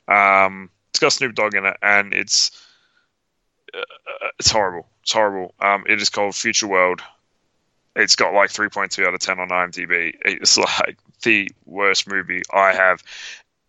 Um, 0.08 0.70
it's 0.90 1.00
got 1.00 1.12
Snoop 1.12 1.34
Dogg 1.34 1.54
in 1.54 1.66
it, 1.66 1.76
and 1.82 2.14
it's 2.14 2.50
uh, 3.74 4.28
it's 4.38 4.50
horrible. 4.50 4.86
It's 5.02 5.12
horrible. 5.12 5.54
Um, 5.60 5.84
it 5.86 6.00
is 6.00 6.08
called 6.08 6.34
Future 6.34 6.68
World. 6.68 7.02
It's 7.94 8.16
got 8.16 8.34
like 8.34 8.50
3.2 8.50 9.06
out 9.06 9.14
of 9.14 9.20
10 9.20 9.38
on 9.38 9.48
IMDb. 9.48 10.14
It's 10.24 10.56
like 10.80 10.98
the 11.22 11.50
worst 11.64 12.08
movie 12.08 12.42
I 12.52 12.72
have 12.72 13.02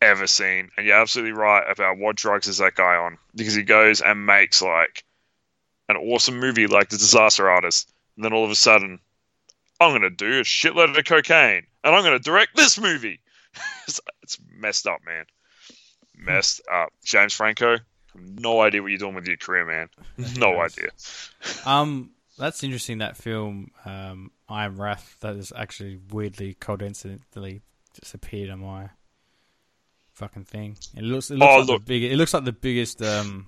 ever 0.01 0.27
seen. 0.27 0.69
And 0.77 0.85
you're 0.85 0.99
absolutely 0.99 1.33
right 1.33 1.63
about 1.69 1.97
what 1.97 2.15
drugs 2.15 2.47
is 2.47 2.57
that 2.59 2.75
guy 2.75 2.95
on 2.95 3.17
because 3.35 3.55
he 3.55 3.63
goes 3.63 4.01
and 4.01 4.25
makes 4.25 4.61
like 4.61 5.03
an 5.89 5.97
awesome 5.97 6.39
movie 6.39 6.67
like 6.67 6.89
The 6.89 6.97
Disaster 6.97 7.49
Artist, 7.49 7.91
and 8.15 8.25
then 8.25 8.33
all 8.33 8.45
of 8.45 8.51
a 8.51 8.55
sudden, 8.55 8.99
I'm 9.79 9.93
gonna 9.93 10.09
do 10.09 10.39
a 10.39 10.43
shitload 10.43 10.97
of 10.97 11.05
cocaine, 11.05 11.63
and 11.83 11.95
I'm 11.95 12.03
gonna 12.03 12.19
direct 12.19 12.55
this 12.55 12.79
movie. 12.79 13.19
it's, 13.87 13.99
it's 14.21 14.37
messed 14.55 14.87
up, 14.87 14.99
man. 15.05 15.25
Messed 16.15 16.61
up. 16.71 16.93
James 17.03 17.33
Franco, 17.33 17.77
no 18.15 18.61
idea 18.61 18.81
what 18.81 18.91
you're 18.91 18.99
doing 18.99 19.15
with 19.15 19.27
your 19.27 19.37
career, 19.37 19.65
man. 19.65 19.89
No 20.37 20.61
idea. 20.61 20.89
Um, 21.65 22.11
that's 22.37 22.63
interesting. 22.63 22.97
That 22.99 23.17
film, 23.17 23.71
um, 23.85 24.31
I 24.49 24.65
Am 24.65 24.79
Wrath, 24.79 25.17
that 25.21 25.35
is 25.35 25.51
actually 25.55 25.99
weirdly 26.11 26.55
coincidentally 26.55 27.61
just 27.99 28.13
appeared 28.13 28.49
on 28.49 28.59
my 28.59 28.89
fucking 30.13 30.45
thing. 30.45 30.77
It 30.95 31.03
looks, 31.03 31.29
it 31.31 31.35
looks 31.37 31.51
Oh, 31.53 31.59
like 31.59 31.67
look. 31.67 31.81
the 31.81 31.85
big, 31.85 32.03
it 32.11 32.17
looks 32.17 32.33
like 32.33 32.43
the 32.45 32.51
biggest 32.51 33.01
um, 33.01 33.47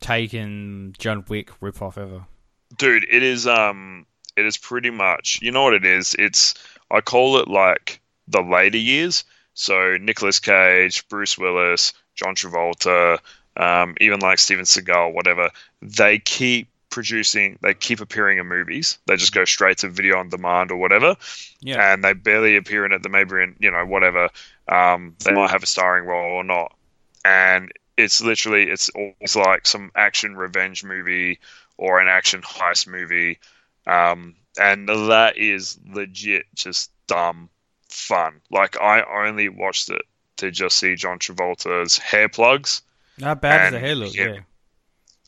taken 0.00 0.94
John 0.98 1.24
Wick 1.28 1.50
ripoff 1.60 1.96
ever. 1.98 2.26
dude 2.76 3.04
it 3.08 3.22
is 3.22 3.46
um 3.46 4.04
it 4.36 4.44
is 4.44 4.58
pretty 4.58 4.90
much 4.90 5.38
you 5.40 5.50
know 5.50 5.62
what 5.62 5.74
it 5.74 5.84
is 5.84 6.14
it's 6.18 6.54
i 6.90 7.00
call 7.00 7.38
it 7.38 7.46
like 7.48 8.00
the 8.26 8.40
later 8.42 8.76
years 8.78 9.24
so 9.54 9.96
Nicolas 10.00 10.40
cage 10.40 11.06
bruce 11.08 11.38
willis 11.38 11.92
john 12.16 12.34
travolta 12.34 13.18
um, 13.56 13.94
even 14.00 14.18
like 14.20 14.38
steven 14.40 14.64
seagal 14.64 15.14
whatever 15.14 15.50
they 15.80 16.18
keep 16.18 16.66
producing 16.94 17.58
they 17.60 17.74
keep 17.74 18.00
appearing 18.00 18.38
in 18.38 18.46
movies 18.46 18.98
they 19.06 19.16
just 19.16 19.34
go 19.34 19.44
straight 19.44 19.78
to 19.78 19.88
video 19.88 20.16
on 20.16 20.28
demand 20.28 20.70
or 20.70 20.76
whatever 20.76 21.16
Yeah, 21.60 21.92
and 21.92 22.04
they 22.04 22.12
barely 22.12 22.56
appear 22.56 22.84
in 22.86 22.92
it. 22.92 23.02
They 23.02 23.08
may 23.08 23.24
be 23.24 23.36
in, 23.42 23.56
you 23.58 23.70
know, 23.70 23.84
whatever. 23.84 24.28
Um, 24.68 25.16
they 25.24 25.32
might 25.32 25.50
have 25.50 25.62
a 25.62 25.66
starring 25.66 26.04
role 26.06 26.32
or 26.34 26.44
not. 26.44 26.76
And 27.24 27.72
it's 27.96 28.20
literally, 28.20 28.64
it's 28.64 28.90
always 28.90 29.34
like 29.34 29.66
some 29.66 29.90
action 29.96 30.36
revenge 30.36 30.84
movie 30.84 31.38
or 31.78 32.00
an 32.00 32.08
action 32.08 32.42
heist 32.42 32.86
movie. 32.86 33.38
Um, 33.86 34.34
and 34.60 34.88
that 34.88 35.38
is 35.38 35.78
legit 35.90 36.44
just 36.54 36.90
dumb 37.06 37.48
fun. 37.88 38.40
Like, 38.50 38.78
I 38.78 39.02
only 39.26 39.48
watched 39.48 39.88
it 39.88 40.02
to 40.36 40.50
just 40.50 40.76
see 40.78 40.94
John 40.96 41.18
Travolta's 41.18 41.96
hair 41.98 42.28
plugs. 42.28 42.82
Not 43.18 43.40
bad 43.40 43.60
as 43.60 43.70
the 43.70 43.76
and- 43.78 43.86
hair 43.86 43.94
look? 43.94 44.14
yeah. 44.14 44.40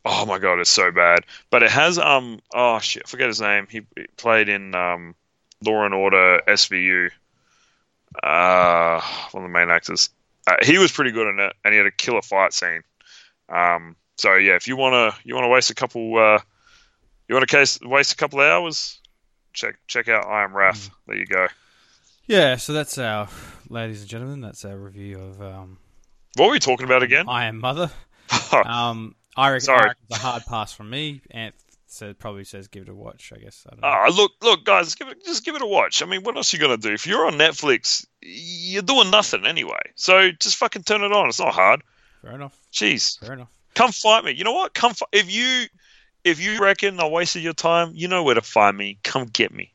Oh 0.09 0.25
my 0.25 0.39
god, 0.39 0.61
it's 0.61 0.71
so 0.71 0.93
bad. 0.93 1.25
But 1.51 1.65
it 1.65 1.71
has 1.71 1.99
um 1.99 2.41
oh 2.55 2.79
shit, 2.79 3.03
I 3.05 3.09
forget 3.09 3.27
his 3.27 3.41
name. 3.41 3.67
He 3.69 3.81
played 4.17 4.49
in 4.49 4.75
um 4.75 5.15
Law 5.65 5.85
and 5.85 5.95
Order 5.95 6.43
SVU. 6.47 7.11
Uh, 8.23 9.01
one 9.33 9.45
of 9.45 9.51
the 9.51 9.53
main 9.53 9.69
actors. 9.69 10.11
Uh, 10.47 10.57
he 10.63 10.79
was 10.79 10.93
pretty 10.93 11.11
good 11.11 11.29
in 11.29 11.41
it, 11.41 11.53
and 11.65 11.75
he 11.75 11.79
had 11.79 11.87
a 11.87 11.91
killer 11.91 12.23
fight 12.23 12.53
scene. 12.53 12.83
Um, 13.49 13.97
so 14.17 14.35
yeah, 14.35 14.55
if 14.55 14.69
you 14.69 14.77
wanna 14.77 15.13
you 15.25 15.35
wanna 15.35 15.49
waste 15.49 15.71
a 15.71 15.75
couple 15.75 16.17
uh, 16.19 16.39
you 17.29 17.35
wanna 17.35 17.47
case 17.47 17.81
waste 17.83 18.13
a 18.13 18.17
couple 18.17 18.41
hours, 18.41 19.01
check 19.53 19.77
check 19.89 20.09
out 20.09 20.25
I 20.27 20.45
Am 20.45 20.57
Wrath. 20.57 20.89
There 21.09 21.17
you 21.17 21.27
go. 21.27 21.49
yeah. 22.27 22.57
So 22.57 22.73
that's 22.73 22.97
our, 22.97 23.29
ladies 23.69 24.03
and 24.03 24.09
gentlemen, 24.09 24.41
that's 24.41 24.65
our 24.65 24.77
review 24.77 25.19
of 25.19 25.43
um, 25.43 25.79
What 26.37 26.47
were 26.47 26.53
we 26.53 26.61
talking 26.61 26.87
about 26.87 27.03
again? 27.03 27.29
I 27.29 27.47
Am 27.47 27.59
Mother. 27.59 27.91
Um, 28.53 29.15
I 29.37 29.51
reckon, 29.51 29.61
Sorry. 29.61 29.79
I 29.81 29.85
reckon 29.89 30.03
it's 30.11 30.19
a 30.19 30.23
hard 30.23 30.45
pass 30.47 30.73
from 30.73 30.91
me. 30.91 31.21
Ant 31.31 31.55
so 31.89 32.13
probably 32.15 32.45
says 32.45 32.69
give 32.69 32.83
it 32.83 32.89
a 32.89 32.95
watch. 32.95 33.33
I 33.35 33.39
guess 33.39 33.65
I 33.67 33.71
don't 33.71 33.81
know. 33.83 33.89
Ah, 33.89 34.11
look, 34.15 34.33
look, 34.43 34.65
guys, 34.65 34.95
give 34.97 35.09
it, 35.09 35.25
just 35.25 35.45
give 35.45 35.55
it 35.55 35.63
a 35.63 35.67
watch. 35.67 36.03
I 36.03 36.07
mean, 36.07 36.23
what 36.25 36.37
else 36.37 36.53
are 36.53 36.57
you 36.57 36.61
gonna 36.61 36.77
do? 36.77 36.93
If 36.93 37.07
you're 37.07 37.27
on 37.27 37.35
Netflix, 37.35 38.07
you're 38.23 38.83
doing 38.83 39.11
nothing 39.11 39.47
anyway. 39.47 39.79
So 39.95 40.31
just 40.33 40.57
fucking 40.57 40.83
turn 40.83 41.03
it 41.03 41.13
on. 41.13 41.29
It's 41.29 41.39
not 41.39 41.55
hard. 41.55 41.83
Fair 42.23 42.33
enough. 42.33 42.59
Jeez, 42.73 43.19
Fair 43.21 43.35
enough. 43.35 43.49
come 43.75 43.93
fight 43.93 44.25
me. 44.25 44.33
You 44.33 44.45
know 44.45 44.53
what? 44.53 44.75
Come 44.75 44.95
fi- 44.95 45.07
if 45.13 45.33
you 45.33 45.67
if 46.25 46.41
you 46.41 46.59
reckon 46.61 46.99
I 46.99 47.07
wasted 47.07 47.43
your 47.43 47.53
time, 47.55 47.93
you 47.95 48.09
know 48.09 48.25
where 48.25 48.35
to 48.35 48.43
find 48.43 48.77
me. 48.77 48.99
Come 49.05 49.27
get 49.27 49.55
me. 49.55 49.73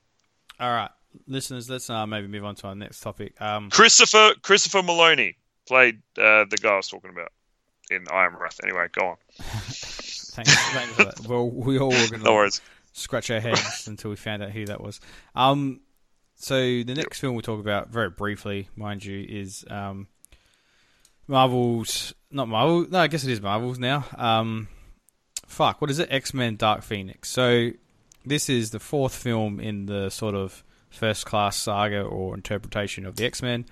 All 0.59 0.69
right, 0.69 0.91
listeners, 1.27 1.69
let's 1.69 1.89
uh, 1.89 2.05
maybe 2.05 2.27
move 2.27 2.43
on 2.45 2.55
to 2.55 2.67
our 2.67 2.75
next 2.75 2.99
topic. 2.99 3.39
Um, 3.41 3.69
Christopher 3.69 4.33
Christopher 4.43 4.81
Meloni 4.81 5.35
played 5.67 6.01
uh, 6.17 6.45
the 6.49 6.57
guy 6.61 6.69
I 6.73 6.75
was 6.75 6.89
talking 6.89 7.09
about 7.09 7.31
in 7.89 8.05
I 8.11 8.25
Am 8.25 8.35
Wrath. 8.37 8.59
Anyway, 8.63 8.87
go 8.91 9.07
on. 9.07 9.15
thanks, 9.37 10.55
thanks 10.55 10.93
for 10.93 11.05
that. 11.05 11.27
Well, 11.27 11.49
we 11.49 11.79
all 11.79 11.89
were 11.89 12.07
going 12.07 12.51
to 12.51 12.61
scratch 12.93 13.31
our 13.31 13.39
heads 13.39 13.87
until 13.87 14.09
we 14.09 14.15
found 14.15 14.43
out 14.43 14.51
who 14.51 14.65
that 14.65 14.81
was. 14.81 14.99
Um, 15.35 15.81
so 16.35 16.55
the 16.55 16.93
next 16.95 17.19
film 17.19 17.35
we'll 17.35 17.41
talk 17.41 17.59
about 17.59 17.89
very 17.89 18.09
briefly, 18.09 18.69
mind 18.75 19.05
you, 19.05 19.25
is 19.27 19.63
um, 19.69 20.07
Marvel's 21.27 22.13
not 22.31 22.47
Marvel. 22.47 22.87
No, 22.89 22.99
I 22.99 23.07
guess 23.07 23.23
it 23.23 23.31
is 23.31 23.41
Marvel's 23.41 23.79
now. 23.79 24.05
Um, 24.17 24.67
fuck, 25.45 25.81
what 25.81 25.91
is 25.91 25.99
it? 25.99 26.09
X 26.11 26.33
Men: 26.33 26.55
Dark 26.55 26.81
Phoenix. 26.81 27.29
So 27.29 27.71
this 28.25 28.49
is 28.49 28.71
the 28.71 28.79
fourth 28.79 29.15
film 29.15 29.59
in 29.59 29.85
the 29.85 30.09
sort 30.09 30.35
of 30.35 30.63
first 30.89 31.25
class 31.25 31.55
saga 31.55 32.01
or 32.01 32.35
interpretation 32.35 33.05
of 33.05 33.15
the 33.15 33.25
X 33.25 33.41
Men. 33.41 33.65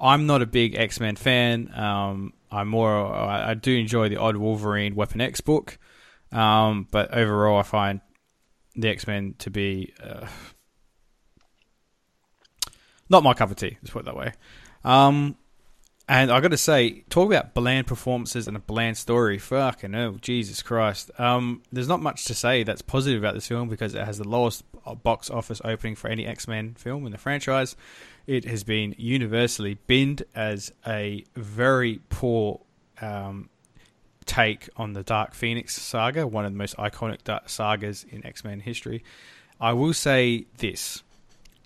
I'm 0.00 0.26
not 0.26 0.42
a 0.42 0.46
big 0.46 0.74
X 0.74 1.00
Men 1.00 1.16
fan. 1.16 1.72
Um, 1.74 2.32
I'm 2.50 2.68
more. 2.68 2.90
I, 2.90 3.50
I 3.50 3.54
do 3.54 3.76
enjoy 3.76 4.08
the 4.08 4.16
odd 4.16 4.36
Wolverine 4.36 4.94
Weapon 4.94 5.20
X 5.20 5.40
book, 5.40 5.78
um, 6.32 6.86
but 6.90 7.12
overall, 7.12 7.58
I 7.58 7.62
find 7.62 8.00
the 8.76 8.88
X 8.88 9.06
Men 9.06 9.34
to 9.38 9.50
be 9.50 9.92
uh, 10.02 10.26
not 13.10 13.22
my 13.22 13.34
cup 13.34 13.50
of 13.50 13.56
tea. 13.56 13.76
Let's 13.82 13.90
put 13.90 14.00
it 14.00 14.04
that 14.06 14.16
way. 14.16 14.32
Um, 14.84 15.36
and 16.10 16.30
I 16.30 16.40
got 16.40 16.52
to 16.52 16.56
say, 16.56 17.04
talk 17.10 17.26
about 17.26 17.52
bland 17.52 17.86
performances 17.86 18.48
and 18.48 18.56
a 18.56 18.60
bland 18.60 18.96
story. 18.96 19.36
Fucking 19.36 19.92
hell, 19.92 20.12
Jesus 20.12 20.62
Christ. 20.62 21.10
Um, 21.18 21.62
there's 21.70 21.88
not 21.88 22.00
much 22.00 22.24
to 22.26 22.34
say 22.34 22.62
that's 22.62 22.80
positive 22.80 23.20
about 23.20 23.34
this 23.34 23.46
film 23.46 23.68
because 23.68 23.94
it 23.94 24.02
has 24.02 24.16
the 24.16 24.26
lowest 24.26 24.64
box 25.02 25.28
office 25.28 25.60
opening 25.64 25.96
for 25.96 26.08
any 26.08 26.26
X 26.26 26.48
Men 26.48 26.74
film 26.74 27.04
in 27.04 27.12
the 27.12 27.18
franchise. 27.18 27.76
It 28.28 28.44
has 28.44 28.62
been 28.62 28.94
universally 28.98 29.78
binned 29.86 30.22
as 30.34 30.70
a 30.86 31.24
very 31.34 32.02
poor 32.10 32.60
um, 33.00 33.48
take 34.26 34.68
on 34.76 34.92
the 34.92 35.02
Dark 35.02 35.32
Phoenix 35.32 35.74
saga, 35.74 36.26
one 36.26 36.44
of 36.44 36.52
the 36.52 36.58
most 36.58 36.76
iconic 36.76 37.20
sagas 37.48 38.04
in 38.10 38.26
X 38.26 38.44
Men 38.44 38.60
history. 38.60 39.02
I 39.58 39.72
will 39.72 39.94
say 39.94 40.44
this 40.58 41.02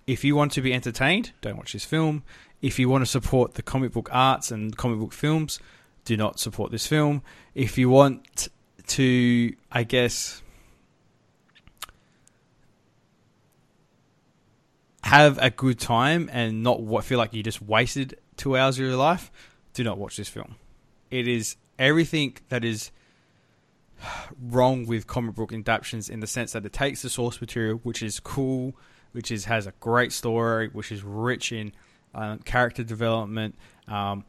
if 0.06 0.22
you 0.22 0.36
want 0.36 0.52
to 0.52 0.62
be 0.62 0.72
entertained, 0.72 1.32
don't 1.40 1.56
watch 1.56 1.72
this 1.72 1.84
film. 1.84 2.22
If 2.60 2.78
you 2.78 2.88
want 2.88 3.02
to 3.02 3.10
support 3.10 3.54
the 3.54 3.62
comic 3.62 3.90
book 3.90 4.08
arts 4.12 4.52
and 4.52 4.76
comic 4.76 5.00
book 5.00 5.12
films, 5.12 5.58
do 6.04 6.16
not 6.16 6.38
support 6.38 6.70
this 6.70 6.86
film. 6.86 7.22
If 7.56 7.76
you 7.76 7.90
want 7.90 8.48
to, 8.86 9.52
I 9.72 9.82
guess, 9.82 10.41
have 15.02 15.38
a 15.38 15.50
good 15.50 15.78
time 15.78 16.30
and 16.32 16.62
not 16.62 17.04
feel 17.04 17.18
like 17.18 17.34
you 17.34 17.42
just 17.42 17.60
wasted 17.60 18.18
two 18.36 18.56
hours 18.56 18.78
of 18.78 18.84
your 18.84 18.96
life, 18.96 19.30
do 19.74 19.84
not 19.84 19.98
watch 19.98 20.16
this 20.16 20.28
film. 20.28 20.56
It 21.10 21.26
is 21.28 21.56
everything 21.78 22.36
that 22.48 22.64
is 22.64 22.90
wrong 24.40 24.86
with 24.86 25.06
comic 25.06 25.34
book 25.34 25.52
adaptations 25.52 26.08
in 26.08 26.20
the 26.20 26.26
sense 26.26 26.52
that 26.52 26.64
it 26.64 26.72
takes 26.72 27.02
the 27.02 27.10
source 27.10 27.40
material, 27.40 27.78
which 27.82 28.02
is 28.02 28.20
cool, 28.20 28.74
which 29.12 29.30
is 29.30 29.44
has 29.46 29.66
a 29.66 29.72
great 29.80 30.12
story, 30.12 30.68
which 30.68 30.92
is 30.92 31.02
rich 31.02 31.52
in 31.52 31.72
um, 32.14 32.38
character 32.40 32.82
development. 32.82 33.56
Um, 33.88 34.24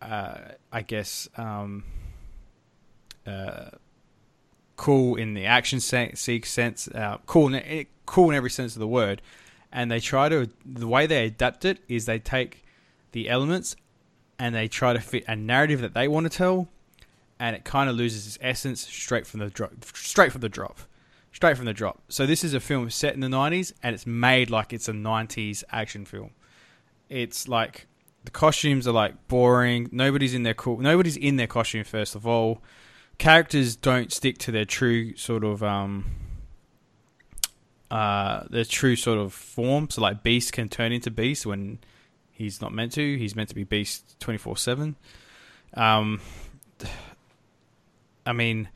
uh, 0.00 0.36
I 0.72 0.82
guess 0.82 1.28
um, 1.36 1.84
uh, 3.26 3.70
cool 4.76 5.16
in 5.16 5.34
the 5.34 5.46
action 5.46 5.80
se- 5.80 6.14
sense, 6.14 6.88
uh, 6.88 7.18
cool 7.26 7.48
in 7.48 7.54
eh, 7.54 7.84
cool 8.06 8.30
in 8.30 8.36
every 8.36 8.50
sense 8.50 8.74
of 8.74 8.80
the 8.80 8.88
word. 8.88 9.22
And 9.74 9.90
they 9.90 10.00
try 10.00 10.28
to 10.30 10.48
the 10.64 10.86
way 10.86 11.06
they 11.06 11.26
adapt 11.26 11.64
it 11.64 11.80
is 11.88 12.06
they 12.06 12.20
take 12.20 12.64
the 13.12 13.28
elements 13.28 13.76
and 14.38 14.54
they 14.54 14.68
try 14.68 14.92
to 14.92 15.00
fit 15.00 15.24
a 15.28 15.36
narrative 15.36 15.80
that 15.80 15.94
they 15.94 16.08
want 16.08 16.30
to 16.30 16.36
tell, 16.36 16.68
and 17.38 17.54
it 17.54 17.64
kind 17.64 17.90
of 17.90 17.96
loses 17.96 18.26
its 18.26 18.38
essence 18.40 18.86
straight 18.86 19.26
from 19.26 19.40
the 19.40 19.50
drop. 19.50 19.72
Straight 19.94 20.32
from 20.32 20.40
the 20.40 20.48
drop. 20.48 20.78
Straight 21.32 21.56
from 21.56 21.66
the 21.66 21.72
drop. 21.72 22.00
So 22.08 22.24
this 22.24 22.44
is 22.44 22.54
a 22.54 22.60
film 22.60 22.88
set 22.90 23.14
in 23.14 23.20
the 23.20 23.28
'90s, 23.28 23.72
and 23.82 23.94
it's 23.94 24.06
made 24.06 24.48
like 24.48 24.72
it's 24.72 24.88
a 24.88 24.92
'90s 24.92 25.64
action 25.70 26.04
film. 26.04 26.30
It's 27.08 27.48
like 27.48 27.86
the 28.24 28.30
costumes 28.30 28.86
are 28.86 28.92
like 28.92 29.26
boring. 29.28 29.88
Nobody's 29.90 30.34
in 30.34 30.44
their 30.44 30.54
cool. 30.54 30.78
Nobody's 30.78 31.16
in 31.16 31.36
their 31.36 31.48
costume. 31.48 31.82
First 31.82 32.14
of 32.14 32.26
all, 32.26 32.62
characters 33.18 33.74
don't 33.74 34.12
stick 34.12 34.38
to 34.38 34.52
their 34.52 34.64
true 34.64 35.16
sort 35.16 35.42
of 35.42 35.62
um, 35.62 36.04
uh, 37.90 38.44
true 38.68 38.96
sort 38.96 39.18
of 39.18 39.32
form. 39.32 39.90
So 39.90 40.02
like 40.02 40.22
Beast 40.22 40.52
can 40.52 40.68
turn 40.68 40.92
into 40.92 41.10
Beast 41.10 41.46
when 41.46 41.78
he's 42.30 42.60
not 42.60 42.72
meant 42.72 42.92
to. 42.92 43.18
He's 43.18 43.36
meant 43.36 43.48
to 43.50 43.54
be 43.54 43.64
Beast 43.64 44.18
twenty 44.20 44.38
four 44.38 44.56
seven. 44.56 44.96
Um, 45.74 46.20
I 48.26 48.32
mean, 48.32 48.68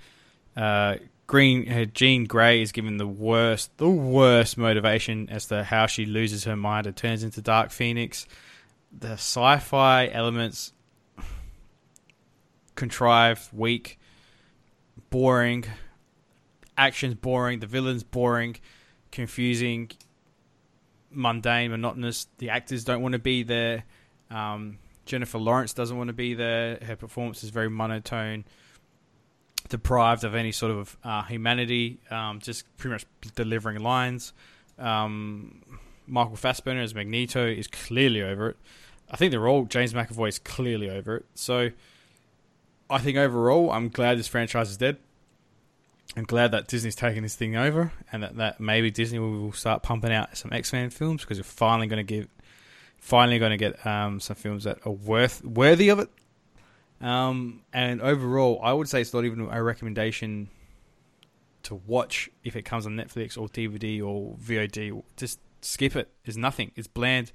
uh, 0.57 0.97
Green 1.27 1.71
uh, 1.71 1.85
Jean 1.85 2.25
Grey 2.25 2.63
is 2.63 2.73
given 2.73 2.97
the 2.97 3.07
worst, 3.07 3.77
the 3.77 3.89
worst 3.89 4.57
motivation 4.57 5.29
as 5.31 5.47
to 5.47 5.63
how 5.63 5.87
she 5.87 6.07
loses 6.07 6.45
her 6.45 6.57
mind 6.57 6.87
and 6.87 6.97
turns 6.97 7.23
into 7.23 7.43
Dark 7.43 7.71
Phoenix. 7.71 8.27
The 8.99 9.13
sci-fi 9.13 10.09
elements 10.09 10.73
contrived, 12.75 13.49
weak, 13.53 13.99
boring. 15.11 15.67
Action's 16.79 17.15
boring. 17.15 17.59
The 17.59 17.67
villain's 17.67 18.05
boring, 18.05 18.57
confusing, 19.11 19.91
mundane, 21.11 21.71
monotonous. 21.71 22.27
The 22.39 22.51
actors 22.51 22.85
don't 22.85 23.03
want 23.03 23.13
to 23.13 23.19
be 23.19 23.43
there. 23.43 23.85
Um, 24.31 24.79
Jennifer 25.07 25.39
Lawrence 25.39 25.73
doesn't 25.73 25.97
want 25.97 26.09
to 26.09 26.15
be 26.15 26.35
there. 26.35 26.79
Her 26.83 26.97
performance 26.97 27.43
is 27.43 27.51
very 27.51 27.71
monotone, 27.71 28.45
deprived 29.69 30.25
of 30.25 30.35
any 30.35 30.53
sort 30.53 30.73
of 30.73 30.97
uh, 31.03 31.23
humanity. 31.23 31.99
Um, 32.11 32.41
just 32.41 32.65
pretty 32.77 32.93
much 32.93 33.07
delivering 33.35 33.83
lines. 33.83 34.33
Um, 34.79 35.63
Michael 36.07 36.37
Fassbender 36.37 36.83
as 36.83 36.95
Magneto 36.95 37.47
is 37.47 37.67
clearly 37.67 38.23
over 38.23 38.51
it. 38.51 38.57
I 39.11 39.17
think 39.17 39.31
they're 39.31 39.49
all 39.49 39.65
James 39.65 39.95
McAvoy 39.95 40.29
is 40.29 40.39
clearly 40.39 40.91
over 40.91 41.17
it. 41.17 41.27
So 41.35 41.71
I 42.91 42.99
think 42.99 43.17
overall, 43.17 43.71
I'm 43.71 43.89
glad 43.89 44.19
this 44.19 44.29
franchise 44.29 44.71
is 44.71 44.77
dead. 44.77 44.99
I'm 46.17 46.25
glad 46.25 46.53
that 46.53 46.67
Disney's 46.69 46.97
taking 46.97 47.23
this 47.23 47.37
thing 47.37 47.57
over, 47.57 47.93
and 48.11 48.23
that, 48.23 48.37
that 48.37 48.61
maybe 48.61 48.91
Disney 48.91 49.19
will 49.19 49.53
start 49.53 49.83
pumping 49.83 50.13
out 50.13 50.37
some 50.37 50.53
X 50.53 50.73
Men 50.73 50.91
films 50.91 51.23
because 51.23 51.39
you're 51.39 51.45
finally 51.45 51.87
going 51.87 52.05
to 52.05 52.15
give, 52.15 52.29
finally 52.99 53.39
going 53.39 53.51
to 53.51 53.57
get 53.57 53.87
um, 53.87 54.19
some 54.21 54.37
films 54.37 54.65
that 54.65 54.79
are 54.87 54.93
worth 54.93 55.45
worthy 55.45 55.91
of 55.91 55.99
it. 55.99 56.11
Um, 57.01 57.63
and 57.73 58.01
overall, 58.01 58.61
I 58.63 58.73
would 58.73 58.89
say 58.89 59.01
it's 59.01 59.15
not 59.15 59.25
even 59.25 59.49
a 59.51 59.63
recommendation 59.63 60.49
to 61.65 61.75
watch 61.75 62.31
if 62.43 62.57
it 62.57 62.63
comes 62.63 62.87
on 62.87 62.97
Netflix 62.97 63.39
or 63.39 63.49
DVD 63.49 64.03
or 64.03 64.37
VOD. 64.37 65.03
Just 65.17 65.39
skip 65.61 65.95
it. 65.95 66.11
It's 66.25 66.37
nothing. 66.37 66.73
It's 66.75 66.89
bland. 66.89 67.33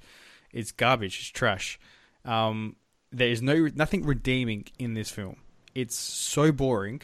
It's 0.52 0.72
garbage. 0.72 1.18
It's 1.20 1.28
trash. 1.28 1.78
Um, 2.24 2.76
there 3.12 3.28
is 3.28 3.40
no 3.40 3.68
nothing 3.74 4.04
redeeming 4.04 4.66
in 4.78 4.94
this 4.94 5.10
film. 5.10 5.36
It's 5.74 5.96
so 5.96 6.52
boring 6.52 7.02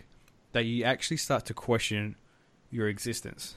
that 0.53 0.65
you 0.65 0.85
actually 0.85 1.17
start 1.17 1.47
to 1.47 1.55
question 1.55 2.17
your 2.71 2.89
existence. 2.89 3.55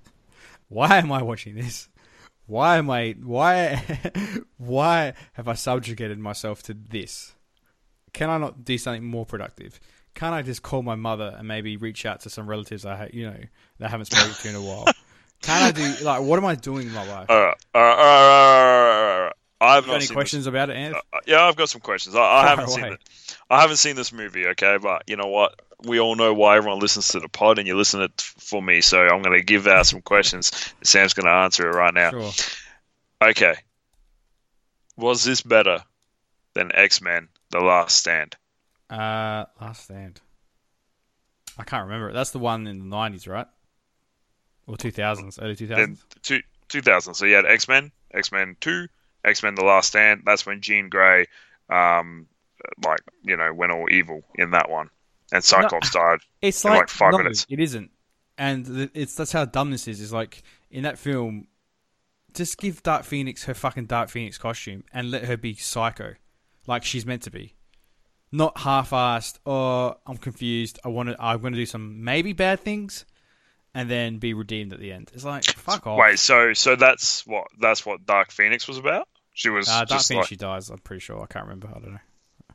why 0.68 0.98
am 0.98 1.12
I 1.12 1.22
watching 1.22 1.54
this? 1.54 1.88
Why 2.46 2.76
am 2.76 2.90
I 2.90 3.16
why 3.22 3.82
why 4.56 5.14
have 5.32 5.48
I 5.48 5.54
subjugated 5.54 6.18
myself 6.18 6.62
to 6.64 6.74
this? 6.74 7.34
Can 8.12 8.30
I 8.30 8.38
not 8.38 8.64
do 8.64 8.78
something 8.78 9.04
more 9.04 9.26
productive? 9.26 9.80
Can't 10.14 10.34
I 10.34 10.42
just 10.42 10.62
call 10.62 10.82
my 10.82 10.94
mother 10.94 11.34
and 11.36 11.46
maybe 11.46 11.76
reach 11.76 12.06
out 12.06 12.20
to 12.20 12.30
some 12.30 12.48
relatives 12.48 12.86
I 12.86 12.96
ha- 12.96 13.08
you 13.12 13.26
know 13.26 13.38
that 13.78 13.86
I 13.86 13.88
haven't 13.88 14.06
spoken 14.06 14.32
to 14.32 14.48
in 14.48 14.54
a 14.54 14.62
while? 14.62 14.86
Can 15.42 15.62
I 15.62 15.70
do 15.72 16.04
like 16.04 16.22
what 16.22 16.38
am 16.38 16.44
I 16.46 16.54
doing 16.54 16.86
in 16.86 16.92
my 16.92 17.06
life? 17.06 17.26
All 17.28 17.40
right, 17.40 17.56
all 17.74 17.82
right, 17.82 17.98
all 17.98 18.04
right, 18.04 18.62
all 18.62 18.84
right, 18.84 19.16
all 19.16 19.22
right. 19.24 19.32
I've 19.58 19.86
got 19.86 19.96
any 19.96 20.06
questions 20.06 20.46
about 20.46 20.68
it, 20.70 20.76
Anth? 20.76 20.96
Uh, 20.96 21.18
yeah, 21.26 21.42
I've 21.42 21.56
got 21.56 21.70
some 21.70 21.80
questions. 21.80 22.14
I, 22.14 22.20
I 22.20 22.48
haven't 22.48 22.68
seen 22.68 22.84
it. 22.84 23.00
I 23.48 23.62
haven't 23.62 23.76
seen 23.76 23.96
this 23.96 24.12
movie. 24.12 24.46
Okay, 24.48 24.78
but 24.80 25.04
you 25.06 25.16
know 25.16 25.28
what? 25.28 25.60
We 25.84 26.00
all 26.00 26.16
know 26.16 26.32
why 26.32 26.56
everyone 26.56 26.80
listens 26.80 27.08
to 27.08 27.20
the 27.20 27.28
pod, 27.28 27.58
and 27.58 27.66
you 27.68 27.76
listen 27.76 28.00
it 28.00 28.20
for 28.20 28.62
me. 28.62 28.80
So 28.80 29.00
I'm 29.00 29.22
going 29.22 29.38
to 29.38 29.44
give 29.44 29.66
out 29.66 29.86
some 29.86 30.00
questions. 30.00 30.50
Sam's 30.82 31.14
going 31.14 31.26
to 31.26 31.32
answer 31.32 31.68
it 31.68 31.74
right 31.74 31.92
now. 31.92 32.10
Sure. 32.10 32.32
Okay. 33.22 33.54
Was 34.96 35.24
this 35.24 35.42
better 35.42 35.84
than 36.54 36.72
X 36.74 37.02
Men: 37.02 37.28
The 37.50 37.60
Last 37.60 37.98
Stand? 37.98 38.36
Uh, 38.88 39.44
Last 39.60 39.84
Stand. 39.84 40.20
I 41.58 41.64
can't 41.64 41.84
remember 41.84 42.10
it. 42.10 42.12
That's 42.12 42.30
the 42.30 42.38
one 42.38 42.66
in 42.66 42.78
the 42.78 42.84
nineties, 42.84 43.26
right? 43.26 43.46
Or 44.66 44.76
two 44.76 44.90
thousands, 44.90 45.38
early 45.38 45.56
two 45.56 45.66
Then 45.66 45.96
two, 46.22 46.42
2000. 46.68 47.14
So 47.14 47.24
you 47.24 47.34
had 47.34 47.46
X 47.46 47.68
Men, 47.68 47.92
X 48.12 48.32
Men 48.32 48.56
Two, 48.60 48.88
X 49.24 49.42
Men: 49.42 49.54
The 49.54 49.64
Last 49.64 49.88
Stand. 49.88 50.22
That's 50.24 50.44
when 50.44 50.60
Jean 50.60 50.88
Grey, 50.88 51.26
um, 51.70 52.26
like 52.84 53.00
you 53.22 53.36
know, 53.36 53.52
went 53.52 53.72
all 53.72 53.86
evil 53.90 54.22
in 54.34 54.50
that 54.52 54.70
one, 54.70 54.90
and 55.32 55.42
Cyclops 55.42 55.90
died. 55.90 56.18
It's 56.42 56.64
like, 56.64 56.78
like 56.78 56.88
five 56.88 57.12
no, 57.12 57.18
minutes. 57.18 57.46
It 57.48 57.60
isn't, 57.60 57.90
and 58.38 58.90
it's 58.94 59.14
that's 59.14 59.32
how 59.32 59.44
dumb 59.44 59.70
this 59.70 59.88
is. 59.88 60.00
Is 60.00 60.12
like 60.12 60.42
in 60.70 60.84
that 60.84 60.98
film, 60.98 61.48
just 62.34 62.58
give 62.58 62.82
Dark 62.82 63.04
Phoenix 63.04 63.44
her 63.44 63.54
fucking 63.54 63.86
Dark 63.86 64.10
Phoenix 64.10 64.38
costume 64.38 64.84
and 64.92 65.10
let 65.10 65.24
her 65.24 65.36
be 65.36 65.54
psycho, 65.54 66.14
like 66.66 66.84
she's 66.84 67.06
meant 67.06 67.22
to 67.22 67.30
be. 67.30 67.54
Not 68.32 68.58
half-assed. 68.58 69.38
Or 69.44 69.96
I'm 70.06 70.18
confused. 70.18 70.78
I 70.84 70.88
want 70.88 71.08
to. 71.08 71.16
I'm 71.18 71.40
going 71.40 71.52
to 71.52 71.58
do 71.58 71.66
some 71.66 72.04
maybe 72.04 72.32
bad 72.32 72.60
things, 72.60 73.06
and 73.74 73.90
then 73.90 74.18
be 74.18 74.34
redeemed 74.34 74.72
at 74.72 74.80
the 74.80 74.92
end. 74.92 75.10
It's 75.14 75.24
like 75.24 75.44
fuck 75.56 75.86
off. 75.86 75.98
Wait, 75.98 76.18
so 76.18 76.52
so 76.52 76.76
that's 76.76 77.26
what 77.26 77.48
that's 77.58 77.84
what 77.84 78.04
Dark 78.04 78.30
Phoenix 78.30 78.68
was 78.68 78.78
about. 78.78 79.08
She 79.32 79.48
was 79.48 79.68
uh, 79.68 79.78
Dark 79.84 79.88
just 79.88 80.08
Phoenix, 80.08 80.24
like, 80.24 80.28
she 80.28 80.36
dies. 80.36 80.70
I'm 80.70 80.78
pretty 80.78 81.00
sure. 81.00 81.22
I 81.22 81.26
can't 81.26 81.44
remember. 81.44 81.68
I 81.68 81.78
don't 81.78 81.92
know. 81.92 81.98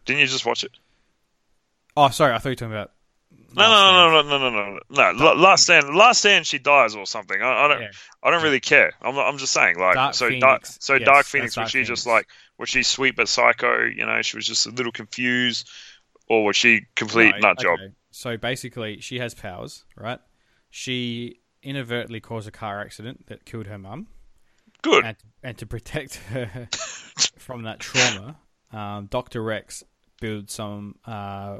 didn't 0.06 0.22
you 0.22 0.28
just 0.28 0.46
watch 0.46 0.64
it? 0.64 0.72
Oh, 1.98 2.10
sorry. 2.10 2.34
I 2.34 2.38
thought 2.38 2.50
you 2.50 2.52
were 2.52 2.56
talking 2.56 2.74
about. 2.74 2.92
No, 3.54 3.64
no, 3.68 4.22
no, 4.22 4.22
no, 4.22 4.38
no, 4.38 4.50
no, 4.50 4.50
no, 4.50 4.80
no. 4.90 5.24
La- 5.24 5.34
Last 5.34 5.64
stand, 5.64 5.94
last 5.94 6.20
stand. 6.20 6.48
She 6.48 6.58
dies 6.58 6.96
or 6.96 7.06
something. 7.06 7.42
I, 7.42 7.66
I 7.66 7.68
don't, 7.68 7.82
Yeah. 7.82 7.90
I 8.24 8.32
don't 8.32 8.44
really 8.44 8.62
care. 8.62 8.94
I'm, 9.02 9.18
I'm 9.18 9.38
just 9.38 9.52
saying, 9.52 9.78
like, 9.78 9.96
Dark 9.96 10.14
so, 10.16 10.28
Phoenix, 10.28 10.42
dark, 10.42 10.66
so 10.66 10.94
yes, 10.96 11.06
Dark 11.06 11.26
Phoenix 11.26 11.56
Dark 11.56 11.66
was 11.66 11.72
she 11.72 11.84
just 11.84 12.08
like, 12.08 12.28
was 12.58 12.70
she 12.70 12.84
sweet 12.84 13.16
but 13.18 13.28
psycho? 13.28 13.84
You 13.84 14.06
know, 14.06 14.22
she 14.22 14.38
was 14.38 14.48
just 14.48 14.68
a 14.68 14.70
little 14.72 14.94
confused, 14.94 15.70
or 16.30 16.46
was 16.46 16.56
she 16.56 16.82
complete 16.96 17.34
No, 17.42 17.50
nut 17.50 17.60
job? 17.60 17.80
So 18.12 18.38
basically, 18.38 19.02
she 19.02 19.20
has 19.20 19.34
powers, 19.34 19.84
right? 19.98 20.20
She 20.70 21.42
inadvertently 21.62 22.22
caused 22.22 22.48
a 22.48 22.52
car 22.52 22.80
accident 22.80 23.28
that 23.28 23.44
killed 23.46 23.68
her 23.68 23.78
mum, 23.78 24.08
Good. 24.82 25.06
and 25.06 25.18
and 25.44 25.58
to 25.58 25.66
protect 25.66 26.16
her 26.30 26.70
from 27.38 27.64
that 27.64 27.80
trauma, 27.80 28.38
um, 28.72 29.08
Doctor 29.08 29.44
Rex 29.44 29.84
builds 30.22 30.54
some 30.54 30.96
uh, 31.06 31.58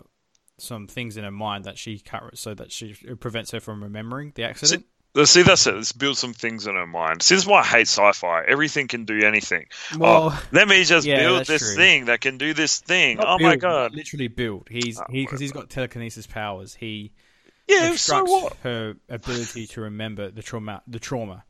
some 0.62 0.88
things 0.88 1.18
in 1.18 1.24
her 1.24 1.32
mind 1.32 1.66
that 1.66 1.78
she 1.78 2.00
can't, 2.00 2.38
so 2.38 2.54
that 2.54 2.72
she 2.72 2.94
prevents 3.20 3.52
her 3.52 3.60
from 3.60 3.84
remembering 3.84 4.32
the 4.36 4.44
accident. 4.44 4.86
Let's 5.14 5.32
see, 5.32 5.42
that's 5.42 5.68
it. 5.68 5.76
Let's 5.76 5.92
build 5.92 6.18
some 6.18 6.34
things 6.34 6.68
in 6.68 6.76
her 6.76 6.88
mind. 6.88 7.22
See, 7.22 7.36
this 7.36 7.44
is 7.44 7.48
why 7.48 7.60
I 7.60 7.66
hate 7.66 7.88
sci-fi. 7.88 8.46
Everything 8.48 8.88
can 8.88 9.04
do 9.04 9.20
anything. 9.26 9.66
Oh, 9.96 9.98
well, 10.00 10.30
oh, 10.32 10.44
let 10.54 10.70
me 10.70 10.86
just 10.86 11.06
yeah, 11.06 11.18
build 11.18 11.46
this 11.48 11.62
true. 11.62 11.76
thing 11.76 12.06
that 12.06 12.22
can 12.22 12.38
do 12.38 12.54
this 12.54 12.80
thing. 12.80 13.18
not 13.18 13.28
oh 13.28 13.44
my 13.44 13.58
god! 13.58 13.94
literally 13.94 14.30
build. 14.30 14.68
He's 14.70 15.00
Oh, 15.00 15.06
he 15.10 15.26
because 15.26 15.42
he's 15.42 15.52
got 15.52 15.70
telekinesis 15.70 16.28
powers. 16.28 16.76
He 16.76 17.12
Yeah, 17.68 17.96
so 17.96 18.24
what? 18.24 18.54
her 18.64 18.96
ability 19.10 19.68
to 19.68 19.82
remember 19.82 20.32
the 20.32 20.42
trauma. 20.42 20.82
The 20.88 21.00
trauma. 21.00 21.44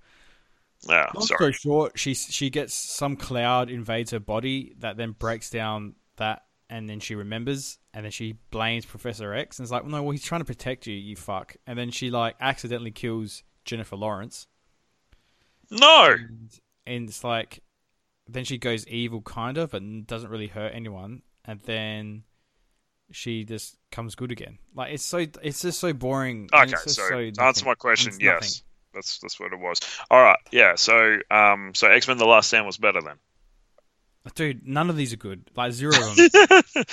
Yeah, 0.89 1.11
Long 1.13 1.25
sorry. 1.25 1.37
story 1.37 1.53
short, 1.53 1.99
she 1.99 2.15
she 2.15 2.49
gets 2.49 2.73
some 2.73 3.15
cloud 3.15 3.69
invades 3.69 4.09
her 4.11 4.19
body 4.19 4.73
that 4.79 4.97
then 4.97 5.11
breaks 5.11 5.51
down 5.51 5.93
that, 6.17 6.43
and 6.71 6.89
then 6.89 7.01
she 7.01 7.15
remembers, 7.15 7.77
and 7.93 8.05
then 8.05 8.11
she 8.11 8.37
blames 8.49 8.85
Professor 8.85 9.33
X, 9.33 9.59
and 9.59 9.65
it's 9.65 9.71
like, 9.71 9.83
well, 9.83 9.91
no, 9.91 10.03
well, 10.03 10.11
he's 10.11 10.23
trying 10.23 10.39
to 10.39 10.45
protect 10.45 10.87
you, 10.87 10.95
you 10.95 11.17
fuck, 11.17 11.57
and 11.67 11.77
then 11.77 11.91
she 11.91 12.09
like 12.09 12.35
accidentally 12.39 12.91
kills 12.91 13.43
Jennifer 13.65 13.97
Lawrence, 13.97 14.47
No, 15.69 16.15
and, 16.17 16.49
and 16.87 17.09
it's 17.09 17.25
like, 17.25 17.59
then 18.27 18.45
she 18.45 18.57
goes 18.57 18.87
evil, 18.87 19.21
kind 19.21 19.57
of, 19.57 19.73
and 19.73 20.07
doesn't 20.07 20.29
really 20.29 20.47
hurt 20.47 20.71
anyone, 20.73 21.23
and 21.43 21.59
then 21.65 22.23
she 23.11 23.43
just 23.43 23.75
comes 23.91 24.15
good 24.15 24.31
again. 24.31 24.57
Like 24.73 24.93
it's 24.93 25.05
so, 25.05 25.25
it's 25.43 25.61
just 25.61 25.77
so 25.77 25.91
boring. 25.91 26.49
Okay, 26.53 26.73
so, 26.85 27.09
so 27.09 27.43
answer 27.43 27.65
my 27.65 27.75
question, 27.75 28.13
yes, 28.17 28.33
nothing. 28.33 28.49
that's 28.93 29.19
that's 29.19 29.39
what 29.41 29.51
it 29.51 29.59
was. 29.59 29.79
All 30.09 30.23
right, 30.23 30.39
yeah. 30.51 30.75
So, 30.75 31.17
um, 31.29 31.71
so 31.75 31.87
X 31.87 32.07
Men: 32.07 32.17
The 32.17 32.25
Last 32.25 32.47
Stand 32.47 32.65
was 32.65 32.77
better 32.77 33.01
then. 33.01 33.17
Dude, 34.35 34.67
none 34.67 34.89
of 34.89 34.95
these 34.97 35.13
are 35.13 35.17
good. 35.17 35.49
Like 35.55 35.71
zero 35.73 35.93
of 35.95 36.15
them. 36.15 36.29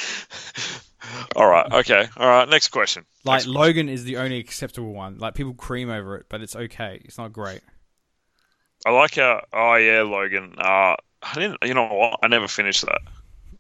all 1.37 1.47
right, 1.49 1.71
okay, 1.73 2.07
all 2.17 2.27
right. 2.29 2.49
Next 2.49 2.69
question. 2.69 3.05
Like 3.25 3.35
Next 3.35 3.45
question. 3.47 3.53
Logan 3.61 3.89
is 3.89 4.05
the 4.05 4.17
only 4.17 4.39
acceptable 4.39 4.93
one. 4.93 5.19
Like 5.19 5.35
people 5.35 5.55
cream 5.55 5.91
over 5.91 6.17
it, 6.17 6.27
but 6.29 6.41
it's 6.41 6.57
okay. 6.57 7.01
It's 7.05 7.19
not 7.19 7.33
great. 7.33 7.61
I 8.87 8.91
like 8.91 9.17
how. 9.17 9.43
Oh 9.53 9.75
yeah, 9.75 10.03
Logan. 10.03 10.55
Uh, 10.59 10.97
I 11.23 11.35
didn't. 11.35 11.59
You 11.63 11.75
know 11.75 11.87
what? 11.87 12.21
I 12.23 12.29
never 12.29 12.49
finished 12.49 12.87
that. 12.87 13.01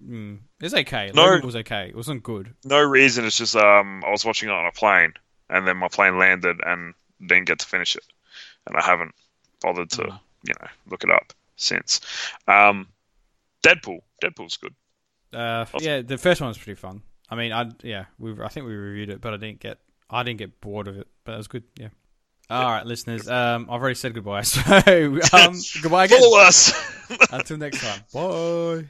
Mm. 0.02 0.38
It's 0.60 0.74
okay. 0.74 1.10
No. 1.14 1.24
Logan 1.24 1.46
was 1.46 1.56
okay. 1.56 1.88
It 1.88 1.96
wasn't 1.96 2.22
good. 2.22 2.54
No 2.64 2.80
reason. 2.80 3.24
It's 3.24 3.36
just 3.38 3.56
um, 3.56 4.02
I 4.06 4.10
was 4.10 4.24
watching 4.24 4.48
it 4.48 4.52
on 4.52 4.64
a 4.66 4.72
plane, 4.72 5.12
and 5.50 5.66
then 5.66 5.76
my 5.76 5.88
plane 5.88 6.18
landed, 6.18 6.60
and 6.64 6.94
didn't 7.20 7.46
get 7.46 7.58
to 7.58 7.66
finish 7.66 7.96
it, 7.96 8.04
and 8.66 8.76
I 8.76 8.84
haven't 8.84 9.14
bothered 9.60 9.90
to, 9.90 10.04
Oh. 10.08 10.18
you 10.44 10.54
know, 10.60 10.68
look 10.88 11.02
it 11.04 11.10
up 11.10 11.32
since. 11.56 12.00
Um, 12.46 12.86
Deadpool. 13.64 13.98
Deadpool's 14.22 14.56
good. 14.56 14.74
Uh, 15.32 15.66
yeah, 15.80 16.00
the 16.02 16.18
first 16.18 16.40
one 16.40 16.48
was 16.48 16.58
pretty 16.58 16.80
fun. 16.80 17.02
I 17.30 17.34
mean, 17.34 17.52
I 17.52 17.70
yeah, 17.82 18.06
we 18.18 18.34
I 18.42 18.48
think 18.48 18.66
we 18.66 18.74
reviewed 18.74 19.10
it, 19.10 19.20
but 19.20 19.34
I 19.34 19.36
didn't 19.36 19.60
get 19.60 19.78
I 20.08 20.22
didn't 20.22 20.38
get 20.38 20.60
bored 20.60 20.88
of 20.88 20.96
it. 20.98 21.06
But 21.24 21.34
it 21.34 21.36
was 21.38 21.48
good. 21.48 21.64
Yeah. 21.76 21.88
All 22.50 22.64
right, 22.64 22.86
listeners. 22.86 23.28
Um, 23.28 23.64
I've 23.64 23.80
already 23.80 23.94
said 23.94 24.14
goodbye, 24.14 24.42
so 24.42 24.60
um, 25.32 25.54
goodbye 25.82 26.06
again. 26.06 26.20
Follow 26.20 26.40
us. 26.40 26.72
Until 27.30 27.58
next 27.58 27.80
time. 27.80 28.00
Bye. 28.12 28.88